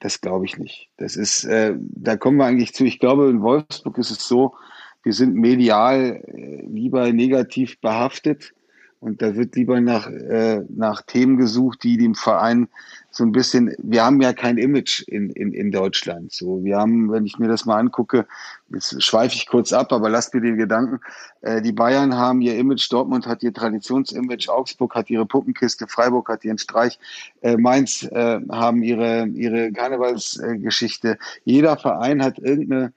das 0.00 0.20
glaube 0.20 0.44
ich 0.44 0.56
nicht. 0.56 0.88
Das 0.96 1.16
ist, 1.16 1.44
äh, 1.44 1.74
da 1.78 2.16
kommen 2.16 2.36
wir 2.36 2.46
eigentlich 2.46 2.74
zu. 2.74 2.84
Ich 2.84 3.00
glaube, 3.00 3.28
in 3.28 3.42
Wolfsburg 3.42 3.98
ist 3.98 4.12
es 4.12 4.26
so, 4.26 4.54
wir 5.02 5.12
sind 5.12 5.34
medial 5.34 6.22
äh, 6.26 6.64
lieber 6.66 7.12
negativ 7.12 7.80
behaftet 7.80 8.54
Und 9.00 9.22
da 9.22 9.36
wird 9.36 9.54
lieber 9.54 9.80
nach, 9.80 10.08
äh, 10.08 10.62
nach 10.68 11.02
Themen 11.02 11.36
gesucht, 11.36 11.84
die 11.84 11.96
dem 11.96 12.16
Verein 12.16 12.68
so 13.10 13.22
ein 13.22 13.30
bisschen, 13.30 13.74
wir 13.78 14.04
haben 14.04 14.20
ja 14.20 14.32
kein 14.32 14.58
Image 14.58 15.02
in, 15.06 15.30
in, 15.30 15.52
in 15.52 15.70
Deutschland. 15.70 16.32
So, 16.32 16.64
wir 16.64 16.78
haben, 16.78 17.10
wenn 17.12 17.24
ich 17.24 17.38
mir 17.38 17.46
das 17.46 17.64
mal 17.64 17.78
angucke, 17.78 18.26
jetzt 18.70 19.00
schweife 19.02 19.36
ich 19.36 19.46
kurz 19.46 19.72
ab, 19.72 19.92
aber 19.92 20.10
lasst 20.10 20.34
mir 20.34 20.40
den 20.40 20.56
Gedanken, 20.56 21.00
äh, 21.42 21.62
die 21.62 21.72
Bayern 21.72 22.16
haben 22.16 22.40
ihr 22.40 22.56
Image, 22.56 22.90
Dortmund 22.90 23.26
hat 23.26 23.42
ihr 23.44 23.52
Traditionsimage, 23.52 24.48
Augsburg 24.48 24.94
hat 24.96 25.10
ihre 25.10 25.26
Puppenkiste, 25.26 25.86
Freiburg 25.86 26.28
hat 26.28 26.44
ihren 26.44 26.58
Streich, 26.58 26.98
äh, 27.42 27.56
Mainz 27.56 28.02
äh, 28.02 28.40
haben 28.50 28.82
ihre, 28.82 29.26
ihre 29.26 29.70
Karnevalsgeschichte. 29.72 31.18
Jeder 31.44 31.76
Verein 31.76 32.22
hat 32.22 32.38
irgendeine 32.38 32.92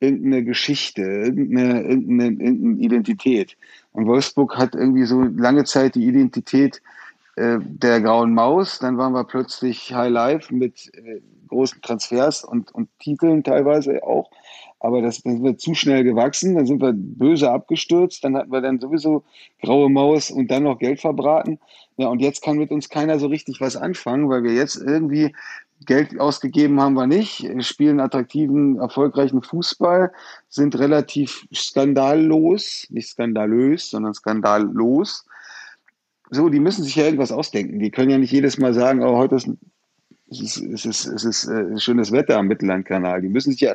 irgendeine 0.00 0.44
Geschichte, 0.44 1.02
irgendeine, 1.02 1.82
irgendeine, 1.82 2.42
irgendeine 2.42 2.82
Identität. 2.82 3.56
Und 3.92 4.06
Wolfsburg 4.06 4.56
hat 4.56 4.74
irgendwie 4.74 5.04
so 5.04 5.22
lange 5.22 5.64
Zeit 5.64 5.94
die 5.94 6.06
Identität 6.06 6.80
äh, 7.36 7.58
der 7.60 8.00
grauen 8.00 8.34
Maus. 8.34 8.78
Dann 8.78 8.98
waren 8.98 9.12
wir 9.12 9.24
plötzlich 9.24 9.92
High 9.92 10.10
Life 10.10 10.54
mit 10.54 10.90
äh, 10.94 11.20
großen 11.48 11.82
Transfers 11.82 12.44
und, 12.44 12.72
und 12.72 12.88
Titeln 12.98 13.42
teilweise 13.42 14.02
auch. 14.02 14.30
Aber 14.78 15.02
das, 15.02 15.22
das 15.22 15.42
wird 15.42 15.60
zu 15.60 15.74
schnell 15.74 16.04
gewachsen. 16.04 16.54
Dann 16.54 16.66
sind 16.66 16.80
wir 16.80 16.92
böse 16.94 17.50
abgestürzt. 17.50 18.24
Dann 18.24 18.36
hatten 18.36 18.52
wir 18.52 18.60
dann 18.60 18.80
sowieso 18.80 19.24
graue 19.60 19.90
Maus 19.90 20.30
und 20.30 20.50
dann 20.50 20.62
noch 20.62 20.78
Geld 20.78 21.00
verbraten. 21.00 21.58
Ja, 21.96 22.08
und 22.08 22.20
jetzt 22.20 22.42
kann 22.42 22.56
mit 22.56 22.70
uns 22.70 22.88
keiner 22.88 23.18
so 23.18 23.26
richtig 23.26 23.60
was 23.60 23.76
anfangen, 23.76 24.28
weil 24.30 24.42
wir 24.42 24.54
jetzt 24.54 24.76
irgendwie 24.76 25.34
Geld 25.86 26.20
ausgegeben 26.20 26.80
haben 26.80 26.94
wir 26.94 27.06
nicht, 27.06 27.46
spielen 27.64 28.00
attraktiven, 28.00 28.78
erfolgreichen 28.78 29.42
Fußball, 29.42 30.12
sind 30.48 30.78
relativ 30.78 31.46
skandallos, 31.54 32.86
nicht 32.90 33.08
skandalös, 33.08 33.90
sondern 33.90 34.12
skandallos. 34.12 35.24
So, 36.30 36.48
die 36.48 36.60
müssen 36.60 36.84
sich 36.84 36.96
ja 36.96 37.04
irgendwas 37.04 37.32
ausdenken. 37.32 37.78
Die 37.78 37.90
können 37.90 38.10
ja 38.10 38.18
nicht 38.18 38.30
jedes 38.30 38.58
Mal 38.58 38.74
sagen, 38.74 39.02
oh, 39.02 39.16
heute 39.16 39.36
ist, 39.36 39.48
es 40.30 40.40
ist, 40.40 40.58
es 40.58 40.84
ist, 40.84 41.06
es 41.06 41.24
ist 41.24 41.48
äh, 41.48 41.78
schönes 41.78 42.12
Wetter 42.12 42.38
am 42.38 42.46
Mittellandkanal. 42.46 43.20
Die 43.22 43.28
müssen 43.28 43.52
sich 43.52 43.62
ja 43.62 43.74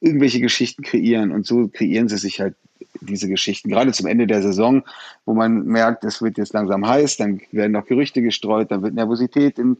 irgendwelche 0.00 0.40
Geschichten 0.40 0.82
kreieren 0.82 1.32
und 1.32 1.46
so 1.46 1.68
kreieren 1.68 2.08
sie 2.08 2.18
sich 2.18 2.40
halt 2.40 2.54
diese 3.00 3.28
Geschichten. 3.28 3.70
Gerade 3.70 3.92
zum 3.92 4.06
Ende 4.06 4.26
der 4.26 4.42
Saison, 4.42 4.84
wo 5.24 5.34
man 5.34 5.64
merkt, 5.64 6.04
es 6.04 6.22
wird 6.22 6.38
jetzt 6.38 6.52
langsam 6.52 6.86
heiß, 6.86 7.16
dann 7.16 7.40
werden 7.50 7.72
noch 7.72 7.86
Gerüchte 7.86 8.22
gestreut, 8.22 8.70
dann 8.70 8.82
wird 8.82 8.94
Nervosität 8.94 9.58
in, 9.58 9.76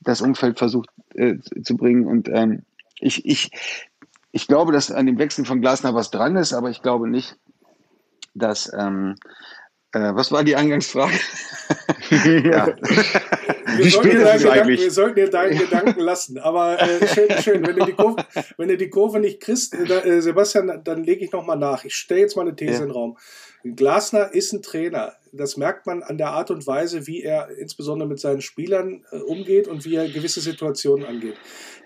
das 0.00 0.20
Umfeld 0.20 0.58
versucht 0.58 0.88
äh, 1.14 1.36
zu 1.62 1.76
bringen. 1.76 2.06
Und 2.06 2.28
ähm, 2.28 2.62
ich, 2.98 3.24
ich, 3.24 3.50
ich 4.32 4.46
glaube, 4.46 4.72
dass 4.72 4.90
an 4.90 5.06
dem 5.06 5.18
Wechsel 5.18 5.44
von 5.44 5.60
Glasner 5.60 5.94
was 5.94 6.10
dran 6.10 6.36
ist, 6.36 6.52
aber 6.52 6.70
ich 6.70 6.82
glaube 6.82 7.08
nicht, 7.08 7.36
dass. 8.34 8.70
Ähm, 8.76 9.16
äh, 9.92 10.14
was 10.14 10.30
war 10.30 10.44
die 10.44 10.54
Eingangsfrage? 10.54 11.18
ja. 12.44 12.68
wir, 13.84 13.90
sollten 13.90 14.10
dir 14.10 14.38
Gedanken, 14.38 14.68
wir 14.68 14.90
sollten 14.90 15.16
dir 15.16 15.30
deinen 15.30 15.58
Gedanken 15.58 16.00
lassen. 16.00 16.38
Aber 16.38 16.80
äh, 16.80 17.06
schön, 17.06 17.30
schön. 17.42 17.66
Wenn 17.66 17.76
du 17.76 17.84
die 17.86 17.92
Kurve, 17.92 18.24
wenn 18.56 18.68
du 18.68 18.76
die 18.76 18.90
Kurve 18.90 19.20
nicht 19.20 19.40
kriegst, 19.40 19.74
äh, 19.74 20.20
Sebastian, 20.20 20.82
dann 20.84 21.04
lege 21.04 21.24
ich 21.24 21.32
nochmal 21.32 21.58
nach. 21.58 21.84
Ich 21.84 21.94
stelle 21.94 22.20
jetzt 22.20 22.36
mal 22.36 22.42
eine 22.42 22.56
These 22.56 22.72
ja. 22.72 22.78
in 22.78 22.84
den 22.86 22.92
Raum. 22.92 23.16
Glasner 23.62 24.32
ist 24.32 24.52
ein 24.52 24.62
Trainer. 24.62 25.14
Das 25.32 25.56
merkt 25.56 25.86
man 25.86 26.02
an 26.02 26.16
der 26.16 26.30
Art 26.30 26.50
und 26.50 26.66
Weise, 26.66 27.06
wie 27.06 27.22
er 27.22 27.50
insbesondere 27.58 28.08
mit 28.08 28.18
seinen 28.18 28.40
Spielern 28.40 29.04
äh, 29.10 29.16
umgeht 29.16 29.68
und 29.68 29.84
wie 29.84 29.96
er 29.96 30.08
gewisse 30.08 30.40
Situationen 30.40 31.06
angeht. 31.06 31.36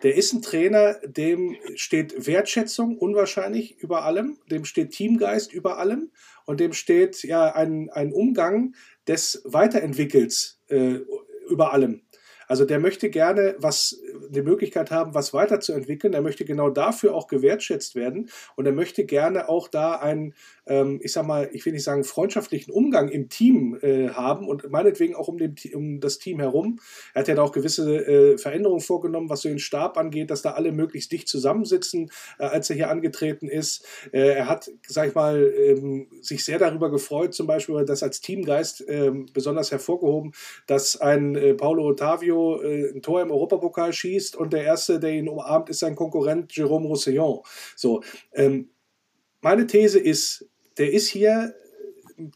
Der 0.02 0.14
ist 0.16 0.32
ein 0.32 0.42
Trainer, 0.42 0.94
dem 1.04 1.56
steht 1.74 2.26
Wertschätzung 2.26 2.96
unwahrscheinlich 2.96 3.78
über 3.78 4.04
allem, 4.04 4.38
dem 4.50 4.64
steht 4.64 4.92
Teamgeist 4.92 5.52
über 5.52 5.78
allem 5.78 6.10
und 6.46 6.60
dem 6.60 6.72
steht 6.72 7.22
ja 7.24 7.54
ein, 7.54 7.90
ein 7.90 8.12
Umgang 8.12 8.74
des 9.08 9.42
Weiterentwickels 9.44 10.60
äh, 10.68 11.00
über 11.48 11.72
allem. 11.72 12.03
Also 12.48 12.64
der 12.64 12.78
möchte 12.78 13.10
gerne 13.10 13.54
was, 13.58 14.00
die 14.28 14.42
Möglichkeit 14.42 14.90
haben, 14.90 15.14
was 15.14 15.32
weiterzuentwickeln. 15.34 16.14
Er 16.14 16.22
möchte 16.22 16.44
genau 16.44 16.70
dafür 16.70 17.14
auch 17.14 17.26
gewertschätzt 17.26 17.94
werden 17.94 18.30
und 18.56 18.66
er 18.66 18.72
möchte 18.72 19.04
gerne 19.04 19.48
auch 19.48 19.68
da 19.68 19.94
einen, 19.94 20.34
ähm, 20.66 21.00
ich 21.02 21.12
sag 21.12 21.26
mal, 21.26 21.48
ich 21.52 21.64
will 21.64 21.72
nicht 21.72 21.84
sagen 21.84 22.04
freundschaftlichen 22.04 22.70
Umgang 22.70 23.08
im 23.08 23.28
Team 23.28 23.78
äh, 23.82 24.10
haben 24.10 24.48
und 24.48 24.70
meinetwegen 24.70 25.14
auch 25.14 25.28
um, 25.28 25.38
den, 25.38 25.54
um 25.74 26.00
das 26.00 26.18
Team 26.18 26.40
herum. 26.40 26.80
Er 27.14 27.20
hat 27.20 27.28
ja 27.28 27.34
da 27.34 27.42
auch 27.42 27.52
gewisse 27.52 28.06
äh, 28.06 28.38
Veränderungen 28.38 28.80
vorgenommen, 28.80 29.30
was 29.30 29.42
so 29.42 29.48
den 29.48 29.58
Stab 29.58 29.96
angeht, 29.96 30.30
dass 30.30 30.42
da 30.42 30.52
alle 30.52 30.72
möglichst 30.72 31.12
dicht 31.12 31.28
zusammensitzen, 31.28 32.10
äh, 32.38 32.44
als 32.44 32.70
er 32.70 32.76
hier 32.76 32.90
angetreten 32.90 33.48
ist. 33.48 33.86
Äh, 34.12 34.34
er 34.34 34.48
hat, 34.48 34.70
sag 34.86 35.08
ich 35.08 35.14
mal, 35.14 35.52
ähm, 35.56 36.08
sich 36.20 36.44
sehr 36.44 36.58
darüber 36.58 36.90
gefreut, 36.90 37.34
zum 37.34 37.46
Beispiel 37.46 37.84
das 37.84 38.02
als 38.02 38.20
Teamgeist 38.20 38.84
ähm, 38.88 39.26
besonders 39.32 39.70
hervorgehoben, 39.70 40.32
dass 40.66 41.00
ein 41.00 41.34
äh, 41.34 41.54
Paulo 41.54 41.86
Ottavio 41.86 42.33
äh, 42.62 42.92
ein 42.94 43.02
Tor 43.02 43.22
im 43.22 43.30
Europapokal 43.30 43.92
schießt 43.92 44.36
und 44.36 44.52
der 44.52 44.64
erste, 44.64 45.00
der 45.00 45.12
ihn 45.12 45.28
umarmt, 45.28 45.70
ist 45.70 45.80
sein 45.80 45.94
Konkurrent 45.94 46.52
Jérôme 46.52 46.86
Roussillon. 46.86 47.42
So, 47.76 48.02
ähm, 48.32 48.70
meine 49.40 49.66
These 49.66 49.98
ist, 49.98 50.48
der 50.78 50.92
ist 50.92 51.08
hier 51.08 51.54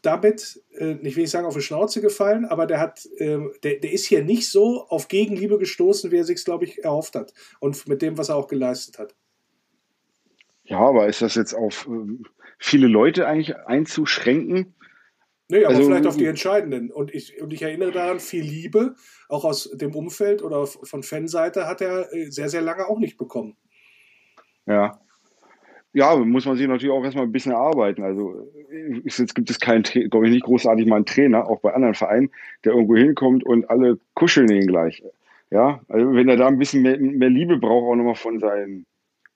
damit, 0.01 0.61
äh, 0.77 0.93
ich 1.01 1.15
will 1.15 1.23
nicht 1.23 1.31
sagen 1.31 1.45
auf 1.45 1.55
die 1.55 1.61
Schnauze 1.61 2.01
gefallen, 2.01 2.45
aber 2.45 2.65
der 2.65 2.79
hat, 2.79 3.05
äh, 3.17 3.39
der, 3.63 3.75
der 3.79 3.91
ist 3.91 4.05
hier 4.05 4.23
nicht 4.23 4.49
so 4.49 4.85
auf 4.87 5.07
Gegenliebe 5.07 5.57
gestoßen, 5.57 6.11
wie 6.11 6.17
er 6.17 6.25
sich 6.25 6.43
glaube 6.43 6.65
ich, 6.65 6.83
erhofft 6.83 7.15
hat. 7.15 7.33
Und 7.59 7.87
mit 7.87 8.01
dem, 8.01 8.17
was 8.17 8.29
er 8.29 8.35
auch 8.35 8.47
geleistet 8.47 8.99
hat. 8.99 9.15
Ja, 10.63 10.79
aber 10.79 11.07
ist 11.07 11.21
das 11.21 11.35
jetzt 11.35 11.53
auf 11.53 11.87
äh, 11.87 12.23
viele 12.59 12.87
Leute 12.87 13.27
eigentlich 13.27 13.55
einzuschränken? 13.57 14.75
Nee, 15.49 15.65
aber 15.65 15.75
also, 15.75 15.87
vielleicht 15.87 16.07
auf 16.07 16.17
die 16.17 16.25
entscheidenden. 16.25 16.91
Und 16.91 17.13
ich, 17.13 17.41
und 17.41 17.51
ich 17.51 17.61
erinnere 17.61 17.91
daran, 17.91 18.19
viel 18.19 18.43
Liebe, 18.43 18.95
auch 19.27 19.45
aus 19.45 19.69
dem 19.71 19.95
Umfeld 19.95 20.43
oder 20.43 20.67
von 20.67 21.03
Fanseite, 21.03 21.67
hat 21.67 21.81
er 21.81 22.13
äh, 22.13 22.29
sehr, 22.29 22.49
sehr 22.49 22.61
lange 22.61 22.87
auch 22.87 22.99
nicht 22.99 23.17
bekommen. 23.17 23.57
Ja 24.65 24.99
ja, 25.93 26.15
muss 26.15 26.45
man 26.45 26.55
sich 26.55 26.67
natürlich 26.67 26.93
auch 26.93 27.03
erstmal 27.03 27.25
ein 27.25 27.31
bisschen 27.31 27.51
erarbeiten. 27.51 28.03
Also 28.03 28.47
jetzt 29.03 29.33
gibt 29.33 29.49
es 29.49 29.59
keinen, 29.59 29.83
glaube 29.83 30.27
ich, 30.27 30.33
nicht 30.33 30.45
großartig 30.45 30.85
mal 30.85 30.97
einen 30.97 31.05
Trainer, 31.05 31.47
auch 31.47 31.61
bei 31.61 31.73
anderen 31.73 31.95
Vereinen, 31.95 32.29
der 32.63 32.73
irgendwo 32.73 32.95
hinkommt 32.95 33.43
und 33.43 33.69
alle 33.69 33.99
kuscheln 34.13 34.51
ihn 34.51 34.67
gleich. 34.67 35.03
Ja, 35.51 35.81
also 35.87 36.13
wenn 36.13 36.29
er 36.29 36.37
da 36.37 36.47
ein 36.47 36.59
bisschen 36.59 36.83
mehr, 36.83 36.99
mehr 36.99 37.29
Liebe 37.29 37.57
braucht, 37.57 37.85
auch 37.85 37.95
nochmal 37.95 38.15
von 38.15 38.39
seinen, 38.39 38.85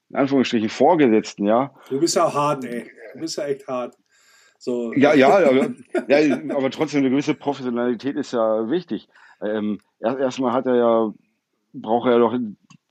in 0.10 0.16
Anführungsstrichen, 0.16 0.70
Vorgesetzten, 0.70 1.48
ja. 1.48 1.74
Du 1.90 2.00
bist 2.00 2.16
ja 2.16 2.32
hart, 2.32 2.66
ey. 2.66 2.86
Du 3.14 3.20
bist 3.20 3.38
ja 3.38 3.46
echt 3.46 3.68
hart. 3.68 3.98
So. 4.64 4.94
Ja, 4.94 5.14
ja, 5.14 5.28
aber, 5.28 5.74
ja, 6.08 6.38
aber 6.56 6.72
trotzdem 6.72 7.02
eine 7.02 7.10
gewisse 7.10 7.34
Professionalität 7.34 8.16
ist 8.16 8.32
ja 8.32 8.70
wichtig. 8.70 9.10
Ähm, 9.42 9.80
erstmal 10.00 10.54
hat 10.54 10.66
er 10.68 10.76
ja, 10.76 11.14
braucht 11.74 12.08
er 12.08 12.14
ja 12.14 12.20
doch 12.20 12.40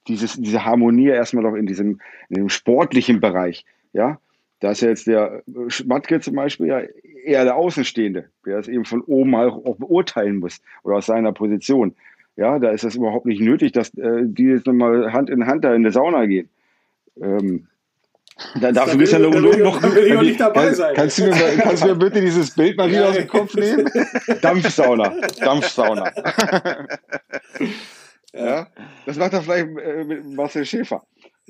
dieses, 0.06 0.34
diese 0.34 0.66
Harmonie 0.66 1.08
erstmal 1.08 1.44
doch 1.44 1.54
in 1.54 1.64
diesem, 1.64 1.98
in 2.28 2.36
dem 2.36 2.48
sportlichen 2.50 3.20
Bereich. 3.20 3.64
Ja, 3.94 4.20
da 4.60 4.72
ist 4.72 4.82
ja 4.82 4.90
jetzt 4.90 5.06
der 5.06 5.42
Schmatke 5.68 6.20
zum 6.20 6.34
Beispiel 6.34 6.66
ja 6.66 6.82
eher 7.24 7.44
der 7.44 7.56
Außenstehende, 7.56 8.28
der 8.44 8.58
es 8.58 8.68
eben 8.68 8.84
von 8.84 9.00
oben 9.00 9.34
auch, 9.34 9.64
auch 9.64 9.76
beurteilen 9.76 10.40
muss 10.40 10.60
oder 10.82 10.96
aus 10.96 11.06
seiner 11.06 11.32
Position. 11.32 11.94
Ja, 12.36 12.58
da 12.58 12.68
ist 12.68 12.84
das 12.84 12.96
überhaupt 12.96 13.24
nicht 13.24 13.40
nötig, 13.40 13.72
dass 13.72 13.94
äh, 13.94 14.24
die 14.24 14.44
jetzt 14.44 14.66
nochmal 14.66 15.14
Hand 15.14 15.30
in 15.30 15.46
Hand 15.46 15.64
da 15.64 15.74
in 15.74 15.84
der 15.84 15.92
Sauna 15.92 16.26
gehen. 16.26 16.50
Ähm, 17.18 17.68
da, 18.60 18.72
dafür 18.72 18.98
bist 18.98 19.12
du 19.12 19.18
ja 19.18 19.28
noch, 19.28 19.58
noch, 19.58 19.80
noch 19.80 20.22
nicht 20.22 20.40
dabei 20.40 20.72
sein. 20.72 20.94
Kannst 20.94 21.18
du, 21.18 21.24
mir, 21.24 21.32
kannst 21.58 21.82
du 21.82 21.88
mir 21.88 21.94
bitte 21.94 22.20
dieses 22.20 22.50
Bild 22.50 22.76
mal 22.76 22.90
wieder 22.90 23.08
aus 23.08 23.16
dem 23.16 23.28
Kopf 23.28 23.54
nehmen? 23.56 23.88
Dampfsauna. 24.40 25.14
Dampfsauna. 25.40 26.12
Ja, 28.34 28.66
das 29.04 29.18
macht 29.18 29.34
er 29.34 29.42
vielleicht 29.42 29.66
äh, 29.78 30.04
mit 30.04 30.24
Marcel 30.24 30.64
Schäfer. 30.64 31.02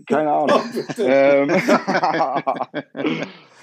Keine 0.07 0.33
Ahnung. 0.33 0.63
ähm, 0.99 1.49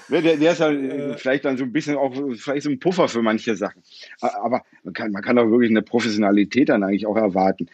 der, 0.08 0.36
der 0.36 0.52
ist 0.52 0.60
halt 0.60 0.90
äh, 0.90 1.18
vielleicht 1.18 1.44
dann 1.44 1.58
so 1.58 1.64
ein 1.64 1.72
bisschen 1.72 1.96
auch 1.96 2.14
vielleicht 2.36 2.62
so 2.62 2.70
ein 2.70 2.78
Puffer 2.78 3.08
für 3.08 3.20
manche 3.20 3.56
Sachen. 3.56 3.82
Aber 4.20 4.62
man 4.84 4.94
kann, 4.94 5.12
man 5.12 5.22
kann 5.22 5.38
auch 5.38 5.50
wirklich 5.50 5.70
eine 5.70 5.82
Professionalität 5.82 6.70
dann 6.70 6.82
eigentlich 6.82 7.06
auch 7.06 7.16
erwarten. 7.16 7.68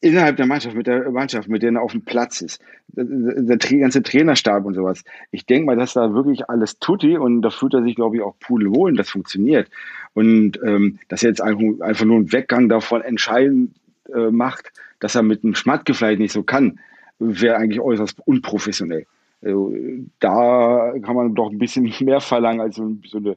Innerhalb 0.00 0.36
der 0.36 0.46
Mannschaft, 0.46 0.76
mit 0.76 0.86
der 0.86 1.10
Mannschaft, 1.10 1.48
mit 1.48 1.62
der 1.62 1.72
er 1.72 1.82
auf 1.82 1.92
dem 1.92 2.04
Platz 2.04 2.42
ist, 2.42 2.60
der, 2.88 3.56
ganze 3.56 4.02
Trainerstab 4.02 4.64
und 4.66 4.74
sowas. 4.74 5.02
Ich 5.30 5.46
denke 5.46 5.66
mal, 5.66 5.76
dass 5.76 5.94
da 5.94 6.12
wirklich 6.12 6.50
alles 6.50 6.78
tutti 6.78 7.16
und 7.16 7.40
da 7.40 7.50
fühlt 7.50 7.74
er 7.74 7.82
sich, 7.82 7.96
glaube 7.96 8.16
ich, 8.16 8.22
auch 8.22 8.38
pudelwohl 8.38 8.90
und 8.90 8.96
das 8.98 9.08
funktioniert. 9.08 9.70
Und 10.12 10.60
ähm, 10.62 10.98
dass 11.08 11.22
er 11.22 11.30
jetzt 11.30 11.40
einfach, 11.40 12.04
nur 12.04 12.18
ein 12.18 12.32
Weggang 12.32 12.68
davon 12.68 13.00
entscheiden 13.00 13.74
äh, 14.14 14.30
macht, 14.30 14.70
dass 15.00 15.14
er 15.14 15.22
mit 15.22 15.44
einem 15.44 15.54
Schmatke 15.54 15.94
vielleicht 15.94 16.20
nicht 16.20 16.32
so 16.32 16.42
kann, 16.42 16.78
wäre 17.18 17.56
eigentlich 17.56 17.80
äußerst 17.80 18.20
unprofessionell. 18.26 19.06
Also, 19.42 19.74
da 20.20 20.94
kann 21.02 21.16
man 21.16 21.34
doch 21.34 21.50
ein 21.50 21.58
bisschen 21.58 21.90
mehr 22.00 22.20
verlangen 22.20 22.60
als 22.60 22.76
so, 22.76 22.96
so 23.06 23.18
eine, 23.18 23.36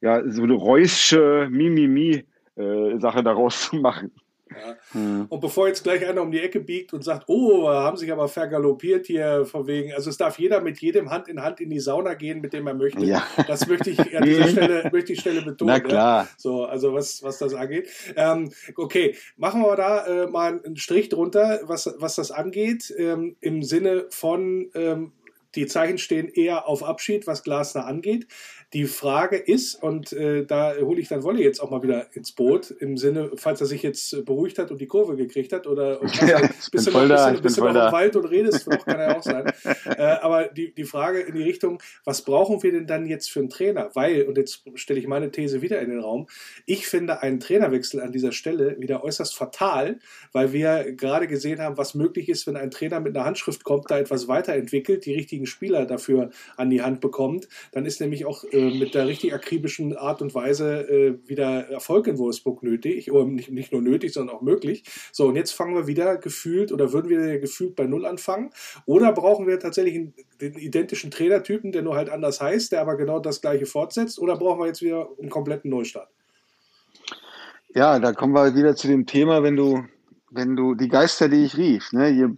ja, 0.00 0.22
so 0.30 0.42
eine 0.42 0.54
reusche 0.54 1.48
Mimimi-Sache 1.50 3.18
äh, 3.18 3.22
daraus 3.22 3.68
zu 3.70 3.76
machen. 3.76 4.10
Ja. 4.50 4.76
Mhm. 4.92 5.26
Und 5.28 5.40
bevor 5.40 5.66
jetzt 5.66 5.82
gleich 5.82 6.06
einer 6.06 6.22
um 6.22 6.30
die 6.30 6.40
Ecke 6.40 6.60
biegt 6.60 6.92
und 6.92 7.02
sagt, 7.02 7.24
oh, 7.26 7.68
haben 7.68 7.96
sich 7.96 8.12
aber 8.12 8.28
vergaloppiert 8.28 9.06
hier 9.06 9.44
von 9.44 9.66
wegen, 9.66 9.92
also 9.92 10.08
es 10.08 10.16
darf 10.16 10.38
jeder 10.38 10.60
mit 10.60 10.78
jedem 10.78 11.10
Hand 11.10 11.28
in 11.28 11.42
Hand 11.42 11.60
in 11.60 11.70
die 11.70 11.80
Sauna 11.80 12.14
gehen, 12.14 12.40
mit 12.40 12.52
dem 12.52 12.66
er 12.66 12.74
möchte. 12.74 13.04
Ja. 13.04 13.26
Das 13.48 13.66
möchte 13.66 13.90
ich 13.90 14.16
an 14.16 14.24
dieser 14.24 14.48
Stelle, 14.48 14.88
möchte 14.92 15.12
ich 15.12 15.20
Stelle 15.20 15.42
betonen. 15.42 15.74
Na 15.74 15.80
klar. 15.80 16.22
Ja. 16.24 16.28
So, 16.36 16.64
also 16.64 16.94
was, 16.94 17.22
was 17.22 17.38
das 17.38 17.54
angeht. 17.54 17.88
Ähm, 18.14 18.52
okay, 18.76 19.16
machen 19.36 19.62
wir 19.62 19.74
da 19.76 20.06
äh, 20.06 20.26
mal 20.28 20.60
einen 20.64 20.76
Strich 20.76 21.08
drunter, 21.08 21.60
was, 21.64 21.92
was 21.98 22.14
das 22.14 22.30
angeht, 22.30 22.94
ähm, 22.96 23.36
im 23.40 23.62
Sinne 23.62 24.06
von, 24.10 24.70
ähm, 24.74 25.12
die 25.56 25.66
Zeichen 25.66 25.98
stehen 25.98 26.28
eher 26.28 26.68
auf 26.68 26.84
Abschied, 26.84 27.26
was 27.26 27.42
Glasner 27.42 27.86
angeht. 27.86 28.26
Die 28.72 28.84
Frage 28.86 29.36
ist, 29.36 29.80
und 29.80 30.12
äh, 30.12 30.44
da 30.44 30.74
hole 30.80 31.00
ich 31.00 31.08
dann 31.08 31.22
Wolle 31.22 31.40
jetzt 31.40 31.60
auch 31.60 31.70
mal 31.70 31.84
wieder 31.84 32.08
ins 32.14 32.32
Boot, 32.32 32.72
im 32.72 32.96
Sinne, 32.96 33.30
falls 33.36 33.60
er 33.60 33.66
sich 33.68 33.82
jetzt 33.82 34.24
beruhigt 34.24 34.58
hat 34.58 34.72
und 34.72 34.80
die 34.80 34.88
Kurve 34.88 35.14
gekriegt 35.16 35.52
hat, 35.52 35.68
oder 35.68 36.00
ja, 36.26 36.40
bist 36.72 36.88
du 36.88 36.90
noch, 36.90 37.08
da, 37.08 37.30
bist 37.30 37.58
du 37.58 37.60
noch 37.62 37.70
im 37.70 37.92
Wald 37.92 38.16
und 38.16 38.24
redest, 38.24 38.68
noch 38.68 38.84
kann 38.84 38.98
er 38.98 39.16
auch 39.16 39.22
sein. 39.22 39.52
äh, 39.84 40.02
aber 40.02 40.48
die, 40.48 40.74
die 40.74 40.84
Frage 40.84 41.20
in 41.20 41.36
die 41.36 41.44
Richtung, 41.44 41.80
was 42.04 42.22
brauchen 42.22 42.62
wir 42.64 42.72
denn 42.72 42.88
dann 42.88 43.06
jetzt 43.06 43.30
für 43.30 43.38
einen 43.38 43.50
Trainer? 43.50 43.90
Weil, 43.94 44.24
und 44.24 44.36
jetzt 44.36 44.64
stelle 44.74 44.98
ich 44.98 45.06
meine 45.06 45.30
These 45.30 45.62
wieder 45.62 45.80
in 45.80 45.90
den 45.90 46.00
Raum, 46.00 46.26
ich 46.64 46.88
finde 46.88 47.22
einen 47.22 47.38
Trainerwechsel 47.38 48.00
an 48.00 48.10
dieser 48.10 48.32
Stelle 48.32 48.76
wieder 48.80 49.04
äußerst 49.04 49.36
fatal, 49.36 50.00
weil 50.32 50.52
wir 50.52 50.92
gerade 50.92 51.28
gesehen 51.28 51.60
haben, 51.60 51.76
was 51.76 51.94
möglich 51.94 52.28
ist, 52.28 52.48
wenn 52.48 52.56
ein 52.56 52.72
Trainer 52.72 52.98
mit 52.98 53.16
einer 53.16 53.26
Handschrift 53.26 53.62
kommt, 53.62 53.92
da 53.92 53.98
etwas 53.98 54.26
weiterentwickelt, 54.26 55.06
die 55.06 55.14
richtigen 55.14 55.46
Spieler 55.46 55.86
dafür 55.86 56.30
an 56.56 56.70
die 56.70 56.82
Hand 56.82 57.00
bekommt, 57.00 57.48
dann 57.70 57.86
ist 57.86 58.00
nämlich 58.00 58.24
auch 58.24 58.42
äh, 58.56 58.78
mit 58.78 58.94
der 58.94 59.06
richtig 59.06 59.34
akribischen 59.34 59.96
Art 59.96 60.22
und 60.22 60.34
Weise 60.34 60.88
äh, 60.88 61.28
wieder 61.28 61.68
Erfolg 61.68 62.06
in 62.06 62.16
Wolfsburg 62.16 62.62
nötig. 62.62 63.12
Oder 63.12 63.26
nicht, 63.26 63.50
nicht 63.50 63.70
nur 63.72 63.82
nötig, 63.82 64.14
sondern 64.14 64.36
auch 64.36 64.40
möglich. 64.40 64.84
So, 65.12 65.26
und 65.26 65.36
jetzt 65.36 65.52
fangen 65.52 65.74
wir 65.74 65.86
wieder 65.86 66.16
gefühlt 66.16 66.72
oder 66.72 66.92
würden 66.92 67.10
wir 67.10 67.38
gefühlt 67.38 67.76
bei 67.76 67.84
Null 67.84 68.06
anfangen? 68.06 68.50
Oder 68.86 69.12
brauchen 69.12 69.46
wir 69.46 69.60
tatsächlich 69.60 69.94
einen, 69.96 70.14
den 70.40 70.54
identischen 70.54 71.10
Trainertypen, 71.10 71.70
der 71.72 71.82
nur 71.82 71.96
halt 71.96 72.08
anders 72.08 72.40
heißt, 72.40 72.72
der 72.72 72.80
aber 72.80 72.96
genau 72.96 73.20
das 73.20 73.42
gleiche 73.42 73.66
fortsetzt? 73.66 74.18
Oder 74.18 74.36
brauchen 74.36 74.60
wir 74.60 74.66
jetzt 74.66 74.80
wieder 74.80 75.08
einen 75.20 75.30
kompletten 75.30 75.70
Neustart? 75.70 76.08
Ja, 77.74 77.98
da 77.98 78.12
kommen 78.12 78.32
wir 78.32 78.54
wieder 78.54 78.74
zu 78.74 78.88
dem 78.88 79.04
Thema, 79.04 79.42
wenn 79.42 79.56
du, 79.56 79.84
wenn 80.30 80.56
du 80.56 80.74
die 80.74 80.88
Geister, 80.88 81.28
die 81.28 81.44
ich 81.44 81.58
rief, 81.58 81.92
ne, 81.92 82.08
je 82.08 82.28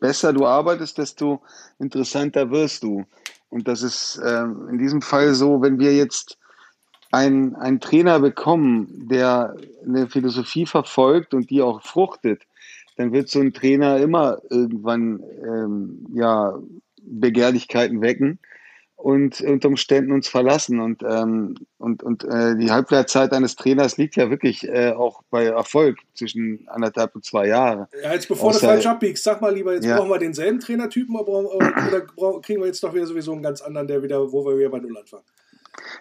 besser 0.00 0.32
du 0.32 0.46
arbeitest, 0.46 0.96
desto 0.96 1.42
interessanter 1.78 2.50
wirst 2.50 2.82
du. 2.82 3.04
Und 3.48 3.68
das 3.68 3.82
ist 3.82 4.18
äh, 4.18 4.42
in 4.42 4.78
diesem 4.78 5.02
Fall 5.02 5.34
so, 5.34 5.62
wenn 5.62 5.78
wir 5.78 5.94
jetzt 5.94 6.38
einen, 7.12 7.54
einen 7.56 7.80
Trainer 7.80 8.20
bekommen, 8.20 9.08
der 9.08 9.54
eine 9.84 10.08
Philosophie 10.08 10.66
verfolgt 10.66 11.34
und 11.34 11.50
die 11.50 11.62
auch 11.62 11.82
fruchtet, 11.82 12.42
dann 12.96 13.12
wird 13.12 13.28
so 13.28 13.40
ein 13.40 13.52
Trainer 13.52 13.98
immer 13.98 14.38
irgendwann 14.50 15.22
ähm, 15.42 16.06
ja, 16.14 16.58
Begehrlichkeiten 17.02 18.00
wecken 18.00 18.38
und 18.96 19.40
unter 19.42 19.68
Umständen 19.68 20.10
uns 20.10 20.26
verlassen. 20.26 20.80
Und, 20.80 21.02
ähm, 21.02 21.54
und, 21.78 22.02
und 22.02 22.24
äh, 22.24 22.56
die 22.56 22.70
Halbwertzeit 22.70 23.32
eines 23.32 23.54
Trainers 23.54 23.98
liegt 23.98 24.16
ja 24.16 24.30
wirklich 24.30 24.66
äh, 24.66 24.92
auch 24.92 25.22
bei 25.30 25.44
Erfolg 25.44 25.98
zwischen 26.14 26.66
anderthalb 26.66 27.14
und 27.14 27.24
zwei 27.24 27.46
Jahren. 27.48 27.86
Ja, 28.02 28.14
jetzt 28.14 28.26
bevor 28.26 28.50
Außer, 28.50 28.60
du 28.60 28.66
falsch 28.66 28.86
abbiegst, 28.86 29.22
sag 29.22 29.40
mal 29.40 29.54
lieber, 29.54 29.74
jetzt 29.74 29.84
ja. 29.84 29.96
brauchen 29.96 30.10
wir 30.10 30.18
denselben 30.18 30.60
Trainertypen 30.60 31.14
oder, 31.14 31.54
oder, 32.16 32.40
kriegen 32.40 32.60
wir 32.60 32.66
jetzt 32.66 32.82
doch 32.82 32.94
wieder 32.94 33.06
sowieso 33.06 33.32
einen 33.32 33.42
ganz 33.42 33.60
anderen, 33.60 33.86
der 33.86 34.02
wieder, 34.02 34.32
wo 34.32 34.44
wir 34.46 34.58
wieder 34.58 34.70
bei 34.70 34.80
Null 34.80 34.96
anfangen? 34.96 35.24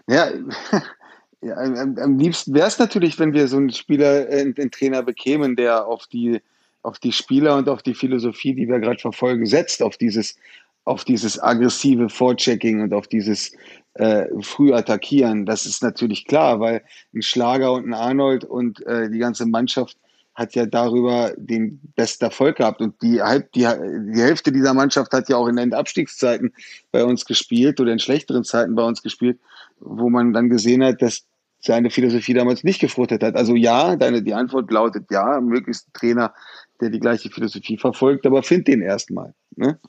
Ja, 0.07 0.29
ja 1.41 1.55
am, 1.57 1.97
am 1.97 2.17
liebsten 2.17 2.53
wäre 2.53 2.67
es 2.67 2.79
natürlich, 2.79 3.19
wenn 3.19 3.33
wir 3.33 3.49
so 3.49 3.57
einen 3.57 3.71
Spieler, 3.71 4.29
äh, 4.29 4.41
einen 4.41 4.71
Trainer 4.71 5.03
bekämen, 5.03 5.57
der 5.57 5.85
auf 5.85 6.07
die 6.07 6.41
auf 6.85 6.99
die 6.99 7.11
Spieler 7.11 7.57
und 7.57 7.67
auf 7.67 7.81
die 7.81 7.95
Philosophie, 7.95 8.53
die 8.53 8.67
wir 8.67 8.79
gerade 8.79 8.99
verfolgen, 8.99 9.47
setzt, 9.47 9.81
auf 9.81 9.97
dieses 9.97 10.37
auf 10.85 11.03
dieses 11.03 11.41
aggressive 11.41 12.09
Vorchecking 12.09 12.81
und 12.81 12.93
auf 12.93 13.07
dieses 13.07 13.51
äh, 13.95 14.25
früh 14.41 14.73
attackieren. 14.73 15.45
Das 15.45 15.65
ist 15.65 15.83
natürlich 15.83 16.25
klar, 16.25 16.59
weil 16.59 16.83
ein 17.13 17.21
Schlager 17.21 17.73
und 17.73 17.85
ein 17.85 17.93
Arnold 17.93 18.45
und 18.45 18.85
äh, 18.85 19.09
die 19.09 19.19
ganze 19.19 19.45
Mannschaft 19.45 19.97
hat 20.35 20.53
ja 20.53 20.65
darüber 20.65 21.33
den 21.37 21.79
besten 21.95 22.25
Erfolg 22.25 22.57
gehabt. 22.57 22.81
Und 22.81 23.01
die, 23.01 23.21
die, 23.55 23.61
die 23.61 24.21
Hälfte 24.21 24.51
dieser 24.51 24.73
Mannschaft 24.73 25.13
hat 25.13 25.29
ja 25.29 25.37
auch 25.37 25.47
in 25.47 25.55
den 25.55 25.73
Abstiegszeiten 25.73 26.53
bei 26.91 27.05
uns 27.05 27.25
gespielt 27.25 27.79
oder 27.79 27.93
in 27.93 27.99
schlechteren 27.99 28.43
Zeiten 28.43 28.75
bei 28.75 28.83
uns 28.83 29.01
gespielt, 29.01 29.39
wo 29.79 30.09
man 30.09 30.33
dann 30.33 30.49
gesehen 30.49 30.83
hat, 30.83 31.01
dass 31.01 31.23
seine 31.59 31.89
Philosophie 31.89 32.33
damals 32.33 32.65
nicht 32.65 32.81
gefruchtet 32.81 33.23
hat. 33.23 33.35
Also 33.35 33.55
ja, 33.55 33.95
deine, 33.95 34.21
die 34.21 34.33
Antwort 34.33 34.69
lautet 34.71 35.09
ja, 35.09 35.39
möglichst 35.39 35.87
ein 35.87 35.93
Trainer, 35.93 36.33
der 36.81 36.89
die 36.89 36.99
gleiche 36.99 37.29
Philosophie 37.29 37.77
verfolgt, 37.77 38.25
aber 38.25 38.43
find 38.43 38.67
den 38.67 38.81
erstmal. 38.81 39.33
Ne? 39.55 39.79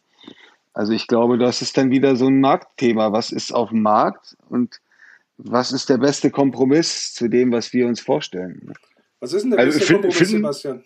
Also 0.77 0.93
ich 0.93 1.07
glaube, 1.07 1.39
das 1.39 1.62
ist 1.62 1.79
dann 1.79 1.91
wieder 1.91 2.16
so 2.16 2.27
ein 2.27 2.39
Marktthema. 2.39 3.11
Was 3.11 3.33
ist 3.33 3.51
auf 3.51 3.70
dem 3.70 3.81
Markt 3.81 4.37
und 4.51 4.79
was 5.39 5.72
ist 5.72 5.89
der 5.89 5.97
beste 5.97 6.31
Kompromiss 6.31 7.14
zu 7.14 7.29
dem, 7.29 7.51
was 7.51 7.72
wir 7.72 7.87
uns 7.87 7.99
vorstellen? 7.99 8.74
Was 9.20 9.33
ist 9.33 9.45
denn 9.45 9.53
der 9.53 9.61
also 9.61 9.79
beste 9.79 9.87
find, 9.87 10.03
Kompromiss, 10.03 10.18
find, 10.18 10.31
Sebastian? 10.31 10.85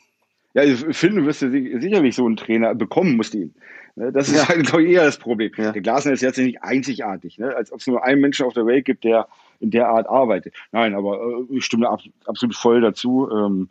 Ja, 0.54 0.62
ich 0.62 0.96
finde, 0.96 1.22
du 1.22 1.26
wirst 1.26 1.40
sicherlich 1.40 2.14
so 2.14 2.24
einen 2.24 2.36
Trainer 2.36 2.72
bekommen, 2.76 3.16
musst 3.16 3.34
ihn. 3.34 3.52
Ne, 3.96 4.12
das 4.12 4.28
ist 4.28 4.36
ja. 4.36 4.48
halt, 4.48 4.72
ich, 4.72 4.90
eher 4.90 5.06
das 5.06 5.18
Problem. 5.18 5.50
Ja. 5.56 5.72
Der 5.72 5.82
Glasner 5.82 6.12
ist 6.12 6.22
jetzt 6.22 6.38
nicht 6.38 6.62
einzigartig, 6.62 7.38
ne? 7.38 7.56
als 7.56 7.72
ob 7.72 7.80
es 7.80 7.88
nur 7.88 8.04
einen 8.04 8.20
Menschen 8.20 8.46
auf 8.46 8.54
der 8.54 8.66
Welt 8.66 8.84
gibt, 8.84 9.02
der 9.02 9.26
in 9.58 9.72
der 9.72 9.88
Art 9.88 10.08
arbeitet. 10.08 10.54
Nein, 10.70 10.94
aber 10.94 11.20
äh, 11.20 11.56
ich 11.56 11.64
stimme 11.64 11.90
absolut 12.26 12.54
voll 12.54 12.80
dazu, 12.80 13.28
ähm, 13.28 13.68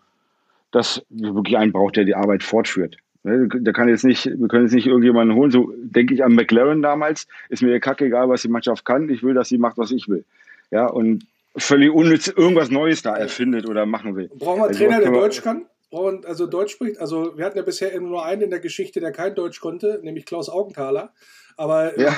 dass 0.71 1.01
wirklich 1.09 1.57
einen 1.57 1.71
braucht, 1.71 1.95
der 1.95 2.03
die 2.03 2.15
Arbeit 2.15 2.43
fortführt. 2.43 2.97
Ne, 3.23 3.49
da 3.49 3.71
kann 3.73 3.89
jetzt 3.89 4.05
nicht, 4.05 4.25
wir 4.25 4.47
können 4.47 4.63
jetzt 4.63 4.73
nicht 4.73 4.87
irgendjemanden 4.87 5.35
holen. 5.35 5.51
So 5.51 5.73
denke 5.77 6.13
ich 6.13 6.23
an 6.23 6.33
McLaren 6.33 6.81
damals. 6.81 7.27
Ist 7.49 7.61
mir 7.61 7.79
kacke 7.79 8.05
egal, 8.05 8.29
was 8.29 8.41
die 8.41 8.47
Mannschaft 8.47 8.85
kann. 8.85 9.09
Ich 9.09 9.23
will, 9.23 9.33
dass 9.33 9.49
sie 9.49 9.57
macht, 9.57 9.77
was 9.77 9.91
ich 9.91 10.07
will. 10.07 10.23
Ja, 10.71 10.85
und 10.85 11.25
völlig 11.57 11.91
unnütz 11.91 12.27
irgendwas 12.27 12.69
Neues 12.69 13.01
da 13.01 13.15
erfindet 13.15 13.67
oder 13.67 13.85
machen 13.85 14.15
will. 14.15 14.29
Brauchen 14.29 14.59
wir 14.59 14.65
einen 14.65 14.75
also, 14.75 14.79
Trainer, 14.79 14.99
der 14.99 15.11
Deutsch 15.11 15.41
kann? 15.41 15.65
Und 15.89 16.25
also 16.27 16.45
Deutsch 16.45 16.73
spricht, 16.73 16.99
also 16.99 17.35
wir 17.35 17.45
hatten 17.45 17.57
ja 17.57 17.63
bisher 17.63 17.93
eben 17.95 18.07
nur 18.09 18.23
einen 18.23 18.43
in 18.43 18.49
der 18.51 18.59
Geschichte, 18.59 18.99
der 18.99 19.11
kein 19.11 19.33
Deutsch 19.33 19.59
konnte, 19.59 19.99
nämlich 20.03 20.25
Klaus 20.25 20.47
Augenthaler. 20.47 21.11
Aber 21.57 21.99
ja. 21.99 22.15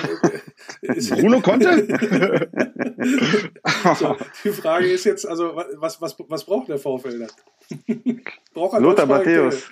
äh, 0.83 1.01
Bruno 1.09 1.39
konnte? 1.41 1.87
so, 3.97 4.17
die 4.43 4.49
Frage 4.49 4.91
ist 4.91 5.05
jetzt, 5.05 5.25
also 5.25 5.55
was, 5.77 6.01
was, 6.01 6.15
was 6.27 6.43
braucht 6.43 6.67
der 6.67 6.77
VfL 6.77 7.19
dann? 7.19 7.29
braucht 8.53 8.73
er 8.73 8.81
Lothar 8.81 9.05
Matthäus. 9.05 9.63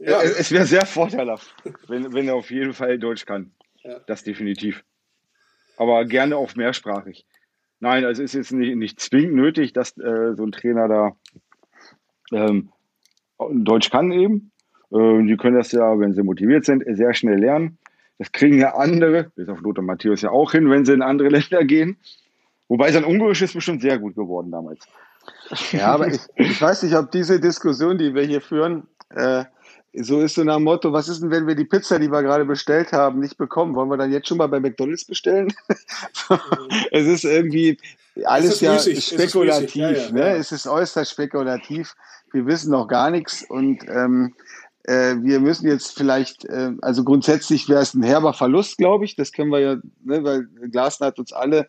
Ja. 0.00 0.22
Es 0.22 0.50
wäre 0.50 0.64
sehr 0.64 0.86
vorteilhaft, 0.86 1.54
wenn, 1.86 2.12
wenn 2.12 2.26
er 2.26 2.34
auf 2.34 2.50
jeden 2.50 2.72
Fall 2.72 2.98
Deutsch 2.98 3.26
kann. 3.26 3.52
Ja. 3.82 3.98
Das 4.06 4.24
definitiv. 4.24 4.82
Aber 5.76 6.04
gerne 6.06 6.36
auch 6.36 6.54
mehrsprachig. 6.56 7.26
Nein, 7.80 8.04
also 8.04 8.22
es 8.22 8.34
ist 8.34 8.50
jetzt 8.50 8.52
nicht, 8.52 8.76
nicht 8.76 9.00
zwingend 9.00 9.34
nötig, 9.34 9.72
dass 9.72 9.96
äh, 9.98 10.34
so 10.34 10.44
ein 10.44 10.52
Trainer 10.52 10.88
da 10.88 11.16
ähm, 12.32 12.70
Deutsch 13.38 13.90
kann 13.90 14.12
eben. 14.12 14.52
Äh, 14.90 15.24
die 15.24 15.36
können 15.36 15.56
das 15.56 15.72
ja, 15.72 15.98
wenn 15.98 16.14
sie 16.14 16.22
motiviert 16.22 16.64
sind, 16.64 16.84
sehr 16.86 17.14
schnell 17.14 17.38
lernen. 17.38 17.78
Das 18.18 18.32
kriegen 18.32 18.58
ja 18.58 18.74
andere, 18.74 19.32
bis 19.34 19.48
auf 19.48 19.60
Lothar 19.60 19.82
Matthäus 19.82 20.20
ja 20.20 20.30
auch 20.30 20.52
hin, 20.52 20.68
wenn 20.70 20.84
sie 20.84 20.92
in 20.92 21.02
andere 21.02 21.28
Länder 21.30 21.64
gehen. 21.64 21.98
Wobei 22.68 22.92
sein 22.92 23.04
Ungarisch 23.04 23.42
ist 23.42 23.54
bestimmt 23.54 23.82
sehr 23.82 23.98
gut 23.98 24.14
geworden 24.14 24.50
damals. 24.50 24.86
Ja, 25.72 25.94
aber 25.94 26.08
ich, 26.08 26.20
ich 26.36 26.60
weiß 26.60 26.82
nicht, 26.82 26.94
ob 26.96 27.10
diese 27.10 27.40
Diskussion, 27.40 27.98
die 27.98 28.14
wir 28.14 28.22
hier 28.22 28.40
führen, 28.40 28.86
äh, 29.10 29.44
so 29.94 30.20
ist 30.20 30.34
so 30.34 30.44
nach 30.44 30.56
dem 30.56 30.64
Motto, 30.64 30.92
was 30.92 31.08
ist 31.08 31.20
denn, 31.20 31.30
wenn 31.30 31.46
wir 31.46 31.54
die 31.54 31.64
Pizza, 31.64 31.98
die 31.98 32.10
wir 32.10 32.22
gerade 32.22 32.44
bestellt 32.44 32.92
haben, 32.92 33.20
nicht 33.20 33.36
bekommen? 33.36 33.74
Wollen 33.74 33.88
wir 33.88 33.96
dann 33.96 34.12
jetzt 34.12 34.28
schon 34.28 34.38
mal 34.38 34.46
bei 34.46 34.60
McDonalds 34.60 35.04
bestellen? 35.04 35.52
es 36.92 37.06
ist 37.06 37.24
irgendwie 37.24 37.78
alles 38.24 38.54
ist 38.54 38.60
ja 38.60 38.74
müßig. 38.74 39.04
spekulativ. 39.04 39.74
Ja, 39.74 39.90
ja, 39.90 40.12
ne? 40.12 40.36
Es 40.36 40.52
ist 40.52 40.66
äußerst 40.66 41.10
spekulativ. 41.10 41.94
Wir 42.32 42.46
wissen 42.46 42.70
noch 42.70 42.88
gar 42.88 43.10
nichts 43.10 43.44
und 43.48 43.84
ähm, 43.88 44.34
äh, 44.84 45.16
wir 45.20 45.40
müssen 45.40 45.68
jetzt 45.68 45.96
vielleicht, 45.96 46.44
äh, 46.44 46.72
also 46.80 47.04
grundsätzlich 47.04 47.68
wäre 47.68 47.82
es 47.82 47.94
ein 47.94 48.02
herber 48.02 48.32
Verlust, 48.32 48.78
glaube 48.78 49.04
ich. 49.04 49.16
Das 49.16 49.32
können 49.32 49.50
wir 49.50 49.60
ja, 49.60 49.76
ne, 50.04 50.24
weil 50.24 50.46
Glasner 50.70 51.08
hat 51.08 51.18
uns 51.18 51.32
alle 51.32 51.68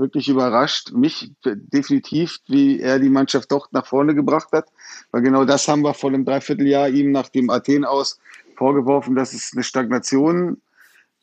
wirklich 0.00 0.28
überrascht. 0.28 0.92
Mich 0.92 1.30
definitiv, 1.44 2.38
wie 2.48 2.80
er 2.80 2.98
die 2.98 3.10
Mannschaft 3.10 3.52
doch 3.52 3.70
nach 3.70 3.86
vorne 3.86 4.14
gebracht 4.14 4.48
hat. 4.52 4.66
Weil 5.12 5.22
genau 5.22 5.44
das 5.44 5.68
haben 5.68 5.82
wir 5.82 5.94
vor 5.94 6.10
einem 6.10 6.24
Dreivierteljahr 6.24 6.88
ihm 6.88 7.12
nach 7.12 7.28
dem 7.28 7.50
Athen 7.50 7.84
aus 7.84 8.18
vorgeworfen, 8.56 9.14
dass 9.14 9.32
es 9.32 9.52
eine 9.54 9.62
Stagnation 9.62 10.60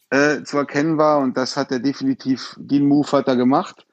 äh, 0.09 0.43
zu 0.43 0.57
erkennen 0.57 0.97
war. 0.97 1.19
Und 1.19 1.36
das 1.36 1.57
hat 1.57 1.71
er 1.71 1.80
definitiv, 1.80 2.55
den 2.57 2.88
Move 2.88 3.11
hat 3.11 3.28
er 3.28 3.36
gemacht, 3.36 3.86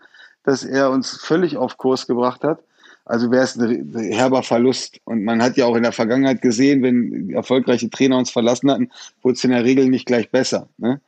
dass 0.44 0.62
er 0.64 0.90
uns 0.90 1.18
völlig 1.20 1.56
auf 1.56 1.76
Kurs 1.76 2.06
gebracht 2.06 2.44
hat. 2.44 2.62
Also 3.06 3.30
wäre 3.30 3.44
es 3.44 3.56
ein 3.56 3.92
herber 4.12 4.42
Verlust. 4.42 4.98
Und 5.04 5.24
man 5.24 5.42
hat 5.42 5.56
ja 5.56 5.66
auch 5.66 5.76
in 5.76 5.82
der 5.82 5.92
Vergangenheit 5.92 6.40
gesehen, 6.40 6.82
wenn 6.82 7.30
erfolgreiche 7.30 7.90
Trainer 7.90 8.16
uns 8.16 8.30
verlassen 8.30 8.70
hatten, 8.70 8.90
wurde 9.22 9.34
es 9.34 9.44
in 9.44 9.50
der 9.50 9.64
Regel 9.64 9.88
nicht 9.88 10.06
gleich 10.06 10.30
besser. 10.30 10.68
Ne? 10.78 11.00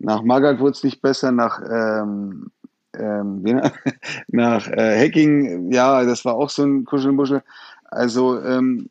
Nach 0.00 0.22
Magath 0.22 0.58
wurde 0.58 0.72
es 0.72 0.82
nicht 0.82 1.00
besser, 1.00 1.30
nach 1.30 1.60
ähm, 1.70 2.50
ähm, 2.98 3.42
nach 4.28 4.68
äh, 4.68 4.98
Hacking, 4.98 5.72
ja, 5.72 6.04
das 6.04 6.24
war 6.24 6.34
auch 6.34 6.50
so 6.50 6.64
ein 6.64 6.84
Kuschelmuschel. 6.84 7.42
Also 7.84 8.40
ähm, 8.40 8.88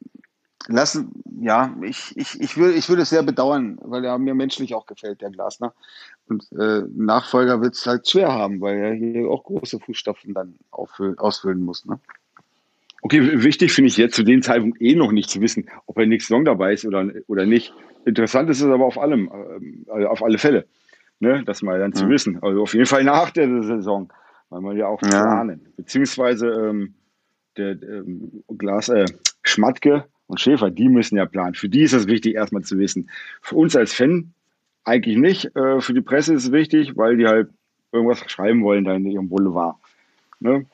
Lassen, 0.68 1.12
ja, 1.42 1.76
ich, 1.82 2.16
ich, 2.16 2.40
ich, 2.40 2.58
will, 2.58 2.72
ich 2.72 2.88
würde 2.88 3.02
es 3.02 3.10
sehr 3.10 3.24
bedauern, 3.24 3.78
weil 3.82 4.06
er 4.06 4.18
mir 4.18 4.34
menschlich 4.34 4.74
auch 4.74 4.86
gefällt, 4.86 5.22
der 5.22 5.30
Glasner. 5.30 5.74
Und 6.28 6.50
äh, 6.54 6.84
Nachfolger 6.96 7.62
wird 7.62 7.74
es 7.74 7.86
halt 7.86 8.08
schwer 8.08 8.32
haben, 8.32 8.62
weil 8.62 8.78
er 8.78 8.94
hier 8.94 9.30
auch 9.30 9.44
große 9.44 9.80
Fußstapfen 9.82 10.34
dann 10.34 10.56
auffüllen, 10.72 11.18
ausfüllen 11.18 11.62
muss. 11.62 11.86
Ne? 11.86 12.00
Okay, 13.02 13.44
wichtig 13.44 13.74
finde 13.74 13.90
ich 13.90 13.98
jetzt 13.98 14.16
zu 14.16 14.24
dem 14.24 14.42
Zeitpunkt 14.42 14.82
eh 14.82 14.96
noch 14.96 15.12
nicht 15.12 15.30
zu 15.30 15.42
wissen, 15.42 15.70
ob 15.86 15.98
er 15.98 16.06
nächste 16.06 16.30
Saison 16.30 16.46
dabei 16.46 16.74
ist 16.74 16.86
oder, 16.86 17.12
oder 17.28 17.46
nicht. 17.46 17.74
Interessant 18.06 18.50
ist 18.50 18.62
es 18.62 18.68
aber 18.68 18.86
auf 18.86 18.98
allem, 18.98 19.30
äh, 19.88 20.06
auf 20.06 20.24
alle 20.24 20.38
Fälle, 20.38 20.66
ne, 21.24 21.44
das 21.46 21.64
mal 21.64 21.80
dann 21.80 21.92
ja. 21.92 21.98
zu 21.98 22.10
wissen. 22.10 22.38
Also 22.44 22.62
auf 22.62 22.74
jeden 22.74 22.86
Fall 22.86 23.04
nach 23.04 23.32
der 23.32 23.64
Saison, 23.64 24.12
weil 24.50 24.62
man 24.62 24.78
ja 24.78 24.88
auch 24.88 25.02
ja. 25.02 25.10
planen. 25.10 25.74
Beziehungsweise 25.78 26.48
ähm, 26.48 26.94
der 27.58 27.82
ähm, 27.82 28.44
Glas, 28.58 28.90
äh, 28.90 29.06
Schmatke 29.42 30.06
und 30.28 30.40
Schäfer, 30.40 30.70
die 30.70 30.90
müssen 30.90 31.18
ja 31.18 31.26
planen. 31.26 31.56
Für 31.56 31.70
die 31.70 31.82
ist 31.82 31.94
es 31.94 32.08
wichtig, 32.08 32.36
erstmal 32.36 32.64
zu 32.64 32.78
wissen. 32.78 33.10
Für 33.42 33.56
uns 33.56 33.76
als 33.76 33.94
Fan 33.94 34.34
eigentlich 34.84 35.18
nicht. 35.18 35.56
Äh, 35.56 35.80
für 35.80 35.94
die 35.94 36.02
Presse 36.02 36.34
ist 36.34 36.46
es 36.46 36.52
wichtig, 36.52 36.98
weil 36.98 37.18
die 37.18 37.26
halt 37.26 37.50
irgendwas 37.92 38.20
schreiben 38.30 38.64
wollen 38.64 38.84
da 38.84 38.94
in 38.94 39.06
ihrem 39.06 39.30
Boulevard. 39.30 39.78
Ne? 40.40 40.66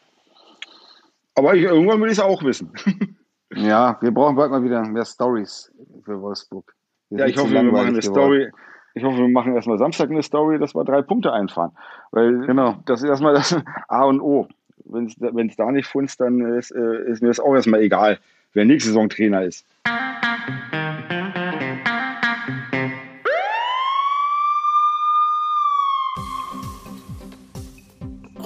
Aber 1.35 1.55
ich, 1.55 1.63
irgendwann 1.63 2.01
will 2.01 2.07
ich 2.07 2.17
es 2.17 2.19
auch 2.19 2.43
wissen. 2.43 2.71
ja, 3.55 3.97
wir 4.01 4.11
brauchen 4.11 4.35
bald 4.35 4.51
mal 4.51 4.63
wieder 4.63 4.81
mehr 4.81 5.05
Stories 5.05 5.71
für 6.03 6.19
Wolfsburg. 6.19 6.73
Wir 7.09 7.19
ja, 7.19 7.25
ich 7.27 7.37
hoffe, 7.37 7.51
wir 7.51 7.63
machen 7.63 7.87
eine 7.87 7.99
geworden. 7.99 8.01
Story. 8.01 8.51
Ich 8.99 9.05
hoffe, 9.05 9.17
wir 9.19 9.29
machen 9.29 9.55
erstmal 9.55 9.77
Samstag 9.77 10.09
eine 10.09 10.21
Story, 10.21 10.59
dass 10.59 10.75
wir 10.75 10.83
drei 10.83 11.01
Punkte 11.01 11.31
einfahren. 11.31 11.71
Weil 12.11 12.39
genau. 12.39 12.75
das 12.85 13.01
ist 13.01 13.07
erstmal 13.07 13.33
das 13.33 13.55
A 13.87 14.03
und 14.03 14.19
O. 14.19 14.49
Wenn 14.83 15.05
es 15.05 15.55
da 15.55 15.71
nicht 15.71 15.87
funzt, 15.87 16.19
dann 16.19 16.41
ist, 16.41 16.71
äh, 16.71 17.09
ist 17.09 17.21
mir 17.21 17.29
das 17.29 17.39
auch 17.39 17.55
erstmal 17.55 17.79
egal, 17.79 18.19
wer 18.53 18.65
nächste 18.65 18.89
Saison 18.89 19.07
Trainer 19.07 19.43
ist. 19.43 19.65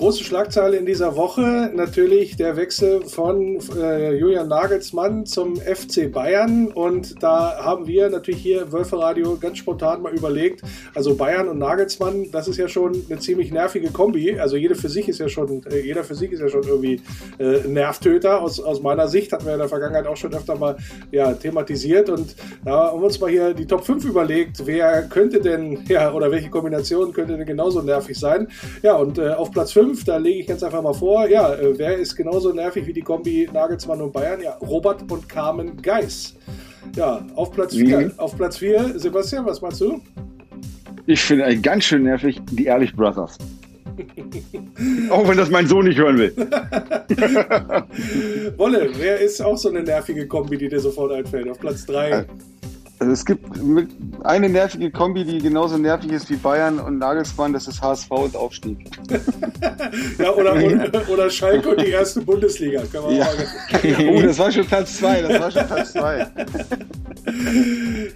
Große 0.03 0.25
Schlagzeile 0.25 0.75
in 0.75 0.85
dieser 0.85 1.15
Woche 1.15 1.71
natürlich 1.73 2.35
der 2.35 2.57
Wechsel 2.57 3.03
von 3.07 3.59
äh, 3.77 4.13
Julian 4.13 4.49
Nagelsmann 4.49 5.25
zum 5.25 5.55
FC 5.55 6.11
Bayern. 6.11 6.67
Und 6.67 7.23
da 7.23 7.63
haben 7.63 7.87
wir 7.87 8.09
natürlich 8.09 8.41
hier 8.41 8.63
im 8.63 8.73
Wölferadio 8.73 9.37
ganz 9.39 9.59
spontan 9.59 10.01
mal 10.01 10.13
überlegt, 10.13 10.61
also 10.93 11.15
Bayern 11.15 11.47
und 11.47 11.57
Nagelsmann, 11.57 12.29
das 12.33 12.49
ist 12.49 12.57
ja 12.57 12.67
schon 12.67 13.01
eine 13.09 13.17
ziemlich 13.19 13.53
nervige 13.53 13.91
Kombi. 13.91 14.37
Also 14.37 14.57
jede 14.57 14.75
für 14.75 14.89
sich 14.89 15.07
ist 15.07 15.21
ja 15.21 15.29
schon, 15.29 15.65
äh, 15.71 15.79
jeder 15.79 16.03
für 16.03 16.15
sich 16.15 16.33
ist 16.33 16.41
ja 16.41 16.49
schon 16.49 16.63
irgendwie 16.63 16.99
äh, 17.39 17.65
Nervtöter. 17.65 18.41
Aus, 18.41 18.59
aus 18.59 18.81
meiner 18.81 19.07
Sicht 19.07 19.31
hatten 19.31 19.45
wir 19.45 19.53
in 19.53 19.59
der 19.59 19.69
Vergangenheit 19.69 20.05
auch 20.05 20.17
schon 20.17 20.33
öfter 20.33 20.57
mal 20.57 20.75
ja, 21.13 21.31
thematisiert. 21.31 22.09
Und 22.09 22.35
da 22.65 22.91
haben 22.91 22.99
wir 22.99 23.05
uns 23.05 23.21
mal 23.21 23.29
hier 23.29 23.53
die 23.53 23.67
Top 23.67 23.85
5 23.85 24.03
überlegt, 24.03 24.65
wer 24.65 25.03
könnte 25.03 25.39
denn, 25.39 25.79
ja, 25.87 26.11
oder 26.11 26.29
welche 26.29 26.49
Kombination 26.49 27.13
könnte 27.13 27.37
denn 27.37 27.45
genauso 27.45 27.81
nervig 27.81 28.19
sein. 28.19 28.49
Ja, 28.81 28.97
und 28.97 29.17
äh, 29.17 29.29
auf 29.29 29.49
Platz 29.49 29.71
5 29.71 29.92
5, 29.93 30.05
da 30.05 30.17
lege 30.17 30.39
ich 30.39 30.47
jetzt 30.47 30.63
einfach 30.63 30.81
mal 30.81 30.93
vor, 30.93 31.27
ja, 31.27 31.53
äh, 31.53 31.77
wer 31.77 31.97
ist 31.97 32.15
genauso 32.15 32.51
nervig 32.51 32.87
wie 32.87 32.93
die 32.93 33.01
Kombi 33.01 33.47
Nagelsmann 33.51 34.01
und 34.01 34.11
Bayern? 34.11 34.41
Ja, 34.41 34.57
Robert 34.61 35.09
und 35.11 35.29
Carmen 35.29 35.81
Geis. 35.81 36.35
Ja, 36.95 37.25
auf 37.35 37.51
Platz 37.51 37.75
4, 37.75 37.99
mhm. 37.99 38.11
auf 38.17 38.35
Platz 38.35 38.57
4, 38.57 38.99
Sebastian, 38.99 39.45
was 39.45 39.61
meinst 39.61 39.81
du? 39.81 40.01
Ich 41.05 41.21
finde 41.21 41.45
eigentlich 41.45 41.61
ganz 41.61 41.85
schön 41.85 42.03
nervig 42.03 42.41
die 42.51 42.65
Ehrlich 42.65 42.95
Brothers. 42.95 43.37
auch 45.09 45.27
wenn 45.27 45.37
das 45.37 45.51
mein 45.51 45.67
Sohn 45.67 45.85
nicht 45.85 45.99
hören 45.99 46.17
will. 46.17 46.33
Wolle, 48.57 48.89
wer 48.97 49.19
ist 49.19 49.41
auch 49.41 49.57
so 49.57 49.69
eine 49.69 49.83
nervige 49.83 50.27
Kombi, 50.27 50.57
die 50.57 50.69
dir 50.69 50.79
sofort 50.79 51.11
einfällt? 51.11 51.49
Auf 51.49 51.59
Platz 51.59 51.85
3. 51.85 52.25
Also 53.03 53.11
es 53.11 53.25
gibt 53.25 53.45
eine 54.23 54.47
nervige 54.47 54.89
Kombi, 54.89 55.25
die 55.25 55.39
genauso 55.39 55.77
nervig 55.77 56.09
ist 56.13 56.29
wie 56.29 56.37
Bayern 56.37 56.79
und 56.79 56.99
Nagelsmann, 56.99 57.51
das 57.51 57.67
ist 57.67 57.81
HSV 57.81 58.09
und 58.11 58.33
Aufstieg. 58.33 58.77
ja, 60.17 60.31
oder, 60.31 60.55
oder, 60.55 61.09
oder, 61.09 61.29
Schalke 61.29 61.71
und 61.71 61.81
die 61.81 61.89
erste 61.89 62.21
Bundesliga. 62.21 62.81
Ja. 63.09 63.27
oh, 64.09 64.21
das 64.21 64.39
war 64.39 64.49
schon 64.53 64.65
Platz 64.65 64.99
2, 64.99 65.21
das 65.21 65.41
war 65.41 65.51
schon 65.51 65.67
Platz 65.67 65.91
2. 65.91 66.27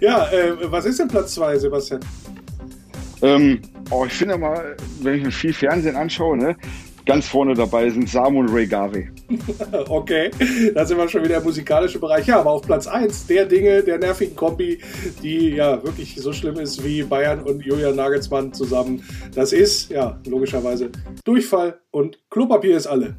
ja, 0.00 0.26
äh, 0.30 0.54
was 0.72 0.86
ist 0.86 1.00
denn 1.00 1.08
Platz 1.08 1.34
2, 1.34 1.58
Sebastian? 1.58 2.00
Ähm, 3.20 3.60
oh, 3.90 4.06
ich 4.06 4.14
finde 4.14 4.38
mal, 4.38 4.74
wenn 5.02 5.16
ich 5.16 5.24
mir 5.24 5.32
viel 5.32 5.52
Fernsehen 5.52 5.96
anschaue, 5.96 6.38
ne, 6.38 6.56
Ganz 7.08 7.26
vorne 7.26 7.54
dabei 7.54 7.88
sind 7.88 8.06
Samu 8.06 8.40
und 8.40 8.50
Ray 8.50 8.66
Garvey. 8.66 9.08
okay, 9.88 10.30
da 10.74 10.84
sind 10.84 10.98
wir 10.98 11.08
schon 11.08 11.24
wieder 11.24 11.38
im 11.38 11.42
musikalischen 11.44 12.02
Bereich. 12.02 12.26
Ja, 12.26 12.40
aber 12.40 12.50
auf 12.50 12.60
Platz 12.60 12.86
1 12.86 13.28
der 13.28 13.46
Dinge, 13.46 13.82
der 13.82 13.96
nervigen 13.96 14.36
Kombi, 14.36 14.78
die 15.22 15.54
ja 15.54 15.82
wirklich 15.82 16.16
so 16.16 16.34
schlimm 16.34 16.56
ist 16.56 16.84
wie 16.84 17.02
Bayern 17.02 17.42
und 17.44 17.64
Julian 17.64 17.96
Nagelsmann 17.96 18.52
zusammen. 18.52 19.02
Das 19.34 19.54
ist, 19.54 19.90
ja, 19.90 20.20
logischerweise 20.26 20.90
Durchfall 21.24 21.80
und 21.92 22.18
Klopapier 22.28 22.76
ist 22.76 22.86
alle. 22.86 23.16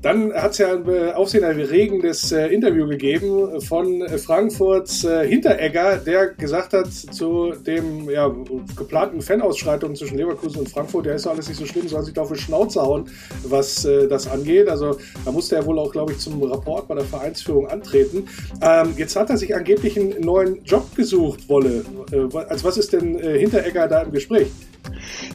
Dann 0.00 0.32
hat 0.32 0.52
es 0.52 0.58
ja 0.58 0.74
ein 0.74 0.88
äh, 0.88 1.10
aufsehenerregendes 1.12 2.30
äh, 2.30 2.46
Interview 2.48 2.86
gegeben 2.86 3.60
von 3.60 4.02
äh, 4.02 4.16
Frankfurts 4.16 5.02
äh, 5.02 5.26
Hinteregger, 5.26 5.96
der 5.96 6.28
gesagt 6.34 6.72
hat 6.72 6.92
zu 6.92 7.52
dem 7.66 8.08
ja, 8.08 8.32
geplanten 8.76 9.20
Fanausschreitungen 9.20 9.96
zwischen 9.96 10.16
Leverkusen 10.16 10.60
und 10.60 10.68
Frankfurt, 10.68 11.06
der 11.06 11.16
ist 11.16 11.26
doch 11.26 11.32
alles 11.32 11.48
nicht 11.48 11.58
so 11.58 11.66
schlimm, 11.66 11.88
soll 11.88 12.04
sich 12.04 12.16
auf 12.16 12.30
die 12.30 12.38
Schnauze 12.38 12.80
hauen, 12.80 13.10
was 13.42 13.84
äh, 13.84 14.06
das 14.06 14.28
angeht. 14.28 14.68
Also 14.68 14.98
da 15.24 15.32
musste 15.32 15.56
er 15.56 15.66
wohl 15.66 15.78
auch, 15.80 15.90
glaube 15.90 16.12
ich, 16.12 16.18
zum 16.18 16.40
Rapport 16.44 16.86
bei 16.86 16.94
der 16.94 17.04
Vereinsführung 17.04 17.66
antreten. 17.66 18.28
Ähm, 18.62 18.94
jetzt 18.96 19.16
hat 19.16 19.30
er 19.30 19.36
sich 19.36 19.54
angeblich 19.56 19.98
einen 19.98 20.20
neuen 20.20 20.62
Job 20.62 20.94
gesucht, 20.94 21.48
Wolle. 21.48 21.84
Äh, 22.12 22.36
als 22.36 22.62
was 22.62 22.76
ist 22.76 22.92
denn 22.92 23.18
Hinteregger 23.18 23.88
da 23.88 24.02
im 24.02 24.12
Gespräch? 24.12 24.48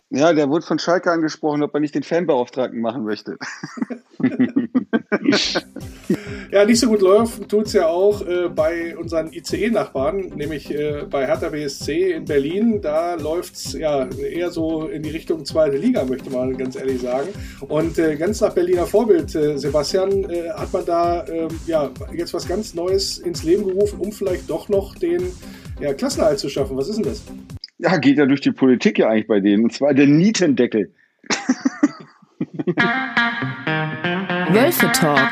Ja, 0.10 0.34
der 0.34 0.50
wurde 0.50 0.66
von 0.66 0.80
Schalke 0.80 1.12
angesprochen, 1.12 1.64
ob 1.64 1.74
er 1.74 1.80
nicht 1.80 1.96
den 1.96 2.04
Fanbeauftragten 2.04 2.80
machen 2.82 3.04
möchte. 3.04 3.38
ja, 6.52 6.66
nicht 6.66 6.80
so 6.80 6.88
gut 6.88 7.02
läuft 7.02 7.50
tut 7.50 7.66
es 7.66 7.74
ja 7.74 7.88
auch 7.88 8.22
äh, 8.26 8.50
bei 8.50 8.96
unseren 8.98 9.34
ICE-Nachbarn, 9.34 10.34
nämlich 10.36 10.74
äh, 10.74 11.06
bei 11.10 11.26
Hertha 11.26 11.50
BSC 11.50 12.14
in 12.14 12.26
Berlin. 12.26 12.82
Da 12.82 13.16
läuft 13.16 13.56
es 13.56 13.74
ja 13.74 14.08
eher 14.08 14.52
so 14.52 14.88
in 14.88 15.04
die 15.04 15.10
Richtung 15.10 15.46
zweite 15.46 15.78
Liga, 15.78 16.06
möchte 16.06 16.30
man 16.30 16.58
ganz 16.58 16.76
ehrlich 16.76 17.02
sagen. 17.02 17.30
Und 17.68 17.98
äh, 17.98 18.16
ganz 18.16 18.40
nach 18.42 18.54
Berliner 18.54 18.86
Vorbild, 18.86 19.34
äh, 19.36 19.58
Sebastian, 19.58 20.30
äh, 20.30 20.52
hat 20.52 20.72
man 20.72 20.86
da 20.86 21.26
ähm, 21.28 21.50
ja, 21.66 21.90
jetzt 22.14 22.34
was 22.34 22.48
ganz 22.48 22.74
Neues 22.74 23.18
ins 23.18 23.44
Leben 23.44 23.66
gerufen, 23.66 24.00
um 24.00 24.12
vielleicht 24.12 24.50
doch 24.50 24.70
noch 24.70 24.96
den 24.96 25.32
ja, 25.80 25.94
Klassenerhalt 25.94 26.40
zu 26.40 26.50
schaffen. 26.50 26.78
Was 26.78 26.90
ist 26.90 26.98
denn 26.98 27.06
das? 27.06 27.24
Ja, 27.78 27.98
geht 27.98 28.18
ja 28.18 28.26
durch 28.26 28.42
die 28.42 28.52
Politik 28.52 29.00
ja 29.00 29.10
eigentlich 29.10 29.28
bei 29.28 29.40
denen. 29.40 29.64
Und 29.66 29.74
zwar 29.74 29.94
der 29.94 30.08
Nietendeckel. 30.08 30.94
Wölfe 34.50 34.92
Talk. 34.92 35.32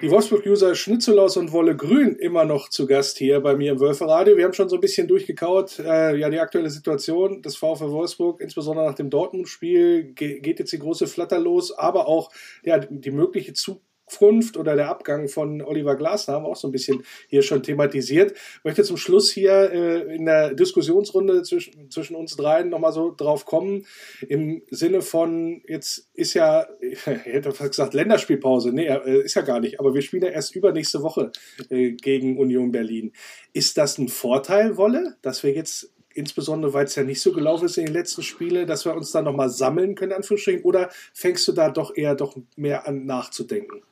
Die 0.00 0.10
Wolfsburg-User 0.12 0.76
Schnitzelaus 0.76 1.36
und 1.36 1.50
Wolle 1.50 1.74
Grün 1.74 2.14
immer 2.14 2.44
noch 2.44 2.68
zu 2.68 2.86
Gast 2.86 3.18
hier 3.18 3.40
bei 3.40 3.56
mir 3.56 3.72
im 3.72 3.80
Wölferadio. 3.80 4.36
Wir 4.36 4.44
haben 4.44 4.52
schon 4.52 4.68
so 4.68 4.76
ein 4.76 4.80
bisschen 4.80 5.08
durchgekaut, 5.08 5.80
äh, 5.80 6.16
ja, 6.16 6.30
die 6.30 6.38
aktuelle 6.38 6.70
Situation 6.70 7.42
des 7.42 7.56
VfL 7.56 7.90
Wolfsburg, 7.90 8.40
insbesondere 8.40 8.86
nach 8.86 8.94
dem 8.94 9.10
Dortmund-Spiel, 9.10 10.12
geht 10.14 10.60
jetzt 10.60 10.72
die 10.72 10.78
große 10.78 11.08
Flatter 11.08 11.40
los, 11.40 11.76
aber 11.76 12.06
auch 12.06 12.30
ja, 12.62 12.78
die 12.78 13.10
mögliche 13.10 13.54
Zukunft 13.54 13.87
Abkunft 14.08 14.56
oder 14.56 14.74
der 14.74 14.88
Abgang 14.88 15.28
von 15.28 15.60
Oliver 15.60 15.94
Glasner 15.94 16.34
haben 16.34 16.44
wir 16.44 16.48
auch 16.48 16.56
so 16.56 16.68
ein 16.68 16.72
bisschen 16.72 17.04
hier 17.28 17.42
schon 17.42 17.62
thematisiert. 17.62 18.32
Ich 18.32 18.64
möchte 18.64 18.82
zum 18.82 18.96
Schluss 18.96 19.30
hier 19.30 19.70
äh, 19.70 20.16
in 20.16 20.24
der 20.24 20.54
Diskussionsrunde 20.54 21.42
zwischen, 21.42 21.90
zwischen 21.90 22.16
uns 22.16 22.34
dreien 22.36 22.70
nochmal 22.70 22.92
so 22.92 23.14
drauf 23.14 23.44
kommen, 23.44 23.86
im 24.26 24.62
Sinne 24.70 25.02
von, 25.02 25.62
jetzt 25.66 26.08
ist 26.14 26.34
ja, 26.34 26.66
ich 26.80 27.04
hätte 27.06 27.52
fast 27.52 27.70
gesagt 27.70 27.94
Länderspielpause, 27.94 28.72
nee, 28.72 28.86
äh, 28.86 29.22
ist 29.22 29.34
ja 29.34 29.42
gar 29.42 29.60
nicht, 29.60 29.78
aber 29.78 29.94
wir 29.94 30.02
spielen 30.02 30.22
ja 30.22 30.30
erst 30.30 30.56
übernächste 30.56 31.02
Woche 31.02 31.30
äh, 31.68 31.92
gegen 31.92 32.38
Union 32.38 32.72
Berlin. 32.72 33.12
Ist 33.52 33.76
das 33.76 33.98
ein 33.98 34.08
Vorteil, 34.08 34.76
Wolle, 34.76 35.16
dass 35.22 35.42
wir 35.42 35.52
jetzt 35.52 35.92
insbesondere 36.14 36.72
weil 36.74 36.86
es 36.86 36.96
ja 36.96 37.04
nicht 37.04 37.20
so 37.20 37.32
gelaufen 37.32 37.66
ist 37.66 37.78
in 37.78 37.84
den 37.84 37.94
letzten 37.94 38.22
Spielen, 38.22 38.66
dass 38.66 38.84
wir 38.84 38.94
uns 38.94 39.12
da 39.12 39.22
nochmal 39.22 39.50
sammeln 39.50 39.94
können, 39.94 40.12
Anführungsstrichen, 40.12 40.64
oder 40.64 40.90
fängst 41.12 41.46
du 41.46 41.52
da 41.52 41.70
doch 41.70 41.96
eher 41.96 42.16
doch 42.16 42.36
mehr 42.56 42.88
an 42.88 43.06
nachzudenken? 43.06 43.82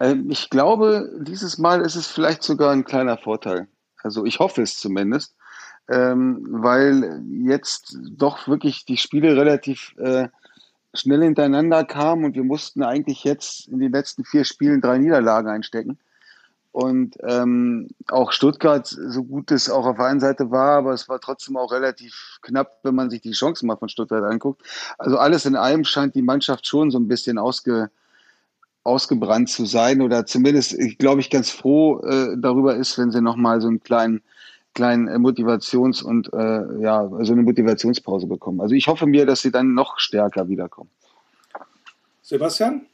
Ähm, 0.00 0.30
ich 0.30 0.50
glaube, 0.50 1.10
dieses 1.20 1.58
Mal 1.58 1.80
ist 1.80 1.96
es 1.96 2.06
vielleicht 2.06 2.42
sogar 2.42 2.72
ein 2.72 2.84
kleiner 2.84 3.18
Vorteil. 3.18 3.68
Also 4.02 4.24
ich 4.24 4.38
hoffe 4.38 4.62
es 4.62 4.78
zumindest, 4.78 5.34
ähm, 5.88 6.46
weil 6.50 7.22
jetzt 7.44 7.96
doch 8.10 8.48
wirklich 8.48 8.84
die 8.84 8.96
Spiele 8.96 9.36
relativ 9.36 9.94
äh, 9.98 10.28
schnell 10.94 11.22
hintereinander 11.22 11.84
kamen 11.84 12.24
und 12.24 12.34
wir 12.34 12.44
mussten 12.44 12.82
eigentlich 12.82 13.24
jetzt 13.24 13.68
in 13.68 13.80
den 13.80 13.92
letzten 13.92 14.24
vier 14.24 14.44
Spielen 14.44 14.80
drei 14.80 14.98
Niederlagen 14.98 15.48
einstecken. 15.48 15.98
Und 16.72 17.16
ähm, 17.22 17.88
auch 18.08 18.32
Stuttgart, 18.32 18.86
so 18.86 19.24
gut 19.24 19.50
es 19.50 19.70
auch 19.70 19.86
auf 19.86 19.96
der 19.96 20.06
einen 20.06 20.20
Seite 20.20 20.50
war, 20.50 20.76
aber 20.76 20.92
es 20.92 21.08
war 21.08 21.18
trotzdem 21.20 21.56
auch 21.56 21.72
relativ 21.72 22.38
knapp, 22.42 22.80
wenn 22.82 22.94
man 22.94 23.08
sich 23.08 23.22
die 23.22 23.30
Chancen 23.30 23.66
mal 23.66 23.78
von 23.78 23.88
Stuttgart 23.88 24.22
anguckt. 24.24 24.62
Also 24.98 25.16
alles 25.16 25.46
in 25.46 25.56
allem 25.56 25.84
scheint 25.84 26.14
die 26.14 26.22
Mannschaft 26.22 26.66
schon 26.66 26.90
so 26.90 26.98
ein 26.98 27.08
bisschen 27.08 27.38
ausge, 27.38 27.90
ausgebrannt 28.86 29.48
zu 29.48 29.66
sein 29.66 30.00
oder 30.00 30.26
zumindest, 30.26 30.78
ich 30.78 30.98
glaube 30.98 31.20
ich, 31.20 31.30
ganz 31.30 31.50
froh 31.50 32.00
äh, 32.00 32.36
darüber 32.38 32.76
ist, 32.76 32.98
wenn 32.98 33.10
sie 33.10 33.20
nochmal 33.20 33.60
so 33.60 33.68
einen 33.68 33.82
kleinen, 33.82 34.22
kleinen 34.74 35.08
äh, 35.08 35.18
Motivations- 35.18 36.02
und 36.02 36.32
äh, 36.32 36.82
ja, 36.82 37.08
so 37.20 37.32
eine 37.32 37.42
Motivationspause 37.42 38.26
bekommen. 38.26 38.60
Also 38.60 38.74
ich 38.74 38.86
hoffe 38.86 39.06
mir, 39.06 39.26
dass 39.26 39.42
sie 39.42 39.50
dann 39.50 39.74
noch 39.74 39.98
stärker 39.98 40.48
wiederkommen. 40.48 40.90
Sebastian? 42.22 42.86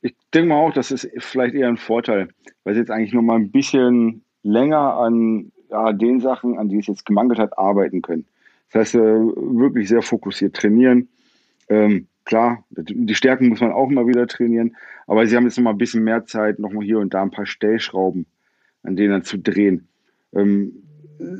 Ich 0.00 0.14
denke 0.32 0.48
mal 0.48 0.56
auch, 0.56 0.72
das 0.72 0.90
ist 0.90 1.08
vielleicht 1.18 1.54
eher 1.54 1.68
ein 1.68 1.76
Vorteil, 1.76 2.28
weil 2.64 2.74
sie 2.74 2.80
jetzt 2.80 2.90
eigentlich 2.90 3.12
noch 3.12 3.22
mal 3.22 3.36
ein 3.36 3.50
bisschen 3.50 4.22
länger 4.42 4.94
an 4.94 5.52
ja, 5.70 5.92
den 5.92 6.20
Sachen, 6.20 6.58
an 6.58 6.68
die 6.68 6.78
es 6.78 6.86
jetzt 6.86 7.06
gemangelt 7.06 7.38
hat, 7.38 7.58
arbeiten 7.58 8.02
können. 8.02 8.26
Das 8.70 8.80
heißt, 8.80 8.94
äh, 8.96 9.00
wirklich 9.00 9.88
sehr 9.88 10.02
fokussiert 10.02 10.54
trainieren. 10.56 11.08
Ähm, 11.68 12.08
klar, 12.24 12.64
die 12.70 13.14
Stärken 13.14 13.48
muss 13.48 13.60
man 13.60 13.72
auch 13.72 13.90
immer 13.90 14.06
wieder 14.06 14.26
trainieren, 14.26 14.76
aber 15.06 15.26
sie 15.26 15.36
haben 15.36 15.44
jetzt 15.44 15.56
noch 15.58 15.64
mal 15.64 15.70
ein 15.70 15.78
bisschen 15.78 16.04
mehr 16.04 16.24
Zeit, 16.24 16.58
noch 16.58 16.72
mal 16.72 16.84
hier 16.84 16.98
und 16.98 17.14
da 17.14 17.22
ein 17.22 17.30
paar 17.30 17.46
Stellschrauben, 17.46 18.26
an 18.82 18.96
denen 18.96 19.24
zu 19.24 19.38
drehen. 19.38 19.88
Ähm, 20.34 20.72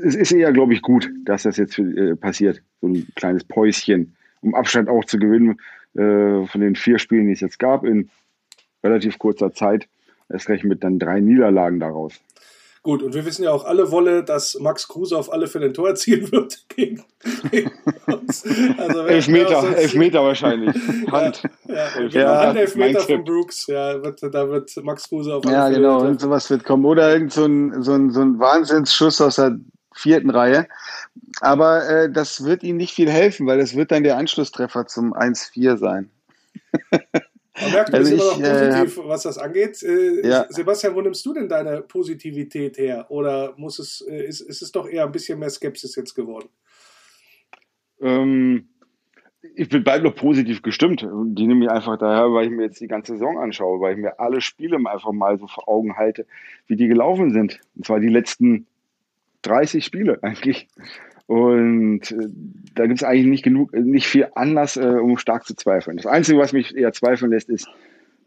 es 0.05 0.14
ist 0.14 0.33
eher, 0.33 0.53
glaube 0.53 0.74
ich, 0.74 0.83
gut, 0.83 1.11
dass 1.24 1.43
das 1.43 1.57
jetzt 1.57 1.78
äh, 1.78 2.14
passiert. 2.16 2.62
So 2.80 2.89
ein 2.89 3.07
kleines 3.16 3.45
Päuschen, 3.45 4.14
um 4.41 4.55
Abstand 4.55 4.89
auch 4.89 5.05
zu 5.05 5.18
gewinnen 5.18 5.59
äh, 5.95 6.47
von 6.47 6.61
den 6.61 6.76
vier 6.76 6.99
Spielen, 6.99 7.26
die 7.26 7.33
es 7.33 7.41
jetzt 7.41 7.59
gab, 7.59 7.85
in 7.85 8.11
relativ 8.83 9.18
kurzer 9.18 9.53
Zeit. 9.53 9.89
Erst 10.28 10.49
recht 10.49 10.64
mit 10.64 10.83
dann 10.85 10.99
drei 10.99 11.20
Niederlagen 11.20 11.80
daraus. 11.80 12.20
Gut, 12.85 13.01
und 13.05 13.14
wir 13.14 13.24
wissen 13.24 13.45
ja 13.45 13.53
auch 13.53 13.64
alle 13.64 13.93
Wolle, 13.93 14.24
dass 14.24 14.59
Max 14.59 14.89
Kruse 14.89 15.16
auf 15.16 15.33
alle 15.33 15.47
Fälle 15.47 15.66
ein 15.66 15.74
Tor 15.74 15.91
erzielen 15.91 16.33
wird 16.33 16.64
gegen, 16.68 17.05
gegen 17.53 17.70
uns. 18.07 18.45
Also 18.76 19.07
elf 19.07 19.28
Meter, 19.28 19.76
elf 19.76 19.95
Meter 19.95 20.24
wahrscheinlich. 20.24 20.74
Hand. 21.12 21.45
Ja, 21.68 21.74
ja, 21.74 21.87
elf, 21.97 22.12
ja, 22.12 22.47
Hand 22.47 22.59
Elfmeter 22.59 23.01
von 23.01 23.22
Brooks. 23.22 23.68
Ja, 23.68 24.03
wird, 24.03 24.20
da 24.22 24.49
wird 24.49 24.76
Max 24.83 25.09
Kruse 25.09 25.33
auf 25.33 25.47
alle 25.47 25.55
Ja, 25.55 25.64
Fälle 25.66 25.76
genau, 25.76 26.01
und 26.01 26.20
sowas 26.20 26.51
wird 26.51 26.64
kommen. 26.64 26.85
Oder 26.85 27.12
irgend 27.12 27.33
so 27.33 27.45
ein, 27.45 27.85
so 27.85 27.93
ein, 27.93 28.11
so 28.11 28.20
ein 28.20 28.41
Wahnsinnsschuss 28.41 29.20
aus 29.20 29.37
der 29.37 29.59
vierten 29.95 30.30
Reihe. 30.30 30.66
Aber 31.41 31.89
äh, 31.89 32.11
das 32.11 32.45
wird 32.45 32.64
ihm 32.64 32.78
nicht 32.78 32.95
viel 32.95 33.11
helfen, 33.11 33.47
weil 33.47 33.59
das 33.59 33.76
wird 33.76 33.93
dann 33.93 34.03
der 34.03 34.16
Anschlusstreffer 34.16 34.87
zum 34.87 35.14
1-4 35.14 35.76
sein. 35.76 36.11
Man 37.61 37.72
merkt, 37.72 37.90
du 37.90 37.96
also 37.98 38.11
bist 38.11 38.22
ich, 38.22 38.38
immer 38.38 38.48
noch 38.48 38.61
positiv, 38.61 38.98
äh, 38.98 39.09
was 39.09 39.22
das 39.22 39.38
angeht. 39.38 39.82
Äh, 39.82 40.26
ja. 40.26 40.46
Sebastian, 40.48 40.94
wo 40.94 41.03
nimmst 41.03 41.24
du 41.26 41.34
denn 41.34 41.48
deine 41.48 41.82
Positivität 41.82 42.78
her? 42.78 43.07
Oder 43.11 43.55
muss 43.57 43.78
es, 43.78 44.00
äh, 44.09 44.24
ist, 44.24 44.40
ist 44.40 44.62
es 44.62 44.72
doch 44.72 44.88
eher 44.88 45.05
ein 45.05 45.12
bisschen 45.12 45.38
mehr 45.38 45.50
Skepsis 45.50 45.94
jetzt 45.96 46.14
geworden? 46.14 46.48
Ähm, 48.00 48.68
ich 49.55 49.68
bin 49.68 49.84
bald 49.84 50.03
noch 50.03 50.14
positiv 50.14 50.62
gestimmt. 50.62 51.03
Die 51.03 51.46
nehme 51.46 51.64
ich 51.64 51.70
einfach 51.70 51.98
daher, 51.98 52.32
weil 52.32 52.46
ich 52.46 52.50
mir 52.50 52.64
jetzt 52.64 52.80
die 52.80 52.88
ganze 52.88 53.12
Saison 53.12 53.38
anschaue, 53.38 53.80
weil 53.80 53.94
ich 53.94 54.00
mir 54.00 54.18
alle 54.18 54.40
Spiele 54.40 54.76
einfach 54.76 55.12
mal 55.12 55.38
so 55.38 55.46
vor 55.46 55.68
Augen 55.68 55.96
halte, 55.96 56.26
wie 56.66 56.76
die 56.76 56.88
gelaufen 56.88 57.32
sind. 57.32 57.61
Und 57.76 57.86
zwar 57.86 58.00
die 58.00 58.09
letzten 58.09 58.66
30 59.42 59.84
Spiele 59.84 60.18
eigentlich. 60.22 60.68
Und 61.27 62.11
äh, 62.11 62.29
da 62.75 62.87
gibt 62.87 63.01
es 63.01 63.05
eigentlich 63.05 63.27
nicht 63.27 63.45
genug, 63.45 63.73
nicht 63.73 64.07
viel 64.07 64.29
Anlass, 64.35 64.77
äh, 64.77 64.99
um 65.01 65.16
stark 65.18 65.47
zu 65.47 65.55
zweifeln. 65.55 65.97
Das 65.97 66.07
Einzige, 66.07 66.39
was 66.39 66.53
mich 66.53 66.77
eher 66.77 66.93
zweifeln 66.93 67.31
lässt, 67.31 67.49
ist, 67.49 67.68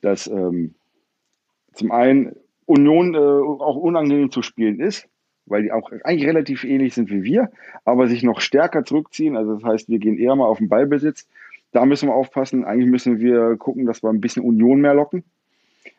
dass 0.01 0.27
ähm, 0.27 0.75
zum 1.73 1.91
einen 1.91 2.35
Union 2.65 3.13
äh, 3.13 3.17
auch 3.17 3.75
unangenehm 3.75 4.31
zu 4.31 4.41
spielen 4.41 4.79
ist, 4.79 5.07
weil 5.45 5.63
die 5.63 5.71
auch 5.71 5.91
eigentlich 6.03 6.27
relativ 6.27 6.63
ähnlich 6.63 6.93
sind 6.93 7.09
wie 7.09 7.23
wir, 7.23 7.51
aber 7.83 8.07
sich 8.07 8.23
noch 8.23 8.41
stärker 8.41 8.83
zurückziehen. 8.83 9.35
Also 9.35 9.55
das 9.55 9.63
heißt, 9.63 9.89
wir 9.89 9.99
gehen 9.99 10.17
eher 10.17 10.35
mal 10.35 10.47
auf 10.47 10.57
den 10.57 10.69
Ballbesitz. 10.69 11.27
Da 11.71 11.85
müssen 11.85 12.09
wir 12.09 12.15
aufpassen. 12.15 12.63
Eigentlich 12.63 12.89
müssen 12.89 13.19
wir 13.19 13.57
gucken, 13.57 13.85
dass 13.85 14.01
wir 14.01 14.09
ein 14.09 14.21
bisschen 14.21 14.43
Union 14.43 14.81
mehr 14.81 14.93
locken. 14.93 15.23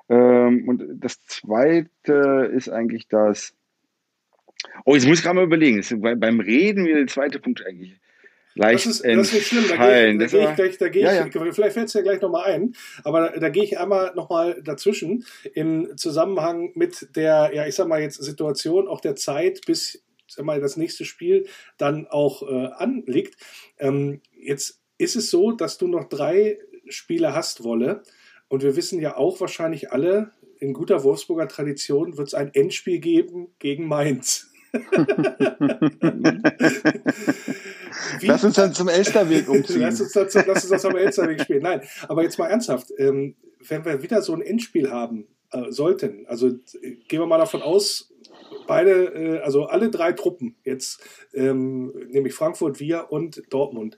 Ähm, 0.09 0.67
und 0.69 0.85
das 0.95 1.23
Zweite 1.27 2.51
ist 2.53 2.69
eigentlich, 2.69 3.09
dass 3.09 3.55
Oh, 4.85 4.95
jetzt 4.95 5.07
muss 5.07 5.19
ich 5.19 5.25
gerade 5.25 5.37
mal 5.37 5.45
überlegen. 5.45 5.83
Beim 6.01 6.41
Reden 6.41 6.85
wieder 6.85 6.99
der 6.99 7.07
zweite 7.07 7.39
Punkt 7.39 7.65
eigentlich. 7.67 7.99
Leicht 8.55 8.87
das 8.87 9.01
ist, 9.01 9.05
das 9.05 9.27
ist 9.29 9.33
nicht 9.35 9.47
schlimm, 9.49 9.65
da 9.69 9.77
gehe 9.77 10.13
ich, 10.13 10.19
da 10.19 10.39
geh 10.39 10.45
ich, 10.49 10.57
gleich, 10.57 10.79
da 10.79 10.89
geh 10.89 11.01
ja, 11.01 11.27
ich 11.27 11.35
ja. 11.35 11.53
vielleicht 11.53 11.75
fällt 11.75 11.89
es 11.89 11.93
ja 11.93 12.01
gleich 12.01 12.23
nochmal 12.23 12.45
ein, 12.45 12.75
aber 13.05 13.29
da, 13.29 13.39
da 13.39 13.49
gehe 13.51 13.63
ich 13.63 13.79
einmal 13.79 14.15
nochmal 14.15 14.63
dazwischen 14.63 15.27
im 15.53 15.95
Zusammenhang 15.99 16.73
mit 16.75 17.15
der, 17.17 17.51
ja, 17.53 17.67
ich 17.67 17.75
sag 17.75 17.87
mal 17.87 18.01
jetzt 18.01 18.17
Situation, 18.23 18.89
auch 18.89 19.03
der 19.03 19.15
Zeit, 19.15 19.61
bis 19.67 20.03
sag 20.27 20.45
mal, 20.45 20.61
das 20.61 20.77
nächste 20.77 21.05
Spiel 21.05 21.47
dann 21.77 22.07
auch 22.07 22.43
äh, 22.43 22.69
anliegt. 22.77 23.37
Ähm, 23.79 24.21
jetzt 24.39 24.81
ist 24.99 25.17
es 25.17 25.31
so, 25.31 25.53
dass 25.53 25.79
du 25.79 25.87
noch 25.87 26.09
drei 26.09 26.59
Spiele 26.89 27.35
hast, 27.35 27.65
Wolle. 27.65 28.03
Und 28.49 28.63
wir 28.63 28.77
wissen 28.77 29.01
ja 29.01 29.17
auch 29.17 29.41
wahrscheinlich 29.41 29.93
alle, 29.93 30.33
in 30.59 30.73
guter 30.73 31.05
Wolfsburger 31.05 31.49
Tradition 31.49 32.17
wird 32.17 32.29
es 32.29 32.35
ein 32.35 32.55
Endspiel 32.55 32.99
geben 32.99 33.49
gegen 33.59 33.87
Mainz. 33.87 34.46
lass 38.23 38.45
uns 38.45 38.55
dann 38.55 38.75
zum 38.75 38.89
Elsterweg 38.89 39.49
umziehen. 39.49 39.81
lass, 39.81 40.01
uns 40.01 40.13
dann, 40.13 40.29
lass 40.47 40.65
uns 40.65 40.69
das 40.69 40.85
am 40.85 40.97
Elsterweg 40.97 41.41
spielen. 41.41 41.63
Nein, 41.63 41.81
aber 42.09 42.23
jetzt 42.23 42.39
mal 42.39 42.49
ernsthaft. 42.49 42.93
Ähm, 42.99 43.37
wenn 43.69 43.85
wir 43.85 44.03
wieder 44.03 44.23
so 44.23 44.35
ein 44.35 44.43
Endspiel 44.43 44.91
haben 44.91 45.27
äh, 45.53 45.71
sollten, 45.71 46.27
also 46.27 46.53
gehen 47.09 47.21
wir 47.21 47.27
mal 47.27 47.39
davon 47.39 47.63
aus, 47.63 48.13
beide, 48.67 49.15
äh, 49.15 49.39
also 49.41 49.67
alle 49.67 49.91
drei 49.91 50.13
Truppen, 50.13 50.57
jetzt 50.65 51.03
ähm, 51.35 51.93
nämlich 52.09 52.35
Frankfurt, 52.35 52.81
wir 52.81 53.11
und 53.11 53.43
Dortmund, 53.51 53.97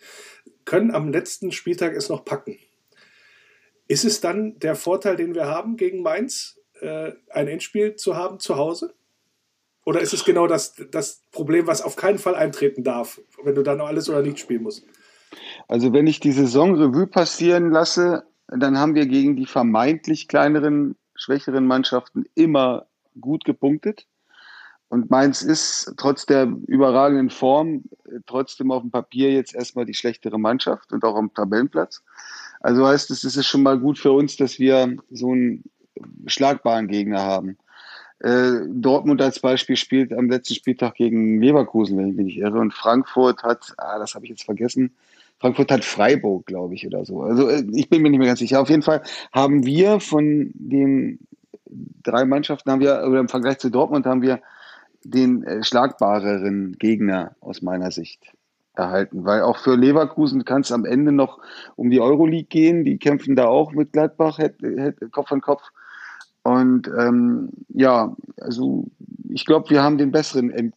können 0.65 0.91
am 0.91 1.09
letzten 1.09 1.53
Spieltag 1.53 1.95
es 1.95 2.09
noch 2.09 2.25
packen. 2.25 2.59
Ist 3.87 4.05
es 4.05 4.21
dann 4.21 4.59
der 4.59 4.75
Vorteil, 4.75 5.17
den 5.17 5.35
wir 5.35 5.47
haben 5.47 5.77
gegen 5.77 6.03
Mainz, 6.03 6.61
äh, 6.81 7.13
ein 7.31 7.49
Endspiel 7.49 7.97
zu 7.97 8.17
haben 8.17 8.39
zu 8.39 8.57
Hause? 8.57 8.95
Oder 9.89 10.03
ist 10.03 10.13
es 10.13 10.27
genau 10.27 10.47
das, 10.47 10.75
das 10.91 11.23
Problem, 11.33 11.67
was 11.67 11.81
auf 11.81 11.97
keinen 11.97 12.19
Fall 12.19 12.35
eintreten 12.35 12.85
darf, 12.85 13.23
wenn 13.43 13.55
du 13.55 13.63
dann 13.63 13.81
alles 13.81 14.11
oder 14.11 14.21
nichts 14.21 14.41
spielen 14.41 14.65
musst? 14.65 14.85
Also 15.67 15.95
wenn 15.95 16.07
ich 16.07 16.21
die 16.21 16.33
Saison 16.33 16.75
Revue 16.75 17.07
passieren 17.07 17.71
lasse, 17.71 18.25
dann 18.49 18.77
haben 18.77 18.95
wir 18.95 19.07
gegen 19.07 19.35
die 19.35 19.47
vermeintlich 19.47 20.29
kleineren, 20.29 20.95
schwächeren 21.15 21.67
Mannschaften 21.67 22.27
immer 22.35 22.85
gut 23.19 23.47
gepunktet. 23.47 24.07
Und 24.91 25.09
Mainz 25.09 25.41
ist 25.41 25.95
trotz 25.97 26.27
der 26.27 26.55
überragenden 26.67 27.31
Form 27.31 27.85
trotzdem 28.27 28.71
auf 28.71 28.83
dem 28.83 28.91
Papier 28.91 29.33
jetzt 29.33 29.55
erstmal 29.55 29.87
die 29.87 29.95
schlechtere 29.95 30.39
Mannschaft 30.39 30.93
und 30.93 31.03
auch 31.03 31.17
am 31.17 31.33
Tabellenplatz. 31.33 32.03
Also 32.61 32.87
heißt 32.87 33.11
es, 33.11 33.25
es 33.25 33.39
ist 33.39 33.47
schon 33.47 33.63
mal 33.63 33.79
gut 33.79 33.99
für 33.99 34.13
uns, 34.13 34.37
dass 34.37 34.59
wir 34.59 34.99
so 35.11 35.33
einen 35.33 35.65
schlagbaren 36.27 36.89
Gegner 36.89 37.23
haben. 37.23 37.57
Äh, 38.21 38.67
Dortmund 38.69 39.23
als 39.23 39.39
Beispiel 39.39 39.77
spielt 39.77 40.13
am 40.13 40.29
letzten 40.29 40.55
Spieltag 40.55 40.95
gegen 40.95 41.41
Leverkusen, 41.41 41.97
wenn 41.97 42.09
ich 42.09 42.17
mich 42.17 42.27
nicht 42.27 42.39
irre. 42.39 42.59
Und 42.59 42.75
Frankfurt 42.75 43.43
hat, 43.43 43.75
ah, 43.79 43.99
das 43.99 44.15
habe 44.15 44.25
ich 44.25 44.31
jetzt 44.31 44.45
vergessen, 44.45 44.93
Frankfurt 45.39 45.71
hat 45.71 45.85
Freiburg, 45.85 46.47
glaube 46.47 46.75
ich, 46.75 46.87
oder 46.87 47.05
so. 47.05 47.23
Also 47.23 47.49
äh, 47.49 47.65
ich 47.73 47.89
bin 47.89 48.03
mir 48.03 48.11
nicht 48.11 48.19
mehr 48.19 48.29
ganz 48.29 48.41
sicher. 48.41 48.61
Auf 48.61 48.71
jeden 48.71 48.83
Fall 48.83 49.03
haben 49.33 49.65
wir 49.65 50.01
von 50.01 50.51
den 50.55 51.21
drei 52.03 52.25
Mannschaften, 52.25 52.71
haben 52.71 52.81
wir, 52.81 53.05
oder 53.07 53.21
im 53.21 53.29
Vergleich 53.29 53.59
zu 53.59 53.71
Dortmund 53.71 54.07
haben 54.07 54.23
wir 54.23 54.41
den 55.05 55.45
äh, 55.45 55.63
schlagbareren 55.63 56.77
Gegner 56.79 57.37
aus 57.41 57.63
meiner 57.63 57.93
Sicht 57.93 58.33
erhalten. 58.75 59.25
Weil 59.25 59.43
auch 59.43 59.59
für 59.59 59.77
Leverkusen 59.77 60.45
kann 60.45 60.63
es 60.63 60.73
am 60.73 60.85
Ende 60.85 61.13
noch 61.13 61.39
um 61.77 61.91
die 61.91 62.01
Euroleague 62.01 62.49
gehen. 62.49 62.85
Die 62.85 62.99
kämpfen 62.99 63.37
da 63.37 63.47
auch 63.47 63.73
mit 63.73 63.93
Gladbach 63.93 64.41
Kopf 65.13 65.31
an 65.31 65.41
Kopf. 65.41 65.63
Und 66.49 66.89
ähm, 66.89 67.51
ja, 67.69 68.17
also 68.41 68.87
ich 69.29 69.45
glaube, 69.45 69.71
wir 69.71 69.83
haben 69.83 69.99
den 69.99 70.11
besseren 70.11 70.51
End 70.51 70.75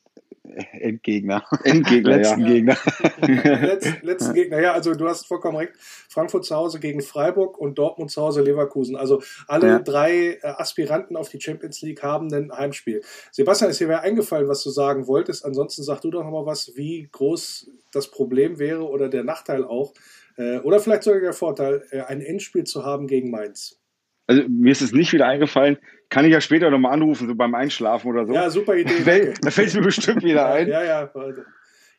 Endgegner. 0.74 1.46
Endgegner, 1.64 2.10
letzten 2.18 2.42
ja. 2.42 2.48
Gegner. 2.48 2.78
Letz, 3.22 3.88
letzten 4.02 4.34
Gegner, 4.34 4.60
ja, 4.60 4.74
also 4.74 4.94
du 4.94 5.08
hast 5.08 5.26
vollkommen 5.26 5.56
recht. 5.58 5.74
Frankfurt 6.10 6.46
zu 6.46 6.56
Hause 6.56 6.80
gegen 6.80 7.02
Freiburg 7.02 7.58
und 7.58 7.78
Dortmund 7.78 8.12
zu 8.12 8.22
Hause 8.22 8.42
Leverkusen. 8.42 8.98
Also 8.98 9.22
alle 9.48 9.68
ja. 9.68 9.80
drei 9.80 10.40
äh, 10.42 10.48
Aspiranten 10.58 11.16
auf 11.16 11.30
die 11.30 11.40
Champions 11.40 11.82
League 11.82 12.04
haben 12.04 12.34
ein 12.34 12.52
Heimspiel. 12.52 13.02
Sebastian, 13.32 13.72
ist 13.72 13.80
dir 13.80 13.88
wer 13.88 14.02
eingefallen, 14.02 14.50
was 14.50 14.64
du 14.64 14.72
sagen 14.72 15.08
wolltest? 15.08 15.46
Ansonsten 15.46 15.84
sag 15.84 16.02
du 16.02 16.12
doch 16.12 16.24
noch 16.24 16.32
mal 16.32 16.46
was, 16.46 16.76
wie 16.76 17.08
groß 17.10 17.70
das 17.94 18.12
Problem 18.12 18.60
wäre 18.60 18.84
oder 18.90 19.08
der 19.08 19.24
Nachteil 19.24 19.64
auch. 19.64 19.94
Äh, 20.38 20.60
oder 20.60 20.80
vielleicht 20.80 21.04
sogar 21.04 21.22
der 21.22 21.34
Vorteil, 21.34 21.86
äh, 21.92 22.02
ein 22.02 22.22
Endspiel 22.22 22.64
zu 22.66 22.84
haben 22.84 23.08
gegen 23.08 23.32
Mainz. 23.32 23.81
Also 24.28 24.44
mir 24.48 24.72
ist 24.72 24.82
es 24.82 24.94
nicht 24.94 25.14
wieder 25.14 25.28
eingefallen. 25.28 25.78
Kann 26.10 26.26
ich 26.26 26.32
ja 26.32 26.42
später 26.42 26.70
nochmal 26.70 26.94
anrufen, 26.94 27.28
so 27.28 27.36
beim 27.36 27.56
Einschlafen 27.56 28.10
oder 28.10 28.26
so. 28.26 28.34
Ja, 28.34 28.50
super 28.50 28.76
Idee. 28.76 29.34
da 29.42 29.52
fällt 29.52 29.70
es 29.70 29.76
mir 29.76 29.82
bestimmt 29.82 30.24
wieder 30.24 30.52
ein. 30.54 30.68
Ja, 30.68 30.84
ja. 30.84 31.12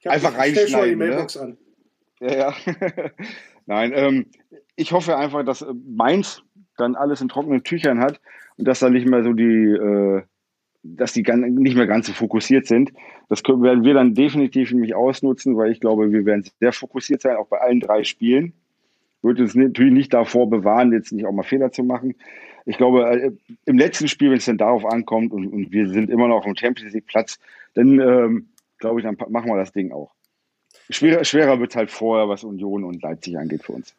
Ich 0.01 0.11
einfach 0.11 0.37
reinschneiden. 0.37 0.67
Ich 0.67 0.71
schon 0.71 0.85
die? 0.85 0.97
Mailbox 0.97 1.37
ne? 1.37 1.43
an. 1.43 1.59
Ja, 2.21 2.35
ja. 2.35 2.55
Nein, 3.67 3.93
ähm, 3.95 4.27
ich 4.77 4.93
hoffe 4.93 5.17
einfach, 5.17 5.45
dass 5.45 5.65
Mainz 5.87 6.43
dann 6.77 6.95
alles 6.95 7.21
in 7.21 7.29
trockenen 7.29 7.65
Tüchern 7.65 8.01
hat 8.01 8.21
und 8.57 8.67
dass 8.67 8.81
da 8.81 8.91
nicht 8.91 9.09
mehr 9.09 9.23
so 9.23 9.33
die, 9.33 9.45
äh, 9.45 10.23
dass 10.83 11.13
die 11.13 11.23
nicht 11.23 11.77
mehr 11.77 11.87
ganz 11.87 12.07
so 12.07 12.13
fokussiert 12.13 12.67
sind. 12.67 12.93
Das 13.29 13.43
können, 13.43 13.63
werden 13.63 13.85
wir 13.85 13.95
dann 13.95 14.15
definitiv 14.15 14.73
nämlich 14.73 14.95
ausnutzen, 14.95 15.57
weil 15.57 15.71
ich 15.71 15.81
glaube, 15.81 16.13
wir 16.13 16.25
werden 16.25 16.45
sehr 16.61 16.73
fokussiert 16.73 17.23
sein, 17.23 17.37
auch 17.37 17.49
bei 17.49 17.61
allen 17.61 17.81
drei 17.81 18.05
Spielen. 18.05 18.53
Wird 19.23 19.41
uns 19.41 19.55
natürlich 19.55 19.93
nicht 19.93 20.13
davor 20.13 20.51
bewahren, 20.51 20.93
jetzt 20.93 21.13
nicht 21.13 21.27
auch 21.27 21.33
mal 21.33 21.43
Fehler 21.43 21.73
zu 21.73 21.85
machen. 21.85 22.15
Ich 22.65 22.77
glaube, 22.77 23.09
äh, 23.09 23.33
im 23.65 23.79
letzten 23.79 24.09
Spiel, 24.09 24.31
wenn 24.31 24.39
es 24.39 24.45
dann 24.45 24.59
darauf 24.59 24.85
ankommt 24.85 25.33
und, 25.33 25.49
und 25.49 25.73
wir 25.73 25.89
sind 25.89 26.11
immer 26.11 26.29
noch 26.29 26.47
am 26.47 26.57
Champions 26.57 26.93
League 26.93 27.07
Platz, 27.07 27.39
dann 27.75 27.99
ähm, 27.99 28.49
glaube 28.79 29.01
ich, 29.01 29.07
dann 29.07 29.17
machen 29.31 29.51
wir 29.51 29.57
das 29.57 29.73
Ding 29.73 29.93
auch. 29.93 30.13
Schwerer, 30.91 31.25
schwerer 31.25 31.61
wird 31.61 31.75
halt 31.77 31.91
vorher, 31.91 32.29
was 32.29 32.45
Union 32.45 32.85
und 32.85 33.03
Leipzig 33.03 33.39
angeht 33.39 33.63
für 33.63 33.73
uns. 33.73 33.95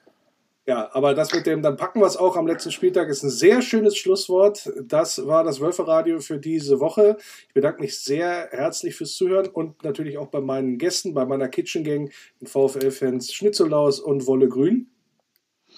Ja, 0.66 0.90
aber 0.94 1.14
das 1.14 1.34
mit 1.34 1.46
dem, 1.46 1.62
dann 1.62 1.76
packen 1.76 2.00
wir 2.00 2.06
es 2.06 2.16
auch 2.16 2.38
am 2.38 2.48
letzten 2.48 2.72
Spieltag, 2.72 3.10
ist 3.10 3.24
ein 3.24 3.30
sehr 3.30 3.62
schönes 3.62 3.98
Schlusswort. 3.98 4.72
Das 4.82 5.28
war 5.28 5.44
das 5.44 5.60
Wölferadio 5.60 6.22
für 6.22 6.38
diese 6.38 6.80
Woche. 6.80 7.18
Ich 7.50 7.54
bedanke 7.54 7.82
mich 7.82 8.00
sehr 8.00 8.48
herzlich 8.50 8.96
fürs 8.96 9.14
Zuhören 9.14 9.48
und 9.48 9.84
natürlich 9.84 10.18
auch 10.18 10.28
bei 10.28 10.40
meinen 10.40 10.78
Gästen, 10.78 11.14
bei 11.14 11.26
meiner 11.26 11.50
Kitchen 11.50 11.84
Gang, 11.84 12.14
den 12.40 12.48
VfL-Fans 12.48 13.34
Schnitzelaus 13.34 14.00
und 14.00 14.26
Wolle 14.26 14.48
Grün. 14.48 14.88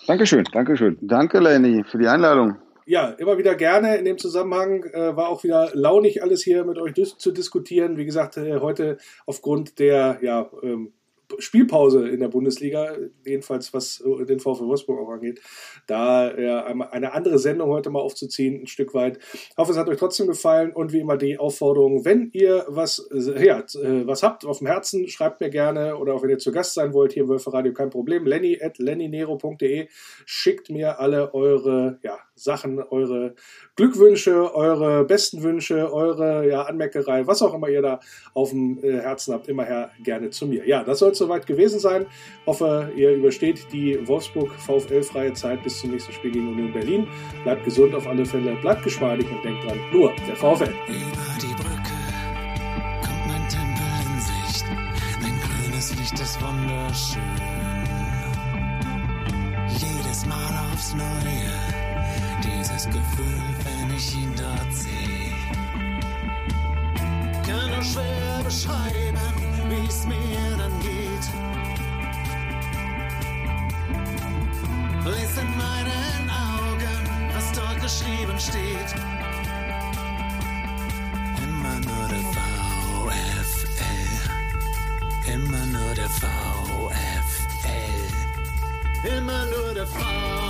Dankeschön, 0.07 0.43
Dankeschön. 0.51 0.97
Danke, 1.01 1.39
Lenny, 1.39 1.83
für 1.83 1.97
die 1.97 2.07
Einladung. 2.07 2.57
Ja, 2.85 3.09
immer 3.09 3.39
wieder 3.39 3.55
gerne 3.55 3.95
in 3.95 4.05
dem 4.05 4.19
Zusammenhang. 4.19 4.83
Äh, 4.83 5.15
war 5.15 5.29
auch 5.29 5.43
wieder 5.43 5.71
launig, 5.73 6.21
alles 6.21 6.43
hier 6.43 6.63
mit 6.63 6.77
euch 6.77 6.93
dis 6.93 7.17
zu 7.17 7.31
diskutieren. 7.31 7.97
Wie 7.97 8.05
gesagt, 8.05 8.37
äh, 8.37 8.59
heute 8.59 8.99
aufgrund 9.25 9.79
der 9.79 10.19
ja, 10.21 10.47
ähm, 10.61 10.93
Spielpause 11.39 12.07
in 12.07 12.19
der 12.19 12.27
Bundesliga, 12.27 12.95
jedenfalls 13.25 13.73
was 13.73 14.01
äh, 14.01 14.25
den 14.25 14.39
VfL 14.39 14.65
Wolfsburg 14.65 14.99
auch 14.99 15.11
angeht, 15.11 15.41
da 15.87 16.29
äh, 16.31 16.73
eine 16.91 17.13
andere 17.13 17.39
Sendung 17.39 17.69
heute 17.69 17.89
mal 17.89 17.99
aufzuziehen, 17.99 18.61
ein 18.61 18.67
Stück 18.67 18.93
weit. 18.93 19.19
Ich 19.33 19.57
hoffe, 19.57 19.71
es 19.71 19.77
hat 19.77 19.89
euch 19.89 19.97
trotzdem 19.97 20.27
gefallen 20.27 20.71
und 20.73 20.93
wie 20.93 20.99
immer 20.99 21.17
die 21.17 21.37
Aufforderung, 21.37 22.05
wenn 22.05 22.29
ihr 22.33 22.65
was, 22.67 22.99
äh, 23.11 23.45
ja, 23.45 23.63
was 24.05 24.23
habt 24.23 24.45
auf 24.45 24.59
dem 24.59 24.67
Herzen, 24.67 25.07
schreibt 25.07 25.41
mir 25.41 25.49
gerne 25.49 25.97
oder 25.97 26.13
auch 26.13 26.23
wenn 26.23 26.29
ihr 26.29 26.37
zu 26.37 26.51
Gast 26.51 26.73
sein 26.73 26.93
wollt 26.93 27.13
hier 27.13 27.23
im 27.23 27.29
Wölferadio, 27.29 27.73
kein 27.73 27.89
Problem. 27.89 28.25
Lenny 28.25 28.59
at 28.61 28.77
lennynero.de 28.77 29.87
schickt 30.25 30.69
mir 30.69 30.99
alle 30.99 31.33
eure 31.33 31.99
ja, 32.03 32.19
Sachen, 32.35 32.81
eure 32.81 33.35
Glückwünsche, 33.75 34.55
eure 34.55 35.03
besten 35.03 35.43
Wünsche, 35.43 35.91
eure 35.91 36.47
ja, 36.47 36.61
Anmeckerei, 36.63 37.27
was 37.27 37.41
auch 37.41 37.53
immer 37.53 37.67
ihr 37.67 37.81
da 37.81 37.99
auf 38.33 38.51
dem 38.51 38.79
Herzen 38.81 39.33
habt, 39.33 39.49
immer 39.49 39.65
her 39.65 39.91
gerne 40.01 40.29
zu 40.29 40.47
mir. 40.47 40.65
Ja, 40.65 40.83
das 40.83 40.99
soll 40.99 41.11
es 41.11 41.17
soweit 41.17 41.45
gewesen 41.45 41.79
sein. 41.79 42.05
Hoffe, 42.45 42.91
ihr 42.95 43.11
übersteht 43.11 43.67
die 43.73 43.99
Wolfsburg 44.07 44.51
VfL-freie 44.53 45.33
Zeit 45.33 45.61
bis 45.63 45.79
zum 45.79 45.91
nächsten 45.91 46.13
Spiel 46.13 46.31
gegen 46.31 46.47
Union 46.47 46.71
Berlin. 46.71 47.07
Bleibt 47.43 47.65
gesund 47.65 47.93
auf 47.95 48.07
alle 48.07 48.25
Fälle, 48.25 48.55
bleibt 48.61 48.83
geschmeidig 48.83 49.29
und 49.29 49.43
denkt 49.43 49.65
dran, 49.65 49.77
nur 49.91 50.13
der 50.25 50.35
VfL. 50.37 50.73
Über 50.87 51.35
die 51.41 51.53
Brücke 51.55 51.95
kommt 53.01 53.27
mein 53.27 53.49
Tempel 53.49 53.83
in 54.05 54.21
Sicht. 54.21 54.65
Mein 55.21 55.37
grünes 55.41 55.95
Licht 55.99 56.13
ist 56.13 56.41
wunderschön. 56.41 57.21
Jedes 59.67 60.25
Mal 60.25 60.53
aufs 60.71 60.93
Neue, 60.95 61.84
dieses 62.75 62.87
Gefühl, 62.87 63.55
wenn 63.63 63.95
ich 63.95 64.15
ihn 64.15 64.33
dort 64.35 64.73
sehe. 64.73 65.33
Kann 67.47 67.69
nur 67.69 67.83
schwer 67.83 68.43
beschreiben 68.43 69.17
wie 69.69 69.87
es 69.87 70.05
mir 70.05 70.57
dann 70.57 70.79
geht. 70.81 71.25
Lies 75.05 75.37
in 75.37 75.57
meinen 75.57 76.29
Augen, 76.29 77.09
was 77.33 77.51
dort 77.53 77.81
geschrieben 77.81 78.39
steht. 78.39 78.95
Immer 81.43 81.79
nur 81.79 82.07
der 82.09 82.23
VfL. 82.35 83.45
Immer 85.33 85.65
nur 85.65 85.93
der 85.95 86.09
VfL. 86.09 87.39
Immer 89.17 89.45
nur 89.45 89.73
der 89.73 89.87
VfL. 89.87 90.44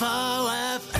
Nur 0.00 0.93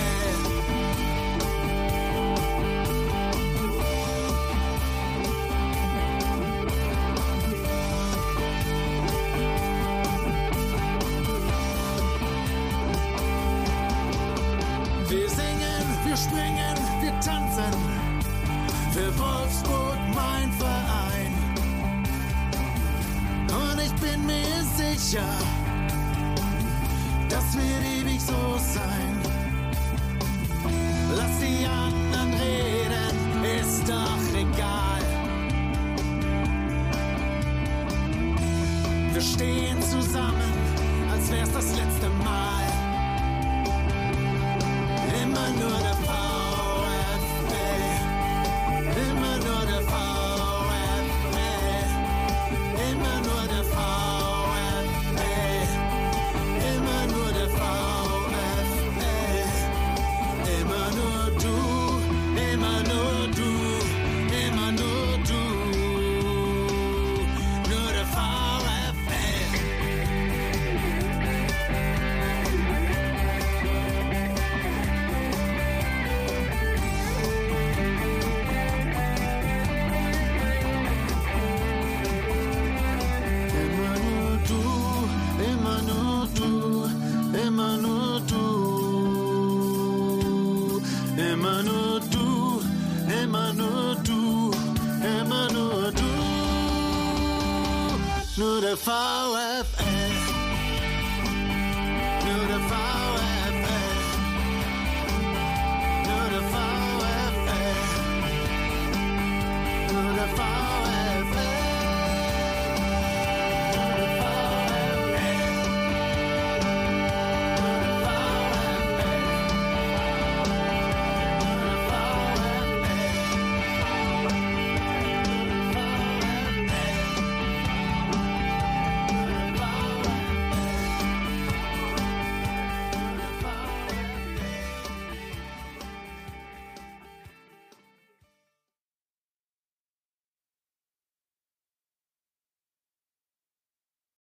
immer 98.75 99.24
nur 99.24 99.24